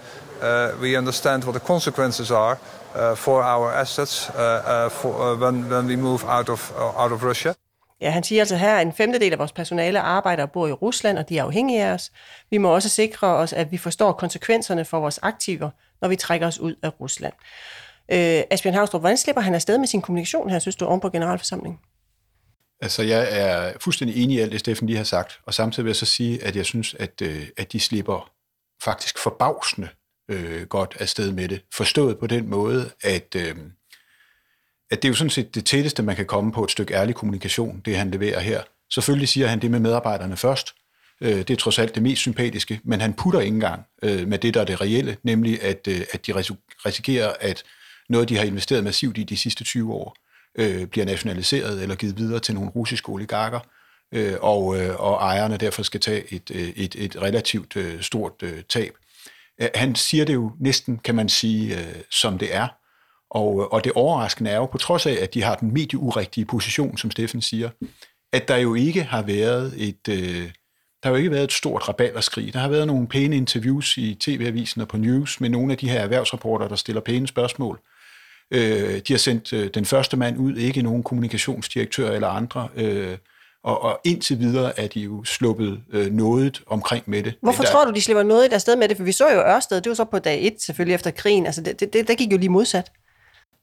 we 0.82 0.98
understand 0.98 1.44
what 1.44 1.56
the 1.56 1.68
consequences 1.68 2.32
are 2.32 2.58
uh, 2.96 3.16
for 3.16 3.44
our 3.44 3.72
assets 3.72 4.30
uh, 4.30 4.36
uh, 4.36 4.92
for, 4.92 5.34
uh, 5.34 5.42
when, 5.42 5.72
when 5.72 5.86
we 5.88 5.96
move 5.96 6.24
out 6.28 6.50
of, 6.50 6.72
uh, 6.72 7.04
out 7.04 7.12
of 7.12 7.24
Russia. 7.24 7.54
Ja, 8.02 8.10
han 8.10 8.24
siger 8.24 8.42
altså 8.42 8.56
her, 8.56 8.76
at 8.76 8.88
en 8.88 8.94
femtedel 8.94 9.34
af 9.34 9.40
vores 9.40 9.52
personale 9.52 10.00
arbejder 10.00 10.44
og 10.44 10.52
bor 10.52 10.68
i 10.68 10.72
Rusland, 10.72 11.18
og 11.18 11.30
de 11.30 11.38
er 11.38 11.44
afhængige 11.44 11.84
af 11.84 11.94
os. 11.94 12.12
Vi 12.50 12.58
må 12.58 12.74
også 12.76 12.90
sikre 12.90 13.28
os, 13.28 13.54
at 13.54 13.72
vi 13.72 13.78
forstår 13.78 14.12
konsekvenserne 14.12 14.86
for 14.86 15.00
vores 15.00 15.20
aktiver, 15.22 15.70
når 16.02 16.08
vi 16.08 16.16
trækker 16.16 16.48
os 16.48 16.60
ud 16.60 16.76
af 16.84 17.00
Rusland. 17.02 17.34
Øh, 18.12 18.44
Asbjørn 18.52 18.74
Havstrup, 18.74 19.02
hvordan 19.02 19.18
slipper 19.18 19.42
han 19.42 19.56
afsted 19.56 19.78
med 19.78 19.88
sin 19.88 20.02
kommunikation 20.02 20.50
her, 20.50 20.60
synes 20.60 20.76
du, 20.76 20.86
om 20.86 21.00
på 21.00 21.10
generalforsamlingen? 21.10 21.80
Altså, 22.82 23.04
jeg 23.04 23.28
er 23.32 23.74
fuldstændig 23.80 24.24
enig 24.24 24.38
i 24.38 24.40
alt 24.40 24.52
det, 24.52 24.60
Steffen 24.60 24.88
lige 24.88 24.98
har 24.98 25.04
sagt, 25.04 25.40
og 25.46 25.54
samtidig 25.54 25.86
vil 25.86 25.90
jeg 25.90 25.96
så 25.96 26.06
sige, 26.06 26.44
at 26.44 26.56
jeg 26.56 26.66
synes, 26.66 26.94
at, 26.94 27.22
at 27.58 27.72
de 27.72 27.80
slipper 27.80 28.32
faktisk 28.84 29.20
forbavsende 29.20 29.88
øh, 30.30 30.62
godt 30.62 30.98
afsted 31.00 31.32
med 31.32 31.50
det. 31.50 31.62
Forstået 31.74 32.20
på 32.20 32.28
den 32.28 32.50
måde, 32.50 32.92
at, 33.02 33.36
øh, 33.36 33.56
at 34.92 35.02
det 35.02 35.06
er 35.06 35.10
jo 35.10 35.16
sådan 35.16 35.30
set 35.30 35.56
det 35.56 35.66
tætteste, 35.66 36.04
man 36.04 36.16
kan 36.16 36.26
komme 36.26 36.52
på 36.52 36.64
et 36.64 36.72
stykke 36.72 36.94
ærlig 36.94 37.16
kommunikation, 37.16 37.82
det 37.86 37.98
han 37.98 38.12
leverer 38.12 38.40
her. 38.40 38.64
Selvfølgelig 38.94 39.30
siger 39.30 39.48
han 39.48 39.62
det 39.62 39.72
med 39.72 39.80
medarbejderne 39.80 40.38
først. 40.38 40.76
Øh, 41.22 41.38
det 41.38 41.50
er 41.50 41.56
trods 41.56 41.80
alt 41.80 41.96
det 41.96 42.04
mest 42.04 42.22
sympatiske, 42.22 42.80
men 42.84 43.02
han 43.02 43.14
putter 43.14 43.40
ikke 43.40 43.54
engang 43.54 43.86
øh, 44.04 44.28
med 44.28 44.38
det, 44.38 44.54
der 44.54 44.62
er 44.62 44.66
det 44.66 44.82
reelle, 44.82 45.18
nemlig 45.24 45.64
at, 45.64 45.88
øh, 45.88 46.02
at 46.14 46.28
de 46.28 46.34
risikerer, 46.86 47.34
at 47.40 47.64
noget, 48.10 48.30
de 48.30 48.38
har 48.38 48.44
investeret 48.44 48.84
massivt 48.84 49.18
i 49.18 49.24
de 49.24 49.38
sidste 49.38 49.64
20 49.64 49.94
år, 49.94 50.16
øh, 50.58 50.86
bliver 50.86 51.06
nationaliseret 51.06 51.82
eller 51.82 51.96
givet 51.96 52.18
videre 52.18 52.40
til 52.40 52.56
nogle 52.56 52.70
russiske 52.70 53.10
oligarker, 53.10 53.60
øh, 54.14 54.34
og, 54.42 54.82
øh, 54.82 54.96
og 55.00 55.14
ejerne 55.14 55.58
derfor 55.58 55.84
skal 55.84 56.00
tage 56.00 56.34
et, 56.34 56.52
øh, 56.52 56.70
et, 56.70 56.96
et 56.96 57.22
relativt 57.22 57.76
øh, 57.76 58.02
stort 58.02 58.34
øh, 58.44 58.64
tab. 58.70 58.98
Øh, 59.62 59.70
han 59.76 59.96
siger 59.96 60.26
det 60.26 60.34
jo 60.34 60.52
næsten, 60.60 60.98
kan 60.98 61.16
man 61.16 61.30
sige, 61.30 61.80
øh, 61.80 61.96
som 62.12 62.38
det 62.38 62.56
er. 62.56 62.68
Og, 63.30 63.62
øh, 63.62 63.68
og 63.68 63.84
det 63.84 63.92
overraskende 63.92 64.52
er 64.52 64.56
jo, 64.56 64.66
på 64.66 64.78
trods 64.78 65.06
af, 65.06 65.18
at 65.22 65.34
de 65.34 65.44
har 65.44 65.56
den 65.56 65.74
medieurigtige 65.74 66.46
position, 66.46 66.98
som 66.98 67.12
Steffen 67.12 67.42
siger, 67.42 67.70
at 68.34 68.48
der 68.48 68.58
jo 68.58 68.76
ikke 68.76 69.04
har 69.04 69.22
været 69.22 69.74
et, 69.78 70.08
øh, 70.10 70.52
der 71.04 71.10
har 71.10 71.10
jo 71.10 71.16
ikke 71.16 71.32
været 71.32 71.44
et 71.44 71.52
stort 71.52 71.90
rabalderskrig. 71.90 72.54
Der 72.54 72.60
har 72.60 72.70
været 72.70 72.88
nogle 72.88 73.08
pæne 73.08 73.36
interviews 73.36 73.98
i 73.98 74.18
TV-avisen 74.20 74.82
og 74.82 74.88
på 74.88 74.98
news 74.98 75.42
med 75.42 75.50
nogle 75.50 75.72
af 75.72 75.78
de 75.78 75.90
her 75.90 76.00
erhvervsrapporter, 76.00 76.68
der 76.68 76.76
stiller 76.76 77.02
pæne 77.02 77.28
spørgsmål. 77.28 77.80
Øh, 78.52 79.02
de 79.08 79.14
har 79.14 79.18
sendt 79.18 79.54
øh, 79.54 79.70
den 79.74 79.86
første 79.86 80.18
mand 80.18 80.38
ud, 80.38 80.56
ikke 80.56 80.82
nogen 80.82 81.04
kommunikationsdirektør 81.04 82.12
eller 82.12 82.28
andre. 82.28 82.70
Øh, 82.76 83.18
og, 83.64 83.82
og 83.82 84.00
indtil 84.04 84.40
videre 84.40 84.80
er 84.80 84.88
de 84.88 85.00
jo 85.00 85.24
sluppet 85.24 85.80
øh, 85.94 86.12
noget 86.12 86.62
omkring 86.68 87.04
med 87.06 87.24
det. 87.24 87.34
Hvorfor 87.42 87.64
der... 87.64 87.72
tror 87.72 87.86
du, 87.86 87.92
de 87.92 88.02
slipper 88.02 88.24
noget 88.24 88.54
afsted 88.54 88.76
med 88.76 88.90
det? 88.90 88.98
For 88.98 89.04
vi 89.04 89.12
så 89.12 89.30
jo 89.30 89.40
Ørsted, 89.40 89.82
det 89.82 89.90
var 89.90 89.96
så 89.96 90.04
på 90.04 90.20
dag 90.20 90.46
1 90.48 90.62
selvfølgelig 90.62 90.96
efter 90.96 91.12
krigen. 91.12 91.46
Altså 91.46 91.62
det, 91.62 91.80
det, 91.80 92.08
det 92.08 92.18
gik 92.18 92.32
jo 92.32 92.38
lige 92.38 92.50
modsat. 92.50 92.92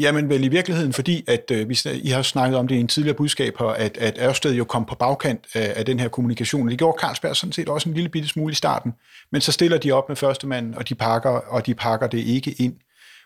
Jamen 0.01 0.29
vel 0.29 0.45
i 0.45 0.49
virkeligheden, 0.49 0.93
fordi 0.93 1.25
at 1.29 1.51
øh, 1.51 1.69
vi, 1.69 1.79
I 2.03 2.09
har 2.09 2.23
snakket 2.23 2.59
om 2.59 2.69
det 2.69 2.75
i 2.75 2.81
en 2.81 2.89
tidligere 2.89 3.17
budskab 3.17 3.59
her, 3.59 3.67
at, 3.67 3.97
at 3.97 4.19
Ørsted 4.21 4.55
jo 4.55 4.65
kom 4.65 4.85
på 4.85 4.95
bagkant 4.95 5.45
af, 5.55 5.73
af 5.77 5.85
den 5.85 6.01
her 6.01 6.09
kommunikation. 6.09 6.69
Det 6.69 6.79
gjorde 6.79 6.99
Carlsberg 7.01 7.37
sådan 7.37 7.53
set 7.53 7.69
også 7.69 7.89
en 7.89 7.95
lille 7.95 8.09
bitte 8.09 8.29
smule 8.29 8.53
i 8.53 8.55
starten. 8.55 8.93
Men 9.33 9.41
så 9.41 9.53
stiller 9.53 9.79
de 9.79 9.93
op 9.93 10.09
med 10.09 10.17
første 10.17 10.47
mand, 10.47 10.75
og 10.75 10.89
de 10.89 10.95
pakker, 10.95 11.31
og 11.31 11.67
de 11.67 11.75
pakker 11.75 12.07
det 12.07 12.19
ikke 12.19 12.55
ind. 12.59 12.75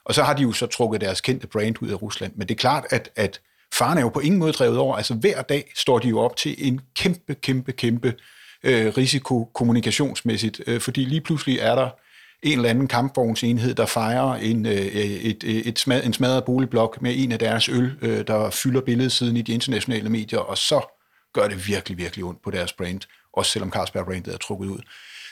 Og 0.05 0.15
så 0.15 0.23
har 0.23 0.35
de 0.35 0.43
jo 0.43 0.53
så 0.53 0.67
trukket 0.67 1.01
deres 1.01 1.21
kendte 1.21 1.47
brand 1.47 1.83
ud 1.83 1.89
af 1.89 2.03
Rusland. 2.03 2.33
Men 2.37 2.49
det 2.49 2.55
er 2.55 2.59
klart, 2.59 2.85
at, 2.91 3.11
at 3.17 3.41
faren 3.79 3.99
er 3.99 4.03
jo 4.03 4.09
på 4.09 4.21
ingen 4.21 4.39
måde 4.39 4.53
drevet 4.53 4.79
over. 4.79 4.97
Altså 4.97 5.15
hver 5.15 5.43
dag 5.43 5.73
står 5.77 5.99
de 5.99 6.09
jo 6.09 6.19
op 6.19 6.37
til 6.37 6.55
en 6.59 6.81
kæmpe, 6.95 7.35
kæmpe, 7.35 7.73
kæmpe 7.73 8.15
øh, 8.63 8.93
risiko 8.97 9.51
kommunikationsmæssigt, 9.55 10.61
øh, 10.67 10.81
fordi 10.81 11.05
lige 11.05 11.21
pludselig 11.21 11.59
er 11.59 11.75
der 11.75 11.91
en 12.43 12.59
eller 12.59 12.71
anden 12.71 12.89
kampvognsenhed, 12.89 13.75
der 13.75 13.87
fejrer 13.87 14.35
en, 14.35 14.67
øh, 14.67 14.73
et, 14.73 15.45
et, 15.45 15.69
et 15.69 15.79
smad, 15.79 16.05
en 16.05 16.13
smadret 16.13 16.45
boligblok 16.45 17.03
med 17.03 17.15
en 17.17 17.33
af 17.33 17.39
deres 17.39 17.69
øl, 17.69 17.93
øh, 18.03 18.27
der 18.27 18.51
fylder 18.51 18.81
billedsiden 18.81 19.37
i 19.37 19.43
de 19.43 19.53
internationale 19.53 20.11
medier, 20.11 20.39
og 20.39 20.59
så 20.59 20.81
gør 21.33 21.49
det 21.49 21.69
virkelig, 21.69 21.99
virkelig 21.99 22.25
ondt 22.25 22.43
på 22.43 22.51
deres 22.51 22.73
brand, 22.73 23.01
også 23.33 23.51
selvom 23.51 23.71
Carlsberg-brandet 23.71 24.35
er 24.35 24.39
trukket 24.39 24.69
ud. 24.69 24.79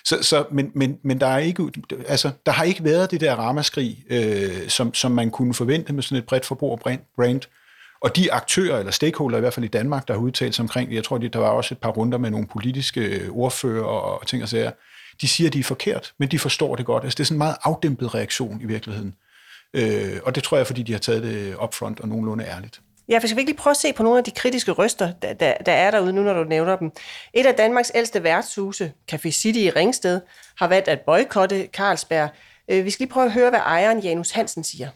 Så, 0.05 0.23
så, 0.23 0.45
men, 0.53 0.71
men, 0.75 0.99
men 1.05 1.21
der, 1.21 1.27
er 1.27 1.39
ikke, 1.39 1.71
altså, 2.09 2.31
der 2.47 2.53
har 2.53 2.65
ikke 2.65 2.85
været 2.85 3.11
det 3.11 3.21
der 3.21 3.35
ramaskrig, 3.35 4.05
øh, 4.11 4.69
som, 4.69 4.95
som 4.95 5.13
man 5.13 5.31
kunne 5.31 5.55
forvente 5.55 5.93
med 5.93 6.03
sådan 6.03 6.19
et 6.19 6.27
bredt 6.27 6.47
forbrugerbrand. 6.47 7.01
brand 7.17 7.41
og 8.03 8.17
de 8.17 8.33
aktører, 8.33 8.79
eller 8.79 8.93
stakeholder 8.93 9.39
i 9.39 9.41
hvert 9.41 9.55
fald 9.55 9.65
i 9.65 9.69
Danmark, 9.69 10.09
der 10.09 10.15
har 10.15 10.21
udtalt 10.21 10.55
sig 10.55 10.63
omkring, 10.63 10.95
jeg 10.95 11.05
tror, 11.05 11.19
der 11.19 11.39
var 11.39 11.49
også 11.49 11.75
et 11.75 11.79
par 11.79 11.91
runder 11.91 12.19
med 12.19 12.31
nogle 12.31 12.47
politiske 12.47 13.01
øh, 13.01 13.31
ordfører 13.31 13.85
og 13.85 14.27
ting 14.27 14.43
og 14.43 14.49
sager, 14.49 14.71
de 15.21 15.29
siger, 15.29 15.49
at 15.49 15.55
de 15.55 15.59
er 15.61 15.65
forkert, 15.65 16.13
men 16.19 16.29
de 16.29 16.39
forstår 16.39 16.77
det 16.77 16.87
godt. 16.87 17.05
Altså, 17.05 17.17
det 17.17 17.21
er 17.21 17.25
sådan 17.25 17.35
en 17.35 17.39
meget 17.39 17.57
afdæmpet 17.63 18.15
reaktion 18.15 18.61
i 18.61 18.65
virkeligheden. 18.65 19.15
Øh, 19.75 20.21
og 20.25 20.35
det 20.35 20.43
tror 20.43 20.57
jeg, 20.57 20.67
fordi 20.67 20.83
de 20.83 20.93
har 20.93 20.99
taget 20.99 21.23
det 21.23 21.57
upfront 21.63 22.01
og 22.01 22.09
nogenlunde 22.09 22.45
ærligt. 22.45 22.81
Ja, 23.09 23.19
for 23.19 23.27
skal 23.27 23.37
vi 23.37 23.41
ikke 23.41 23.53
lige 23.53 23.59
prøve 23.59 23.73
at 23.73 23.77
se 23.77 23.93
på 23.93 24.03
nogle 24.03 24.19
af 24.19 24.25
de 24.25 24.31
kritiske 24.31 24.73
røster, 24.73 25.13
der, 25.23 25.33
der, 25.33 25.55
der 25.67 25.73
er 25.73 25.91
derude 25.91 26.13
nu, 26.13 26.23
når 26.23 26.35
du 26.35 26.45
nævner 26.45 26.77
dem. 26.77 26.91
Et 27.35 27.47
af 27.47 27.55
Danmarks 27.55 27.93
ældste 27.95 28.23
værtshuse, 28.23 28.93
Café 29.13 29.31
City 29.31 29.59
i 29.59 29.71
Ringsted, 29.71 30.21
har 30.57 30.69
valgt 30.69 30.89
at 30.89 31.01
boykotte 31.01 31.69
Carlsberg. 31.73 32.29
Øh, 32.69 32.85
vi 32.85 32.91
skal 32.91 33.05
lige 33.05 33.13
prøve 33.13 33.27
at 33.27 33.33
høre, 33.33 33.51
hvad 33.51 33.61
ejeren 33.61 34.01
Janus 34.01 34.31
Hansen 34.31 34.65
siger. 34.65 34.89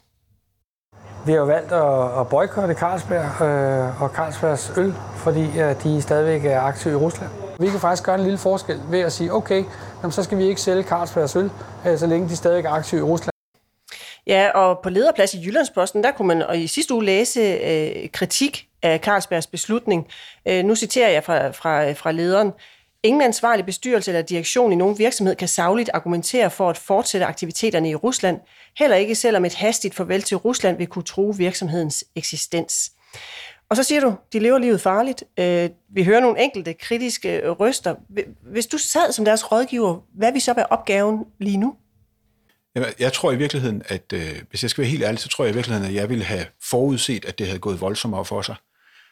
Vi 1.27 1.33
har 1.33 1.39
jo 1.39 1.45
valgt 1.45 1.73
at, 1.73 2.21
at 2.21 2.29
boykotte 2.29 2.75
Carlsberg 2.75 3.43
øh, 3.43 4.03
og 4.03 4.09
Carlsbergs 4.09 4.73
øl, 4.77 4.95
fordi 5.17 5.61
øh, 5.61 5.83
de 5.83 6.03
stadigvæk 6.03 6.45
er 6.45 6.61
aktive 6.61 6.93
i 6.93 6.97
Rusland. 6.97 7.31
Vi 7.61 7.67
kan 7.67 7.81
faktisk 7.81 8.03
gøre 8.03 8.15
en 8.15 8.23
lille 8.23 8.39
forskel 8.39 8.81
ved 8.91 9.01
at 9.01 9.13
sige, 9.13 9.33
okay, 9.33 9.65
jamen, 10.03 10.13
så 10.13 10.23
skal 10.23 10.39
vi 10.39 10.45
ikke 10.45 10.61
sælge 10.61 10.83
Carlsbergs 10.83 11.37
øl, 11.37 11.51
øh, 11.87 11.99
så 11.99 12.07
længe 12.07 12.29
de 12.29 12.37
stadig 12.37 12.65
er 12.65 12.71
aktive 12.71 13.01
i 13.01 13.03
Rusland. 13.03 13.33
Ja, 14.27 14.51
og 14.55 14.79
på 14.83 14.91
lederplads 14.91 15.35
i 15.35 15.47
Jyllandsposten, 15.47 16.05
der 16.05 16.11
kunne 16.11 16.29
man 16.29 16.43
og 16.43 16.59
i 16.59 16.67
sidste 16.67 16.95
uge 16.95 17.05
læse 17.05 17.41
øh, 17.41 18.09
kritik 18.13 18.67
af 18.83 19.01
Carlsbergs 19.01 19.47
beslutning. 19.47 20.07
Øh, 20.49 20.65
nu 20.65 20.75
citerer 20.75 21.09
jeg 21.09 21.25
fra, 21.25 21.51
fra, 21.51 21.93
fra 21.93 22.13
lederen. 22.13 22.53
Ingen 23.07 23.23
ansvarlig 23.23 23.67
bestyrelse 23.67 24.11
eller 24.11 24.23
direktion 24.23 24.73
i 24.73 24.77
nogen 24.77 24.99
virksomhed 24.99 25.37
kan 25.37 25.49
savligt 25.49 25.91
argumentere 25.95 26.51
for 26.51 26.71
at 26.71 26.79
fortsætte 26.79 27.27
aktiviteterne 27.27 27.91
i 27.91 27.95
Rusland, 27.95 28.41
heller 28.79 28.97
ikke 28.97 29.15
selvom 29.15 29.45
et 29.45 29.55
hastigt 29.55 29.95
farvel 29.95 30.23
til 30.23 30.37
Rusland 30.37 30.77
vil 30.77 30.87
kunne 30.87 31.03
true 31.03 31.37
virksomhedens 31.37 32.05
eksistens. 32.17 32.93
Og 33.71 33.77
så 33.77 33.83
siger 33.83 34.01
du, 34.01 34.15
de 34.33 34.39
lever 34.39 34.59
livet 34.59 34.81
farligt. 34.81 35.25
Øh, 35.39 35.71
vi 35.95 36.05
hører 36.05 36.21
nogle 36.21 36.43
enkelte 36.43 36.73
kritiske 36.73 37.41
øh, 37.41 37.51
røster. 37.51 37.95
Hvis 38.53 38.67
du 38.67 38.79
sad 38.79 39.13
som 39.13 39.25
deres 39.25 39.53
rådgiver, 39.53 40.01
hvad 40.15 40.33
vil 40.33 40.41
så 40.41 40.53
være 40.55 40.67
opgaven 40.67 41.25
lige 41.41 41.57
nu? 41.57 41.75
Jeg 42.99 43.13
tror 43.13 43.33
i 43.33 43.37
virkeligheden, 43.37 43.83
at 43.89 44.13
øh, 44.13 44.43
hvis 44.51 44.63
jeg 44.63 44.71
skal 44.71 44.83
være 44.83 44.91
helt 44.91 45.05
ærlig, 45.05 45.21
så 45.21 45.29
tror 45.29 45.45
jeg 45.45 45.53
i 45.53 45.55
virkeligheden, 45.55 45.89
at 45.91 45.95
jeg 45.95 46.09
ville 46.09 46.25
have 46.25 46.47
forudset, 46.71 47.25
at 47.25 47.39
det 47.39 47.47
havde 47.47 47.59
gået 47.59 47.81
voldsommere 47.81 48.25
for 48.25 48.43
sig. 48.43 48.57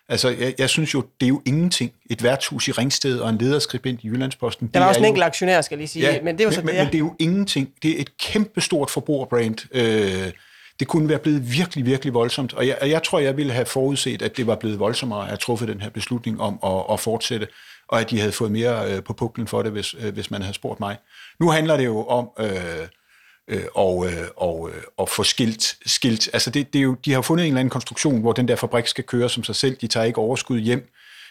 Altså, 0.08 0.28
jeg, 0.28 0.54
jeg 0.58 0.70
synes 0.70 0.94
jo, 0.94 1.04
det 1.20 1.26
er 1.26 1.28
jo 1.28 1.42
ingenting. 1.44 1.92
Et 2.10 2.22
værtshus 2.22 2.68
i 2.68 2.72
Ringsted 2.72 3.18
og 3.18 3.30
en 3.30 3.38
lederskribent 3.38 4.04
i 4.04 4.08
Jyllandsposten. 4.08 4.70
Der 4.74 4.80
var 4.80 4.88
også 4.88 5.00
en 5.00 5.06
enkelt 5.06 5.24
aktionær, 5.24 5.60
skal 5.60 5.74
jeg 5.74 5.78
lige 5.78 5.88
sige. 5.88 6.12
Ja, 6.12 6.22
men 6.22 6.38
det 6.38 6.40
er 6.40 6.44
jo 6.44 6.48
men, 6.48 6.54
så 6.54 6.60
men, 6.60 6.68
det, 6.68 6.78
men 6.78 6.86
det 6.86 6.94
er 6.94 6.98
jo 6.98 7.14
ingenting. 7.18 7.72
Det 7.82 7.90
er 7.90 8.00
et 8.00 8.18
kæmpestort 8.18 8.90
forbrugerbrand. 8.90 9.74
Øh, 9.74 10.32
det 10.80 10.88
kunne 10.88 11.08
være 11.08 11.18
blevet 11.18 11.52
virkelig, 11.52 11.86
virkelig 11.86 12.14
voldsomt. 12.14 12.52
Og 12.52 12.66
jeg, 12.66 12.78
jeg 12.82 13.02
tror, 13.02 13.18
jeg 13.18 13.36
ville 13.36 13.52
have 13.52 13.66
forudset, 13.66 14.22
at 14.22 14.36
det 14.36 14.46
var 14.46 14.56
blevet 14.56 14.78
voldsommere 14.78 15.20
at 15.20 15.26
have 15.26 15.36
truffet 15.36 15.68
den 15.68 15.80
her 15.80 15.90
beslutning 15.90 16.40
om 16.40 16.58
at, 16.64 16.84
at 16.92 17.00
fortsætte, 17.00 17.46
og 17.88 18.00
at 18.00 18.10
de 18.10 18.20
havde 18.20 18.32
fået 18.32 18.50
mere 18.50 18.92
øh, 18.92 19.02
på 19.02 19.12
puklen 19.12 19.46
for 19.46 19.62
det, 19.62 19.72
hvis, 19.72 19.94
øh, 20.00 20.14
hvis 20.14 20.30
man 20.30 20.42
havde 20.42 20.54
spurgt 20.54 20.80
mig. 20.80 20.96
Nu 21.40 21.50
handler 21.50 21.76
det 21.76 21.84
jo 21.84 22.06
om... 22.06 22.30
Øh, 22.40 22.88
øh, 23.48 23.64
og, 23.74 24.06
øh, 24.06 24.26
og, 24.36 24.70
øh, 24.70 24.82
og 24.96 25.08
få 25.08 25.22
skilt. 25.22 25.76
skilt. 25.86 26.28
Altså 26.32 26.50
det, 26.50 26.72
det 26.72 26.78
er 26.78 26.82
jo, 26.82 26.96
de 27.04 27.12
har 27.12 27.22
fundet 27.22 27.44
en 27.44 27.48
eller 27.48 27.60
anden 27.60 27.70
konstruktion, 27.70 28.20
hvor 28.20 28.32
den 28.32 28.48
der 28.48 28.56
fabrik 28.56 28.86
skal 28.86 29.04
køre 29.04 29.28
som 29.28 29.44
sig 29.44 29.56
selv. 29.56 29.76
De 29.76 29.86
tager 29.86 30.04
ikke 30.04 30.18
overskud 30.18 30.58
hjem. 30.58 30.90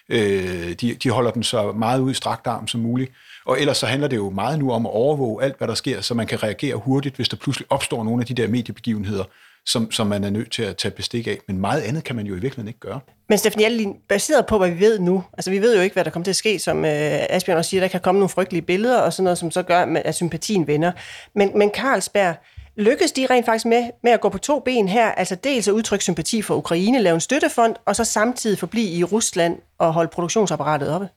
Øh, 0.09 0.73
de, 0.73 0.93
de 0.93 1.09
holder 1.09 1.31
den 1.31 1.43
så 1.43 1.71
meget 1.71 1.99
ud 1.99 2.11
i 2.11 2.13
strakt 2.13 2.47
arm 2.47 2.67
som 2.67 2.81
muligt. 2.81 3.11
Og 3.45 3.59
ellers 3.59 3.77
så 3.77 3.85
handler 3.85 4.07
det 4.07 4.17
jo 4.17 4.29
meget 4.29 4.59
nu 4.59 4.71
om 4.71 4.85
at 4.85 4.91
overvåge 4.91 5.43
alt, 5.43 5.57
hvad 5.57 5.67
der 5.67 5.73
sker, 5.73 6.01
så 6.01 6.13
man 6.13 6.27
kan 6.27 6.43
reagere 6.43 6.75
hurtigt, 6.75 7.15
hvis 7.15 7.29
der 7.29 7.37
pludselig 7.37 7.67
opstår 7.69 8.03
nogle 8.03 8.21
af 8.21 8.27
de 8.27 8.33
der 8.33 8.47
mediebegivenheder, 8.47 9.23
som, 9.65 9.91
som 9.91 10.07
man 10.07 10.23
er 10.23 10.29
nødt 10.29 10.51
til 10.51 10.63
at 10.63 10.77
tage 10.77 10.91
bestik 10.91 11.27
af. 11.27 11.39
Men 11.47 11.57
meget 11.57 11.81
andet 11.81 12.03
kan 12.03 12.15
man 12.15 12.25
jo 12.25 12.35
i 12.35 12.39
virkeligheden 12.39 12.67
ikke 12.67 12.79
gøre. 12.79 12.99
Men 13.29 13.37
Steffen 13.37 13.59
Hjaltelin, 13.59 13.95
baseret 14.09 14.45
på, 14.45 14.57
hvad 14.57 14.69
vi 14.69 14.79
ved 14.79 14.99
nu, 14.99 15.23
altså 15.33 15.51
vi 15.51 15.61
ved 15.61 15.75
jo 15.75 15.81
ikke, 15.81 15.93
hvad 15.93 16.05
der 16.05 16.11
kommer 16.11 16.23
til 16.23 16.31
at 16.31 16.35
ske, 16.35 16.59
som 16.59 16.85
øh, 16.85 16.91
Asbjørn 17.29 17.57
også 17.57 17.69
siger, 17.69 17.81
der 17.81 17.87
kan 17.87 18.01
komme 18.01 18.19
nogle 18.19 18.29
frygtelige 18.29 18.61
billeder 18.61 18.99
og 18.99 19.13
sådan 19.13 19.23
noget, 19.23 19.37
som 19.37 19.51
så 19.51 19.63
gør, 19.63 19.95
at 20.05 20.15
sympatien 20.15 20.67
vender. 20.67 20.91
Men, 21.35 21.57
men 21.57 21.69
Carlsberg, 21.69 22.35
lykkes 22.75 23.11
de 23.11 23.27
rent 23.29 23.45
faktisk 23.45 23.65
med, 23.65 23.89
med 24.03 24.11
at 24.11 24.21
gå 24.21 24.29
på 24.29 24.37
to 24.37 24.59
ben 24.59 24.87
her, 24.87 25.11
altså 25.11 25.35
dels 25.35 25.67
at 25.67 25.71
udtrykke 25.71 26.03
sympati 26.03 26.41
for 26.41 26.55
Ukraine, 26.55 26.99
lave 26.99 27.13
en 27.13 27.19
støttefond, 27.19 27.75
og 27.85 27.95
så 27.95 28.03
samtidig 28.03 28.59
forblive 28.59 28.89
i 28.89 29.03
Rusland 29.03 29.57
og 29.77 29.93
holde 29.93 30.09
produktionsapparatet 30.09 30.89
oppe? 30.89 31.09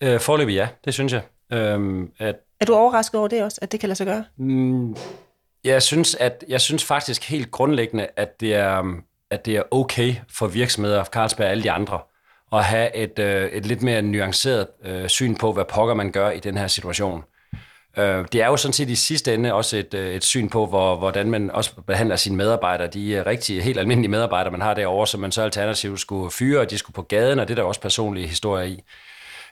Øh, 0.00 0.20
forløbig 0.20 0.54
ja, 0.54 0.68
det 0.84 0.94
synes 0.94 1.12
jeg. 1.12 1.22
Øhm, 1.52 2.10
at, 2.18 2.36
er 2.60 2.64
du 2.64 2.74
overrasket 2.74 3.18
over 3.18 3.28
det 3.28 3.42
også, 3.42 3.58
at 3.62 3.72
det 3.72 3.80
kan 3.80 3.88
lade 3.88 3.96
sig 3.96 4.06
gøre? 4.06 4.24
Mm, 4.36 4.96
jeg 5.66 5.82
synes, 5.82 6.14
at 6.14 6.44
jeg 6.48 6.60
synes 6.60 6.84
faktisk 6.84 7.30
helt 7.30 7.50
grundlæggende, 7.50 8.06
at 8.16 8.40
det 8.40 8.54
er, 8.54 8.78
um, 8.78 9.02
at 9.30 9.46
det 9.46 9.56
er 9.56 9.62
okay 9.70 10.14
for 10.30 10.46
virksomheder, 10.46 11.04
Carlsberg 11.04 11.44
og 11.44 11.50
alle 11.50 11.62
de 11.62 11.70
andre, 11.70 12.00
at 12.52 12.64
have 12.64 12.96
et, 12.96 13.18
øh, 13.18 13.48
et 13.48 13.66
lidt 13.66 13.82
mere 13.82 14.02
nuanceret 14.02 14.66
øh, 14.84 15.08
syn 15.08 15.34
på, 15.34 15.52
hvad 15.52 15.64
pokker 15.64 15.94
man 15.94 16.12
gør 16.12 16.30
i 16.30 16.40
den 16.40 16.56
her 16.56 16.66
situation. 16.66 17.24
Øh, 17.98 18.24
det 18.32 18.42
er 18.42 18.46
jo 18.46 18.56
sådan 18.56 18.72
set 18.72 18.90
i 18.90 18.94
sidste 18.94 19.34
ende 19.34 19.54
også 19.54 19.76
et, 19.76 19.94
øh, 19.94 20.14
et 20.14 20.24
syn 20.24 20.48
på, 20.48 20.66
hvor, 20.66 20.96
hvordan 20.96 21.30
man 21.30 21.50
også 21.50 21.70
behandler 21.86 22.16
sine 22.16 22.36
medarbejdere. 22.36 22.86
De 22.86 23.16
er 23.16 23.26
rigtig 23.26 23.62
helt 23.62 23.78
almindelige 23.78 24.10
medarbejdere, 24.10 24.50
man 24.50 24.60
har 24.60 24.74
derovre, 24.74 25.06
som 25.06 25.20
man 25.20 25.32
så 25.32 25.42
alternativt 25.42 26.00
skulle 26.00 26.30
fyre, 26.30 26.60
og 26.60 26.70
de 26.70 26.78
skulle 26.78 26.94
på 26.94 27.02
gaden, 27.02 27.38
og 27.38 27.48
det 27.48 27.54
er 27.54 27.62
der 27.62 27.68
også 27.68 27.80
personlige 27.80 28.26
historier 28.26 28.64
i. 28.64 28.82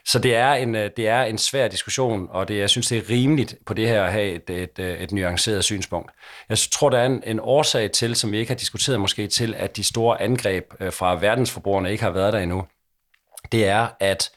Så 0.07 0.19
det 0.19 0.35
er 0.35 0.53
en, 0.53 0.75
øh, 0.75 0.91
det 0.97 1.07
er 1.07 1.23
en 1.23 1.37
svær 1.37 1.67
diskussion, 1.67 2.27
og 2.29 2.47
det, 2.47 2.57
jeg 2.57 2.69
synes, 2.69 2.87
det 2.87 2.97
er 2.97 3.09
rimeligt 3.09 3.55
på 3.65 3.73
det 3.73 3.87
her 3.87 4.03
at 4.03 4.11
have 4.11 4.31
et, 4.31 4.49
et, 4.49 4.79
øh, 4.79 4.99
et 4.99 5.11
nuanceret 5.11 5.63
synspunkt. 5.63 6.11
Jeg 6.49 6.57
tror, 6.57 6.89
der 6.89 6.97
er 6.97 7.05
en, 7.05 7.23
en 7.25 7.39
årsag 7.39 7.91
til, 7.91 8.15
som 8.15 8.31
vi 8.31 8.37
ikke 8.37 8.49
har 8.49 8.57
diskuteret 8.57 8.99
måske, 8.99 9.27
til 9.27 9.53
at 9.57 9.77
de 9.77 9.83
store 9.83 10.21
angreb 10.21 10.73
øh, 10.79 10.93
fra 10.93 11.15
verdensforbrugerne 11.15 11.91
ikke 11.91 12.03
har 12.03 12.11
været 12.11 12.33
der 12.33 12.39
endnu. 12.39 12.65
Det 13.51 13.67
er, 13.67 13.87
at 13.99 14.31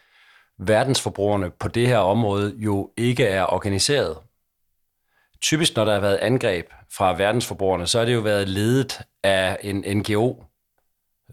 verdensforbrugerne 0.58 1.50
på 1.50 1.68
det 1.68 1.86
her 1.86 1.98
område 1.98 2.54
jo 2.56 2.90
ikke 2.96 3.26
er 3.26 3.52
organiseret. 3.52 4.18
Typisk, 5.42 5.76
når 5.76 5.84
der 5.84 5.92
har 5.92 6.00
været 6.00 6.16
angreb 6.16 6.66
fra 6.96 7.14
verdensforbrugerne, 7.16 7.86
så 7.86 7.98
har 7.98 8.04
det 8.04 8.14
jo 8.14 8.20
været 8.20 8.48
ledet 8.48 9.00
af 9.22 9.58
en 9.62 9.96
NGO, 9.96 10.42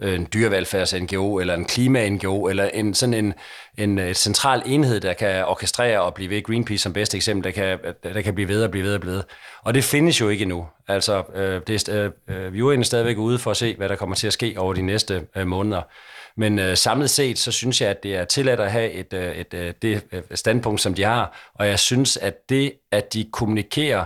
Øh, 0.01 0.15
en 0.15 0.27
dyrevelfærds-NGO, 0.33 1.39
eller 1.39 1.53
en 1.53 1.65
klima-NGO, 1.65 2.47
eller 2.47 2.69
en, 2.73 2.93
sådan 2.93 3.13
en, 3.13 3.33
en 3.77 3.99
øh, 3.99 4.09
et 4.09 4.17
central 4.17 4.61
enhed, 4.65 4.99
der 4.99 5.13
kan 5.13 5.45
orkestrere 5.45 6.01
og 6.01 6.13
blive 6.13 6.29
ved. 6.29 6.43
Greenpeace 6.43 6.83
som 6.83 6.93
bedste 6.93 7.17
eksempel, 7.17 7.43
der 7.43 7.51
kan, 7.51 7.79
der 8.13 8.21
kan 8.21 8.35
blive 8.35 8.47
ved 8.47 8.63
og 8.63 8.71
blive 8.71 8.85
ved 8.85 8.93
og 8.93 9.01
blive 9.01 9.13
ved. 9.13 9.23
Og 9.63 9.73
det 9.73 9.83
findes 9.83 10.21
jo 10.21 10.29
ikke 10.29 10.41
endnu. 10.41 10.67
Altså, 10.87 11.23
øh, 11.35 11.61
det 11.67 11.89
er, 11.89 12.11
øh, 12.27 12.45
øh, 12.45 12.53
vi 12.53 12.57
er 12.57 12.61
jo 12.61 12.83
stadigvæk 12.83 13.17
ude 13.17 13.39
for 13.39 13.51
at 13.51 13.57
se, 13.57 13.75
hvad 13.75 13.89
der 13.89 13.95
kommer 13.95 14.15
til 14.15 14.27
at 14.27 14.33
ske 14.33 14.55
over 14.57 14.73
de 14.73 14.81
næste 14.81 15.27
øh, 15.35 15.47
måneder. 15.47 15.81
Men 16.37 16.59
øh, 16.59 16.77
samlet 16.77 17.09
set, 17.09 17.39
så 17.39 17.51
synes 17.51 17.81
jeg, 17.81 17.89
at 17.89 18.03
det 18.03 18.15
er 18.15 18.25
tilladt 18.25 18.59
at 18.59 18.71
have 18.71 18.91
et, 18.91 19.13
øh, 19.13 19.35
et, 19.35 19.53
øh, 19.53 19.73
det 19.81 20.03
standpunkt, 20.33 20.81
som 20.81 20.93
de 20.93 21.03
har. 21.03 21.51
Og 21.53 21.67
jeg 21.67 21.79
synes, 21.79 22.17
at 22.17 22.49
det, 22.49 22.73
at 22.91 23.13
de 23.13 23.25
kommunikerer 23.31 24.05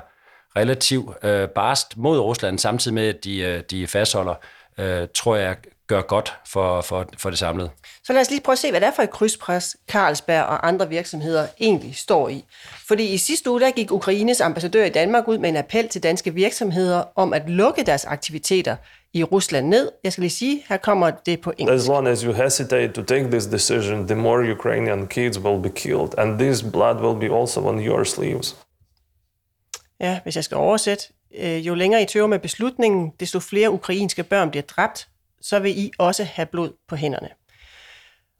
relativt 0.55 1.09
øh, 1.23 1.47
barst 1.47 1.97
mod 1.97 2.19
Rusland, 2.19 2.59
samtidig 2.59 2.95
med, 2.95 3.07
at 3.07 3.23
de, 3.23 3.39
øh, 3.39 3.63
de 3.71 3.87
fastholder, 3.87 4.35
øh, 4.79 5.07
tror 5.13 5.35
jeg 5.35 5.55
gør 5.89 6.01
godt 6.01 6.33
for, 6.47 6.81
for, 6.81 7.05
for 7.17 7.29
det 7.29 7.39
samlede. 7.39 7.69
Så 8.03 8.13
lad 8.13 8.21
os 8.21 8.29
lige 8.29 8.41
prøve 8.41 8.53
at 8.53 8.59
se, 8.59 8.71
hvad 8.71 8.81
det 8.81 8.87
er 8.87 8.91
for 8.91 9.03
et 9.03 9.09
krydspres, 9.09 9.77
Carlsberg 9.91 10.43
og 10.43 10.67
andre 10.67 10.89
virksomheder 10.89 11.47
egentlig 11.59 11.95
står 11.95 12.29
i. 12.29 12.45
Fordi 12.87 13.05
i 13.13 13.17
sidste 13.17 13.51
uge, 13.51 13.59
der 13.59 13.71
gik 13.71 13.91
Ukraines 13.91 14.41
ambassadør 14.41 14.85
i 14.85 14.89
Danmark 14.89 15.27
ud 15.27 15.37
med 15.37 15.49
en 15.49 15.57
appel 15.57 15.87
til 15.87 16.03
danske 16.03 16.33
virksomheder 16.33 17.03
om 17.15 17.33
at 17.33 17.49
lukke 17.49 17.83
deres 17.83 18.05
aktiviteter 18.05 18.75
i 19.13 19.23
Rusland 19.23 19.67
ned. 19.67 19.91
Jeg 20.03 20.11
skal 20.11 20.21
lige 20.21 20.31
sige, 20.31 20.65
her 20.69 20.77
kommer 20.77 21.11
det 21.11 21.41
på 21.41 21.53
engelsk. 21.57 21.83
As 21.83 21.87
long 21.87 22.07
as 22.07 22.21
you 22.21 22.33
hesitate 22.33 22.93
to 22.93 23.03
take 23.03 23.31
this 23.31 23.45
decision, 23.45 24.07
the 24.07 24.15
more 24.15 24.51
Ukrainian 24.51 25.07
kids 25.07 25.39
will 25.39 25.61
be 25.61 25.69
killed, 25.69 26.09
and 26.17 26.39
this 26.39 26.63
blood 26.63 26.95
will 26.95 27.29
be 27.29 27.39
also 27.39 27.67
on 27.67 27.79
your 27.79 28.03
sleeves. 28.03 28.57
Ja, 29.99 30.19
hvis 30.23 30.35
jeg 30.35 30.43
skal 30.43 30.57
oversætte. 30.57 31.03
Øh, 31.39 31.67
jo 31.67 31.75
længere 31.75 32.01
I 32.01 32.05
tøver 32.05 32.27
med 32.27 32.39
beslutningen, 32.39 33.11
desto 33.19 33.39
flere 33.39 33.71
ukrainske 33.71 34.23
børn 34.23 34.49
bliver 34.49 34.63
dræbt, 34.63 35.07
så 35.41 35.59
vil 35.59 35.79
I 35.79 35.91
også 35.97 36.23
have 36.23 36.45
blod 36.45 36.69
på 36.89 36.95
hænderne. 36.95 37.29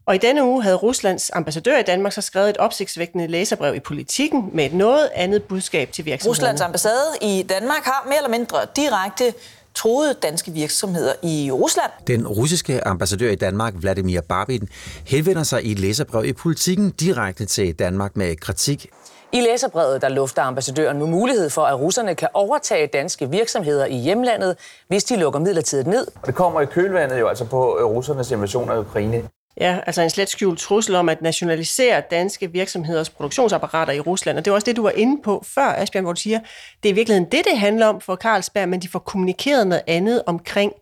Og 0.05 0.15
i 0.15 0.17
denne 0.17 0.43
uge 0.43 0.63
havde 0.63 0.75
Ruslands 0.75 1.31
ambassadør 1.33 1.77
i 1.77 1.83
Danmark 1.83 2.13
så 2.13 2.21
skrevet 2.21 2.49
et 2.49 2.57
opsigtsvækkende 2.57 3.27
læserbrev 3.27 3.75
i 3.75 3.79
politikken 3.79 4.49
med 4.53 4.65
et 4.65 4.73
noget 4.73 5.09
andet 5.15 5.43
budskab 5.43 5.91
til 5.91 6.05
virksomheden. 6.05 6.31
Ruslands 6.31 6.61
ambassade 6.61 7.17
i 7.21 7.45
Danmark 7.49 7.83
har 7.83 8.03
mere 8.07 8.17
eller 8.17 8.29
mindre 8.29 8.57
direkte 8.75 9.33
troede 9.75 10.13
danske 10.13 10.51
virksomheder 10.51 11.13
i 11.23 11.51
Rusland. 11.51 11.91
Den 12.07 12.27
russiske 12.27 12.87
ambassadør 12.87 13.31
i 13.31 13.35
Danmark, 13.35 13.73
Vladimir 13.75 14.21
Barbin, 14.21 14.69
henvender 15.05 15.43
sig 15.43 15.65
i 15.65 15.71
et 15.71 15.79
læserbrev 15.79 16.25
i 16.25 16.33
politikken 16.33 16.91
direkte 16.91 17.45
til 17.45 17.73
Danmark 17.73 18.17
med 18.17 18.35
kritik 18.35 18.87
i 19.33 19.41
læserbrevet 19.41 20.01
der 20.01 20.09
lufter 20.09 20.41
ambassadøren 20.41 20.97
nu 20.97 21.07
mulighed 21.07 21.49
for, 21.49 21.61
at 21.61 21.79
russerne 21.79 22.15
kan 22.15 22.27
overtage 22.33 22.87
danske 22.87 23.29
virksomheder 23.29 23.85
i 23.85 23.95
hjemlandet, 23.95 24.57
hvis 24.87 25.03
de 25.03 25.19
lukker 25.19 25.39
midlertidigt 25.39 25.87
ned. 25.87 26.07
Det 26.25 26.35
kommer 26.35 26.61
i 26.61 26.65
kølvandet 26.65 27.19
jo 27.19 27.27
altså 27.27 27.45
på 27.45 27.77
øh, 27.79 27.85
russernes 27.85 28.31
invasion 28.31 28.69
af 28.69 28.77
Ukraine. 28.77 29.23
Ja, 29.61 29.79
altså 29.85 30.01
en 30.01 30.09
slet 30.09 30.29
skjult 30.29 30.59
trussel 30.59 30.95
om 30.95 31.09
at 31.09 31.21
nationalisere 31.21 32.01
danske 32.11 32.51
virksomheders 32.51 33.09
produktionsapparater 33.09 33.93
i 33.93 33.99
Rusland. 33.99 34.37
Og 34.37 34.45
det 34.45 34.51
var 34.51 34.55
også 34.55 34.65
det, 34.65 34.75
du 34.75 34.83
var 34.83 34.91
inde 34.91 35.21
på 35.23 35.43
før, 35.47 35.67
Asbjørn, 35.67 36.03
hvor 36.03 36.13
du 36.13 36.21
siger, 36.21 36.39
det 36.83 36.89
er 36.89 36.93
i 36.93 36.95
virkeligheden 36.95 37.31
det, 37.31 37.41
det 37.51 37.59
handler 37.59 37.85
om 37.85 38.01
for 38.01 38.15
Carlsberg, 38.15 38.69
men 38.69 38.79
de 38.79 38.87
får 38.87 38.99
kommunikeret 38.99 39.67
noget 39.67 39.83
andet 39.87 40.23
omkring 40.25 40.73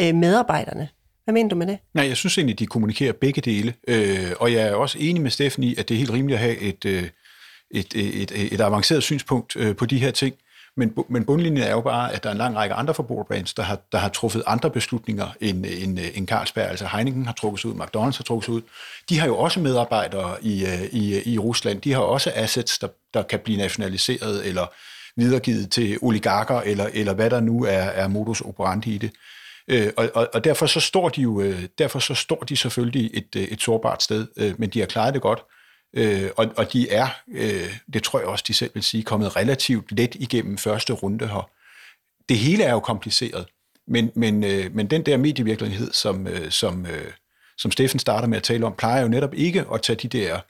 øh, 0.00 0.14
medarbejderne. 0.14 0.88
Hvad 1.24 1.32
mener 1.32 1.48
du 1.48 1.56
med 1.56 1.66
det? 1.66 1.78
Nej, 1.94 2.08
jeg 2.08 2.16
synes 2.16 2.38
egentlig, 2.38 2.58
de 2.58 2.66
kommunikerer 2.66 3.12
begge 3.12 3.40
dele. 3.40 3.74
Øh, 3.88 4.32
og 4.40 4.52
jeg 4.52 4.62
er 4.62 4.74
også 4.74 4.98
enig 5.00 5.22
med 5.22 5.30
Steffen 5.30 5.62
i, 5.62 5.74
at 5.78 5.88
det 5.88 5.94
er 5.94 5.98
helt 5.98 6.12
rimeligt 6.12 6.38
at 6.38 6.44
have 6.44 6.58
et, 6.58 6.84
øh, 6.84 7.08
et, 7.72 7.94
et, 7.94 8.52
et 8.54 8.60
avanceret 8.60 9.02
synspunkt 9.02 9.56
øh, 9.56 9.76
på 9.76 9.86
de 9.86 9.98
her 9.98 10.10
ting. 10.10 10.34
Men, 10.76 10.94
men 11.08 11.24
bundlinjen 11.24 11.62
er 11.62 11.70
jo 11.70 11.80
bare, 11.80 12.12
at 12.12 12.22
der 12.22 12.28
er 12.28 12.32
en 12.32 12.38
lang 12.38 12.56
række 12.56 12.74
andre 12.74 12.94
forbrugerbrands, 12.94 13.54
der 13.54 13.62
har, 13.62 13.78
der 13.92 13.98
har 13.98 14.08
truffet 14.08 14.42
andre 14.46 14.70
beslutninger 14.70 15.28
end, 15.40 15.66
end, 15.68 16.00
øh, 16.00 16.06
end 16.14 16.28
Carlsberg. 16.28 16.70
Altså 16.70 16.86
Heineken 16.92 17.26
har 17.26 17.32
trukket 17.32 17.60
sig 17.60 17.70
ud, 17.70 17.74
McDonald's 17.74 18.16
har 18.16 18.24
trukket 18.26 18.44
sig 18.44 18.54
ud. 18.54 18.62
De 19.08 19.18
har 19.18 19.26
jo 19.26 19.38
også 19.38 19.60
medarbejdere 19.60 20.44
i, 20.44 20.64
øh, 20.64 20.82
i, 20.82 21.16
øh, 21.16 21.26
i 21.26 21.38
Rusland. 21.38 21.80
De 21.80 21.92
har 21.92 22.00
også 22.00 22.32
assets, 22.34 22.78
der, 22.78 22.88
der 23.14 23.22
kan 23.22 23.38
blive 23.38 23.58
nationaliseret 23.58 24.46
eller 24.46 24.66
videregivet 25.16 25.70
til 25.70 25.98
oligarker, 26.02 26.60
eller, 26.60 26.88
eller 26.92 27.14
hvad 27.14 27.30
der 27.30 27.40
nu 27.40 27.64
er, 27.64 27.70
er 27.70 28.08
modus 28.08 28.40
operandi 28.40 28.94
i 28.94 28.98
det. 28.98 29.10
Øh, 29.68 29.92
og, 29.96 30.10
og, 30.14 30.28
og 30.34 30.44
derfor 30.44 30.66
så 30.66 30.80
står 30.80 31.08
de 31.08 31.20
jo, 31.22 31.54
derfor 31.78 31.98
så 31.98 32.14
står 32.14 32.40
de 32.48 32.56
selvfølgelig 32.56 33.10
et, 33.14 33.52
et 33.52 33.62
sårbart 33.62 34.02
sted, 34.02 34.54
men 34.58 34.70
de 34.70 34.80
har 34.80 34.86
klaret 34.86 35.14
det 35.14 35.22
godt. 35.22 35.42
Øh, 35.94 36.30
og, 36.36 36.46
og 36.56 36.72
de 36.72 36.90
er, 36.90 37.08
øh, 37.34 37.78
det 37.92 38.02
tror 38.02 38.18
jeg 38.18 38.28
også, 38.28 38.44
de 38.48 38.54
selv 38.54 38.70
vil 38.74 38.82
sige, 38.82 39.02
kommet 39.02 39.36
relativt 39.36 39.92
let 39.92 40.14
igennem 40.14 40.58
første 40.58 40.92
runde 40.92 41.26
her. 41.28 41.50
Det 42.28 42.38
hele 42.38 42.64
er 42.64 42.72
jo 42.72 42.80
kompliceret, 42.80 43.46
men, 43.86 44.10
men, 44.14 44.44
øh, 44.44 44.74
men 44.74 44.86
den 44.86 45.06
der 45.06 45.16
medievirkelighed, 45.16 45.92
som, 45.92 46.26
øh, 46.26 46.50
som, 46.50 46.86
øh, 46.86 47.12
som 47.58 47.70
Steffen 47.70 47.98
starter 47.98 48.28
med 48.28 48.36
at 48.36 48.42
tale 48.42 48.66
om, 48.66 48.74
plejer 48.78 49.02
jo 49.02 49.08
netop 49.08 49.34
ikke 49.34 49.64
at 49.74 49.82
tage 49.82 49.96
de 49.96 50.08
der 50.08 50.40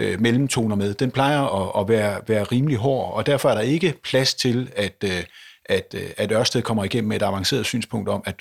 øh, 0.00 0.20
mellemtoner 0.20 0.76
med. 0.76 0.94
Den 0.94 1.10
plejer 1.10 1.42
at, 1.42 1.82
at 1.82 1.88
være, 1.88 2.20
være 2.26 2.44
rimelig 2.44 2.76
hård, 2.78 3.14
og 3.14 3.26
derfor 3.26 3.50
er 3.50 3.54
der 3.54 3.60
ikke 3.60 3.94
plads 4.04 4.34
til, 4.34 4.72
at, 4.76 5.04
øh, 5.04 5.24
at, 5.64 5.94
øh, 5.94 6.10
at 6.16 6.32
Ørsted 6.32 6.62
kommer 6.62 6.84
igennem 6.84 7.08
med 7.08 7.16
et 7.16 7.22
avanceret 7.22 7.66
synspunkt 7.66 8.08
om, 8.08 8.22
at 8.26 8.34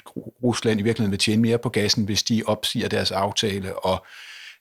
Rusland 0.43 0.79
i 0.79 0.83
virkeligheden 0.83 1.11
vil 1.11 1.19
tjene 1.19 1.41
mere 1.41 1.57
på 1.57 1.69
gassen, 1.69 2.05
hvis 2.05 2.23
de 2.23 2.43
opsiger 2.45 2.89
deres 2.89 3.11
aftale, 3.11 3.80
og 3.80 4.05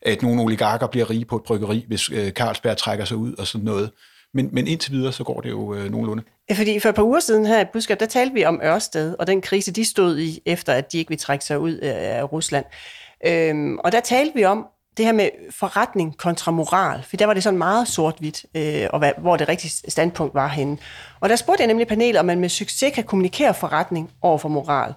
at 0.05 0.23
nogle 0.23 0.43
oligarker 0.43 0.87
bliver 0.87 1.11
rige 1.11 1.25
på 1.25 1.37
et 1.37 1.43
bryggeri, 1.43 1.85
hvis 1.89 2.11
øh, 2.11 2.31
Carlsberg 2.31 2.77
trækker 2.77 3.05
sig 3.05 3.17
ud 3.17 3.35
og 3.35 3.47
sådan 3.47 3.65
noget. 3.65 3.91
Men, 4.35 4.49
men 4.53 4.67
indtil 4.67 4.93
videre, 4.93 5.13
så 5.13 5.25
går 5.25 5.41
det 5.41 5.51
jo 5.51 5.75
øh, 5.75 5.91
nogenlunde. 5.91 6.23
Fordi 6.55 6.81
for 6.81 6.89
et 6.89 6.95
par 6.95 7.03
uger 7.03 7.21
siden 7.21 7.47
her 7.47 7.61
i 7.61 7.65
Budskab, 7.73 8.01
der 8.01 8.07
talte 8.07 8.35
vi 8.35 8.45
om 8.45 8.61
Ørsted, 8.65 9.17
og 9.19 9.27
den 9.27 9.41
krise, 9.41 9.73
de 9.73 9.85
stod 9.85 10.19
i, 10.19 10.43
efter 10.47 10.73
at 10.73 10.93
de 10.93 10.99
ikke 10.99 11.09
ville 11.09 11.21
trække 11.21 11.45
sig 11.45 11.59
ud 11.59 11.73
af 11.73 12.33
Rusland. 12.33 12.65
Øhm, 13.27 13.79
og 13.79 13.93
der 13.93 14.01
talte 14.01 14.35
vi 14.35 14.45
om 14.45 14.67
det 14.97 15.05
her 15.05 15.13
med 15.13 15.31
forretning 15.51 16.17
kontra 16.17 16.51
moral, 16.51 17.03
for 17.03 17.17
der 17.17 17.27
var 17.27 17.35
det 17.35 17.43
sådan 17.43 17.59
meget 17.59 17.89
sort-hvidt, 17.89 18.45
øh, 18.57 18.87
og 18.91 18.99
hvad, 18.99 19.13
hvor 19.19 19.37
det 19.37 19.49
rigtige 19.49 19.91
standpunkt 19.91 20.35
var 20.35 20.49
henne. 20.49 20.79
Og 21.21 21.29
der 21.29 21.37
spurgte 21.37 21.61
jeg 21.61 21.69
nemlig 21.69 21.87
panelet, 21.87 22.21
om 22.21 22.27
man 22.27 22.41
med 22.41 22.49
succes 22.49 22.95
kan 22.95 23.05
kommunikere 23.05 23.55
forretning 23.55 24.11
over 24.23 24.39
for 24.39 24.49
moral. 24.49 24.95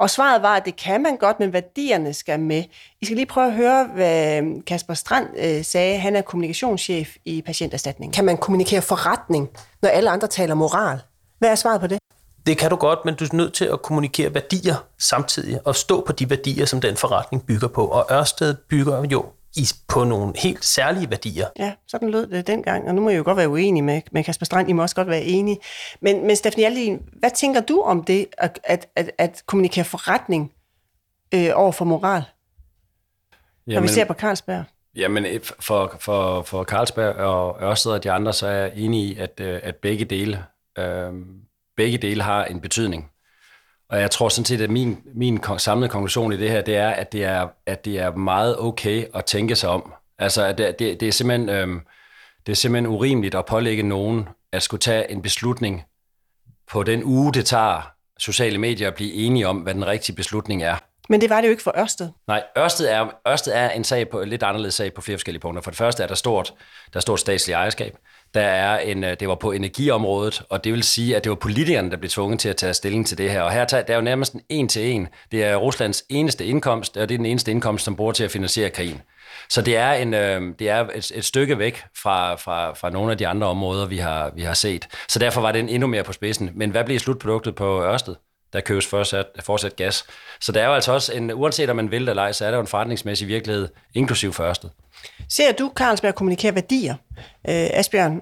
Og 0.00 0.10
svaret 0.10 0.42
var, 0.42 0.56
at 0.56 0.64
det 0.64 0.76
kan 0.76 1.02
man 1.02 1.16
godt, 1.16 1.40
men 1.40 1.52
værdierne 1.52 2.14
skal 2.14 2.40
med. 2.40 2.64
I 3.00 3.04
skal 3.04 3.16
lige 3.16 3.26
prøve 3.26 3.46
at 3.46 3.52
høre, 3.52 3.88
hvad 3.94 4.42
Kasper 4.66 4.94
Strand 4.94 5.26
øh, 5.36 5.64
sagde. 5.64 5.98
Han 5.98 6.16
er 6.16 6.22
kommunikationschef 6.22 7.16
i 7.24 7.42
Patienterstatning. 7.42 8.14
Kan 8.14 8.24
man 8.24 8.36
kommunikere 8.36 8.82
forretning, 8.82 9.48
når 9.82 9.88
alle 9.88 10.10
andre 10.10 10.28
taler 10.28 10.54
moral? 10.54 10.98
Hvad 11.38 11.50
er 11.50 11.54
svaret 11.54 11.80
på 11.80 11.86
det? 11.86 11.98
Det 12.46 12.58
kan 12.58 12.70
du 12.70 12.76
godt, 12.76 12.98
men 13.04 13.14
du 13.14 13.24
er 13.24 13.28
nødt 13.32 13.54
til 13.54 13.64
at 13.64 13.82
kommunikere 13.82 14.34
værdier 14.34 14.74
samtidig, 14.98 15.66
og 15.66 15.76
stå 15.76 16.04
på 16.06 16.12
de 16.12 16.30
værdier, 16.30 16.66
som 16.66 16.80
den 16.80 16.96
forretning 16.96 17.46
bygger 17.46 17.68
på. 17.68 17.86
Og 17.86 18.06
Ørsted 18.10 18.54
bygger 18.54 19.04
jo 19.12 19.24
i, 19.56 19.68
på 19.88 20.04
nogle 20.04 20.32
helt 20.36 20.64
særlige 20.64 21.10
værdier. 21.10 21.46
Ja, 21.58 21.72
sådan 21.86 22.10
lød 22.10 22.26
det 22.26 22.46
dengang, 22.46 22.88
og 22.88 22.94
nu 22.94 23.00
må 23.00 23.10
jeg 23.10 23.18
jo 23.18 23.24
godt 23.24 23.36
være 23.36 23.48
uenig 23.48 23.84
med, 23.84 24.02
med 24.12 24.24
Kasper 24.24 24.46
Strand, 24.46 24.68
I 24.68 24.72
må 24.72 24.82
også 24.82 24.94
godt 24.94 25.08
være 25.08 25.22
enige. 25.22 25.58
Men, 26.00 26.26
men 26.26 26.36
Steffen 26.36 26.60
Hjaltelin, 26.60 27.02
hvad 27.12 27.30
tænker 27.30 27.60
du 27.60 27.80
om 27.80 28.04
det, 28.04 28.26
at, 28.38 28.60
at, 28.64 28.88
at, 28.96 29.10
at 29.18 29.42
kommunikere 29.46 29.84
forretning 29.84 30.52
øh, 31.34 31.50
over 31.54 31.72
for 31.72 31.84
moral, 31.84 32.22
Jamen, 33.66 33.74
når 33.74 33.82
vi 33.82 33.88
ser 33.88 34.04
på 34.04 34.14
Carlsberg? 34.14 34.64
Jamen, 34.96 35.26
for, 35.60 35.96
for, 36.00 36.42
for 36.42 36.64
Carlsberg 36.64 37.14
og 37.14 37.62
Ørsted 37.62 37.92
og 37.92 38.04
de 38.04 38.10
andre, 38.10 38.32
så 38.32 38.46
er 38.46 38.52
jeg 38.52 38.72
enig 38.76 39.00
i, 39.00 39.18
at, 39.18 39.40
øh, 39.40 39.60
at 39.62 39.76
begge 39.76 40.04
dele 40.04 40.44
øh, 40.78 41.12
begge 41.76 41.98
dele 41.98 42.22
har 42.22 42.44
en 42.44 42.60
betydning. 42.60 43.09
Og 43.90 44.00
jeg 44.00 44.10
tror 44.10 44.28
sådan 44.28 44.44
set, 44.44 44.60
at 44.60 44.70
min, 44.70 44.98
min 45.14 45.40
samlede 45.58 45.90
konklusion 45.90 46.32
i 46.32 46.36
det 46.36 46.50
her, 46.50 46.62
det 46.62 46.76
er, 46.76 46.88
at 46.88 47.12
det 47.12 47.24
er, 47.24 47.48
at 47.66 47.84
det 47.84 47.98
er 47.98 48.10
meget 48.16 48.58
okay 48.58 49.04
at 49.14 49.24
tænke 49.24 49.56
sig 49.56 49.70
om. 49.70 49.92
Altså, 50.18 50.44
at 50.44 50.58
det, 50.58 50.78
det, 50.78 51.00
det, 51.00 51.08
er 51.08 51.12
simpelthen, 51.12 51.48
øhm, 51.48 51.80
det 52.46 52.52
er 52.52 52.56
simpelthen 52.56 52.86
urimeligt 52.86 53.34
at 53.34 53.46
pålægge 53.46 53.82
nogen 53.82 54.28
at 54.52 54.62
skulle 54.62 54.80
tage 54.80 55.10
en 55.10 55.22
beslutning 55.22 55.84
på 56.70 56.82
den 56.82 57.04
uge, 57.04 57.32
det 57.32 57.46
tager 57.46 57.90
sociale 58.18 58.58
medier 58.58 58.88
at 58.88 58.94
blive 58.94 59.12
enige 59.12 59.48
om, 59.48 59.56
hvad 59.56 59.74
den 59.74 59.86
rigtige 59.86 60.16
beslutning 60.16 60.62
er. 60.62 60.76
Men 61.08 61.20
det 61.20 61.30
var 61.30 61.40
det 61.40 61.48
jo 61.48 61.50
ikke 61.50 61.62
for 61.62 61.78
Ørsted. 61.78 62.08
Nej, 62.26 62.42
Ørsted 62.58 62.88
er, 62.88 63.08
Ørsted 63.28 63.52
er 63.52 63.70
en 63.70 63.84
sag 63.84 64.08
på, 64.08 64.20
lidt 64.24 64.42
anderledes 64.42 64.74
sag 64.74 64.94
på 64.94 65.00
flere 65.00 65.18
forskellige 65.18 65.40
punkter. 65.40 65.62
For 65.62 65.70
det 65.70 65.78
første 65.78 66.02
er 66.02 66.06
der 66.06 66.14
stort, 66.14 66.54
der 66.92 66.96
er 66.96 67.00
stort 67.00 67.20
statsligt 67.20 67.56
ejerskab. 67.56 67.96
Der 68.34 68.40
er 68.40 68.78
en, 68.78 69.04
øh, 69.04 69.16
det 69.20 69.28
var 69.28 69.34
på 69.34 69.52
energiområdet, 69.52 70.42
og 70.48 70.64
det 70.64 70.72
vil 70.72 70.82
sige, 70.82 71.16
at 71.16 71.24
det 71.24 71.30
var 71.30 71.36
politikerne, 71.36 71.90
der 71.90 71.96
blev 71.96 72.10
tvunget 72.10 72.40
til 72.40 72.48
at 72.48 72.56
tage 72.56 72.74
stilling 72.74 73.06
til 73.06 73.18
det 73.18 73.30
her. 73.30 73.42
Og 73.42 73.52
her 73.52 73.64
der 73.64 73.84
er 73.88 73.94
jo 73.94 74.00
nærmest 74.00 74.32
en 74.32 74.42
en 74.48 74.68
til 74.68 74.90
en. 74.90 75.08
Det 75.32 75.44
er 75.44 75.56
Ruslands 75.56 76.04
eneste 76.08 76.46
indkomst, 76.46 76.96
og 76.96 77.08
det 77.08 77.14
er 77.14 77.18
den 77.18 77.26
eneste 77.26 77.50
indkomst, 77.50 77.84
som 77.84 77.96
bruger 77.96 78.12
til 78.12 78.24
at 78.24 78.30
finansiere 78.30 78.70
krigen. 78.70 79.02
Så 79.48 79.62
det 79.62 79.76
er, 79.76 79.92
en, 79.92 80.14
øh, 80.14 80.42
det 80.58 80.68
er 80.68 80.88
et, 80.94 81.12
et 81.14 81.24
stykke 81.24 81.58
væk 81.58 81.84
fra, 82.02 82.34
fra, 82.34 82.74
fra 82.74 82.90
nogle 82.90 83.12
af 83.12 83.18
de 83.18 83.28
andre 83.28 83.46
områder, 83.46 83.86
vi 83.86 83.98
har, 83.98 84.30
vi 84.34 84.42
har 84.42 84.54
set. 84.54 84.88
Så 85.08 85.18
derfor 85.18 85.40
var 85.40 85.52
det 85.52 85.74
endnu 85.74 85.86
mere 85.86 86.04
på 86.04 86.12
spidsen. 86.12 86.50
Men 86.54 86.70
hvad 86.70 86.84
bliver 86.84 87.00
slutproduktet 87.00 87.54
på 87.54 87.82
Ørsted? 87.82 88.14
Der 88.52 88.60
købes 88.60 88.86
fortsat, 88.86 89.26
fortsat 89.40 89.76
gas. 89.76 90.04
Så 90.40 90.52
der 90.52 90.62
er 90.62 90.66
jo 90.66 90.74
altså 90.74 90.92
også, 90.92 91.14
en, 91.14 91.32
uanset 91.32 91.70
om 91.70 91.76
man 91.76 91.90
vil 91.90 92.00
det 92.00 92.08
eller 92.08 92.22
ej, 92.22 92.32
så 92.32 92.44
er 92.46 92.50
der 92.50 92.56
jo 92.56 92.60
en 92.60 92.66
forretningsmæssig 92.66 93.28
virkelighed, 93.28 93.68
inklusiv 93.94 94.32
for 94.32 94.44
Ørsted. 94.44 94.70
Ser 95.28 95.52
du 95.52 95.72
Carlsberg 95.76 96.14
kommunikere 96.14 96.54
værdier? 96.54 96.94
Øh, 97.18 97.68
Asbjørn, 97.72 98.20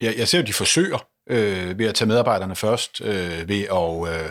jeg, 0.00 0.14
jeg 0.18 0.28
ser 0.28 0.38
jo, 0.38 0.44
de 0.44 0.52
forsøger 0.52 1.06
øh, 1.30 1.78
ved 1.78 1.86
at 1.86 1.94
tage 1.94 2.08
medarbejderne 2.08 2.56
først, 2.56 3.00
øh, 3.00 3.48
ved 3.48 3.62
at, 3.62 4.14
øh, 4.14 4.28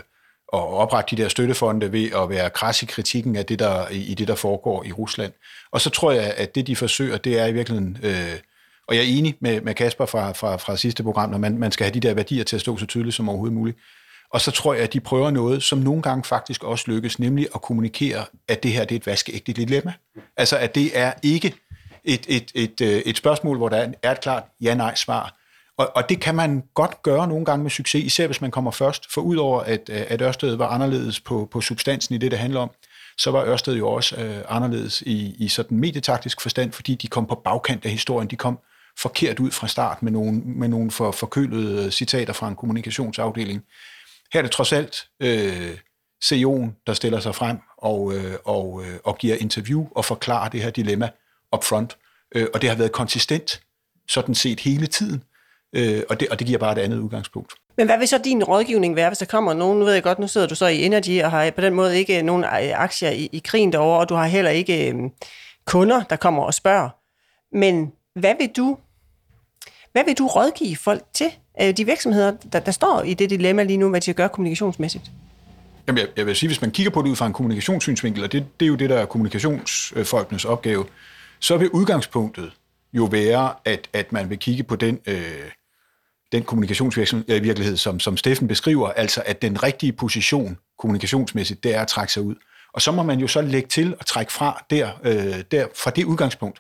at 0.54 0.60
oprette 0.60 1.16
de 1.16 1.22
der 1.22 1.30
støttefonde, 1.30 1.92
ved 1.92 2.12
at 2.16 2.30
være 2.30 2.50
kras 2.50 2.84
i 2.84 2.86
kritikken 2.86 3.36
af 3.36 3.46
det, 3.46 3.60
der, 3.60 3.90
i, 3.90 3.98
i 3.98 4.14
det, 4.14 4.28
der 4.28 4.36
foregår 4.36 4.84
i 4.84 4.92
Rusland. 4.92 5.34
Og 5.72 5.82
så 5.82 5.90
tror 5.90 6.12
jeg, 6.12 6.34
at 6.38 6.56
det, 6.56 6.68
de 6.68 6.76
forsøger, 6.76 7.18
det 7.18 7.40
er 7.40 7.46
i 7.46 7.54
virkeligheden... 7.54 7.98
Øh, 8.04 8.34
og 8.88 8.96
jeg 8.96 9.04
er 9.04 9.08
enig 9.08 9.36
med, 9.42 9.62
med 9.62 9.74
Kasper 9.74 10.06
fra, 10.06 10.32
fra, 10.32 10.56
fra 10.56 10.78
sidste 10.78 11.04
program, 11.04 11.30
når 11.30 11.38
man, 11.38 11.58
man 11.58 11.72
skal 11.72 11.84
have 11.84 11.94
de 11.94 12.00
der 12.00 12.14
værdier 12.14 12.44
til 12.44 12.56
at 12.56 12.62
stå 12.62 12.78
så 12.78 12.86
tydeligt 12.86 13.16
som 13.16 13.30
overhovedet 13.30 13.56
muligt. 13.56 13.78
Og 14.34 14.42
så 14.42 14.52
tror 14.52 14.74
jeg, 14.74 14.84
at 14.84 14.94
de 14.94 15.00
prøver 15.00 15.32
noget, 15.32 15.64
som 15.64 15.80
nogle 15.80 16.02
gange 16.02 16.24
faktisk 16.24 16.64
også 16.64 16.86
lykkes, 16.88 17.20
nemlig 17.20 17.48
at 17.56 17.62
kommunikere, 17.62 18.26
at 18.48 18.64
det 18.64 18.72
her 18.72 18.86
det 18.86 18.96
er 18.96 19.00
et 19.00 19.06
vaskeægte 19.06 19.54
dilemma. 19.54 19.94
Altså, 20.38 20.58
at 20.58 20.76
det 20.76 20.98
er 20.98 21.14
ikke 21.24 21.54
et, 22.08 22.26
et, 22.28 22.52
et, 22.56 22.82
øh, 22.82 23.02
et, 23.06 23.18
spørgsmål, 23.18 23.58
hvor 23.58 23.70
der 23.70 23.94
er 24.04 24.12
et 24.12 24.22
klart 24.22 24.44
ja-nej-svar, 24.62 25.38
og, 25.78 25.92
og 25.96 26.10
det 26.10 26.22
kan 26.22 26.36
man 26.36 26.64
godt 26.74 27.04
gøre 27.04 27.28
nogle 27.28 27.46
gange 27.46 27.64
med 27.64 27.72
succes, 27.72 28.04
især 28.04 28.26
hvis 28.26 28.42
man 28.42 28.52
kommer 28.52 28.72
først. 28.72 29.14
For 29.14 29.22
udover 29.22 29.62
at, 29.62 29.90
øh, 29.90 30.04
at 30.08 30.22
Ørsted 30.22 30.56
var 30.56 30.68
anderledes 30.68 31.20
på, 31.20 31.48
på 31.52 31.62
substansen 31.62 32.16
i 32.16 32.18
det, 32.18 32.32
det 32.32 32.40
handler 32.40 32.60
om, 32.60 32.72
så 33.18 33.32
var 33.32 33.46
Ørsted 33.46 33.76
jo 33.76 33.90
også 33.90 34.16
øh, 34.16 34.44
anderledes 34.50 35.02
i, 35.02 35.36
i 35.40 35.48
sådan 35.48 35.78
medietaktisk 35.78 36.42
forstand, 36.42 36.72
fordi 36.72 36.96
de 36.96 37.08
kom 37.08 37.26
på 37.26 37.36
bagkant 37.36 37.86
af 37.86 37.92
historien. 37.92 38.30
De 38.30 38.36
kom 38.36 38.60
forkert 39.00 39.40
ud 39.40 39.52
fra 39.52 39.68
start 39.68 40.04
med 40.04 40.12
nogle, 40.12 40.42
med 40.46 40.68
nogle 40.68 40.92
for, 40.92 41.12
forkølede 41.12 41.86
øh, 41.86 41.92
citater 41.92 42.34
fra 42.34 42.48
en 42.48 42.56
kommunikationsafdeling. 42.56 43.64
Her 44.34 44.40
er 44.40 44.42
det 44.42 44.52
trods 44.52 44.74
alt 44.74 45.08
øh, 45.20 45.78
CEO'en, 46.26 46.84
der 46.88 46.94
stiller 46.94 47.20
sig 47.20 47.36
frem 47.36 47.58
og, 47.78 48.14
øh, 48.14 48.36
og, 48.46 48.84
øh, 48.86 49.00
og 49.04 49.18
giver 49.18 49.36
interview 49.36 49.88
og 49.92 50.06
forklarer 50.06 50.50
det 50.50 50.62
her 50.62 50.70
dilemma 50.70 51.10
up 51.56 51.64
front. 51.64 51.98
Øh, 52.36 52.48
og 52.54 52.62
det 52.62 52.70
har 52.70 52.78
været 52.78 52.92
konsistent 52.92 53.62
sådan 54.08 54.36
set 54.36 54.60
hele 54.60 54.88
tiden. 54.88 55.24
Øh, 55.74 56.04
og, 56.10 56.20
det, 56.20 56.28
og 56.30 56.40
det 56.40 56.48
giver 56.48 56.60
bare 56.60 56.72
et 56.72 56.78
andet 56.78 56.98
udgangspunkt. 56.98 57.54
Men 57.78 57.88
hvad 57.88 57.98
vil 57.98 58.08
så 58.08 58.18
din 58.18 58.44
rådgivning 58.44 58.96
være, 58.96 59.10
hvis 59.10 59.18
der 59.18 59.26
kommer 59.26 59.54
nogen, 59.54 59.80
nu 59.80 59.86
ved 59.86 59.94
jeg 59.94 60.04
godt, 60.04 60.20
nu 60.20 60.28
sidder 60.28 60.48
du 60.48 60.56
så 60.56 60.68
i 60.68 60.84
Energy 60.84 61.24
og 61.24 61.32
har 61.32 61.52
på 61.52 61.62
den 61.62 61.74
måde 61.74 61.98
ikke 61.98 62.22
nogen 62.22 62.46
aktier 62.74 63.10
i, 63.10 63.30
i 63.32 63.42
krigen 63.46 63.72
derovre, 63.72 64.00
og 64.00 64.10
du 64.10 64.16
har 64.16 64.26
heller 64.26 64.52
ikke 64.52 64.92
øh, 64.92 64.96
kunder, 65.66 66.04
der 66.04 66.16
kommer 66.16 66.44
og 66.44 66.54
spørger. 66.54 66.90
Men 67.58 67.92
hvad 68.16 68.34
vil 68.40 68.50
du, 68.58 68.78
hvad 69.92 70.04
vil 70.06 70.18
du 70.18 70.28
rådgive 70.28 70.76
folk 70.76 71.04
til? 71.14 71.32
Øh, 71.62 71.78
de 71.78 71.86
virksomheder, 71.86 72.32
der, 72.54 72.60
der 72.60 72.72
står 72.72 73.02
i 73.02 73.14
det 73.14 73.30
dilemma 73.30 73.64
lige 73.64 73.78
nu, 73.78 73.90
hvad 73.90 74.02
de 74.02 74.06
skal 74.06 74.16
gøre 74.16 74.30
kommunikationsmæssigt? 74.30 75.12
Jamen, 75.88 76.00
jeg, 76.00 76.08
jeg 76.18 76.26
vil 76.26 76.36
sige, 76.36 76.48
hvis 76.48 76.62
man 76.62 76.72
kigger 76.72 76.92
på 76.92 77.02
det 77.02 77.10
ud 77.10 77.16
fra 77.16 77.26
en 77.26 77.34
kommunikationssynsvinkel, 77.34 78.24
og 78.24 78.32
det, 78.32 78.46
det 78.60 78.66
er 78.66 78.70
jo 78.70 78.76
det, 78.76 78.90
der 78.90 78.98
er 78.98 79.06
kommunikationsfolkenes 79.06 80.46
opgave, 80.46 80.86
så 81.40 81.58
vil 81.58 81.70
udgangspunktet 81.70 82.52
jo 82.94 83.06
være, 83.06 83.54
at, 83.66 83.90
at 83.94 84.12
man 84.12 84.30
vil 84.30 84.38
kigge 84.38 84.64
på 84.64 84.76
den, 84.76 85.00
øh, 85.08 85.52
den 86.32 86.44
kommunikationsvirkelighed, 86.44 87.78
som, 87.78 88.00
som 88.00 88.18
Steffen 88.18 88.48
beskriver, 88.48 88.90
altså 88.90 89.24
at 89.26 89.42
den 89.42 89.64
rigtige 89.64 89.94
position 89.94 90.58
kommunikationsmæssigt, 90.80 91.64
det 91.64 91.76
er 91.76 91.82
at 91.82 91.88
trække 91.88 92.14
sig 92.14 92.24
ud. 92.24 92.36
Og 92.74 92.82
så 92.82 92.92
må 92.92 93.04
man 93.04 93.20
jo 93.20 93.28
så 93.28 93.42
lægge 93.42 93.68
til 93.68 93.96
og 94.00 94.06
trække 94.06 94.34
fra 94.34 94.66
der, 94.70 94.90
øh, 95.04 95.44
der 95.52 95.68
fra 95.76 95.92
det 95.92 96.04
udgangspunkt. 96.04 96.60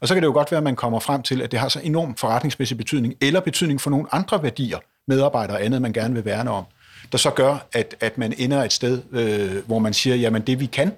Og 0.00 0.08
så 0.08 0.14
kan 0.14 0.22
det 0.22 0.26
jo 0.26 0.32
godt 0.32 0.50
være, 0.50 0.58
at 0.58 0.64
man 0.64 0.76
kommer 0.76 1.00
frem 1.00 1.22
til, 1.22 1.42
at 1.42 1.50
det 1.52 1.60
har 1.60 1.68
så 1.68 1.80
enorm 1.82 2.16
forretningsmæssig 2.16 2.76
betydning, 2.76 3.14
eller 3.20 3.40
betydning 3.40 3.80
for 3.80 3.90
nogle 3.90 4.14
andre 4.14 4.42
værdier, 4.42 4.78
medarbejdere 5.08 5.56
og 5.56 5.64
andet, 5.64 5.82
man 5.82 5.92
gerne 5.92 6.14
vil 6.14 6.24
værne 6.24 6.50
om, 6.50 6.64
der 7.12 7.18
så 7.18 7.30
gør, 7.30 7.66
at, 7.72 7.94
at 8.00 8.18
man 8.18 8.34
ender 8.38 8.64
et 8.64 8.72
sted, 8.72 9.02
øh, 9.12 9.66
hvor 9.66 9.78
man 9.78 9.94
siger, 9.94 10.16
jamen 10.16 10.42
det 10.42 10.60
vi 10.60 10.66
kan, 10.66 10.92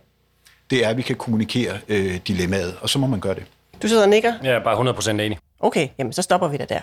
det 0.70 0.84
er, 0.84 0.88
at 0.88 0.96
vi 0.96 1.02
kan 1.02 1.16
kommunikere 1.16 1.78
øh, 1.88 2.16
dilemmaet, 2.28 2.76
og 2.80 2.88
så 2.88 2.98
må 2.98 3.06
man 3.06 3.20
gøre 3.20 3.34
det. 3.34 3.42
Du 3.82 3.88
sidder 3.88 4.02
og 4.02 4.08
nikker? 4.08 4.32
Jeg 4.42 4.52
er 4.52 4.64
bare 4.64 4.92
100% 4.94 5.10
enig. 5.10 5.38
Okay, 5.60 5.88
jamen 5.98 6.12
så 6.12 6.22
stopper 6.22 6.48
vi 6.48 6.56
da 6.56 6.64
der. 6.64 6.80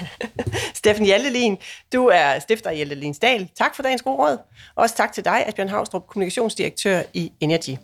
Steffen 0.74 1.06
Hjaltelin, 1.06 1.58
du 1.92 2.06
er 2.06 2.38
stifter 2.38 2.70
af 2.70 2.76
Hjaltelins 2.76 3.18
Dal. 3.18 3.48
Tak 3.58 3.76
for 3.76 3.82
dagens 3.82 4.02
gode 4.02 4.16
råd. 4.16 4.38
Også 4.74 4.96
tak 4.96 5.12
til 5.12 5.24
dig, 5.24 5.46
Asbjørn 5.46 5.68
Havstrup, 5.68 6.06
kommunikationsdirektør 6.06 7.02
i 7.14 7.32
Energy. 7.40 7.76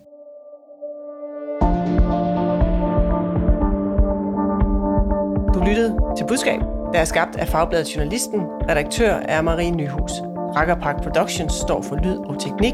Du 5.53 5.63
lyttede 5.69 5.97
til 6.17 6.25
Budskab, 6.27 6.59
der 6.93 6.99
er 6.99 7.05
skabt 7.05 7.35
af 7.35 7.47
Fagbladet 7.47 7.95
Journalisten. 7.95 8.41
Redaktør 8.69 9.13
er 9.13 9.41
Marie 9.41 9.71
Nyhus. 9.71 10.11
Rakkerpark 10.55 11.03
Productions 11.03 11.53
står 11.53 11.81
for 11.81 11.95
lyd 11.95 12.17
og 12.17 12.41
teknik. 12.41 12.73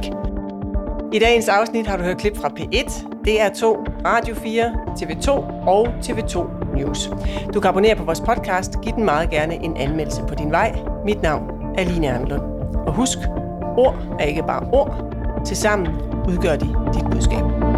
I 1.15 1.19
dagens 1.19 1.47
afsnit 1.47 1.87
har 1.87 1.97
du 1.97 2.03
hørt 2.03 2.17
klip 2.17 2.37
fra 2.37 2.49
P1, 2.59 2.89
DR2, 3.27 3.65
Radio 4.05 4.35
4, 4.35 4.71
TV2 4.89 5.29
og 5.67 5.87
TV2 5.87 6.47
News. 6.75 7.09
Du 7.53 7.59
kan 7.59 7.69
abonnere 7.69 7.95
på 7.95 8.03
vores 8.03 8.21
podcast. 8.21 8.81
Giv 8.81 8.93
den 8.93 9.05
meget 9.05 9.29
gerne 9.29 9.53
en 9.53 9.77
anmeldelse 9.77 10.21
på 10.27 10.35
din 10.35 10.51
vej. 10.51 10.75
Mit 11.05 11.21
navn 11.21 11.43
er 11.77 11.83
Line 11.83 12.07
Erndlund. 12.07 12.41
Og 12.87 12.93
husk, 12.93 13.17
ord 13.77 13.95
er 14.19 14.25
ikke 14.25 14.43
bare 14.47 14.69
ord. 14.73 15.15
Tilsammen 15.45 15.87
udgør 16.27 16.55
de 16.55 16.67
dit 16.93 17.05
budskab. 17.11 17.74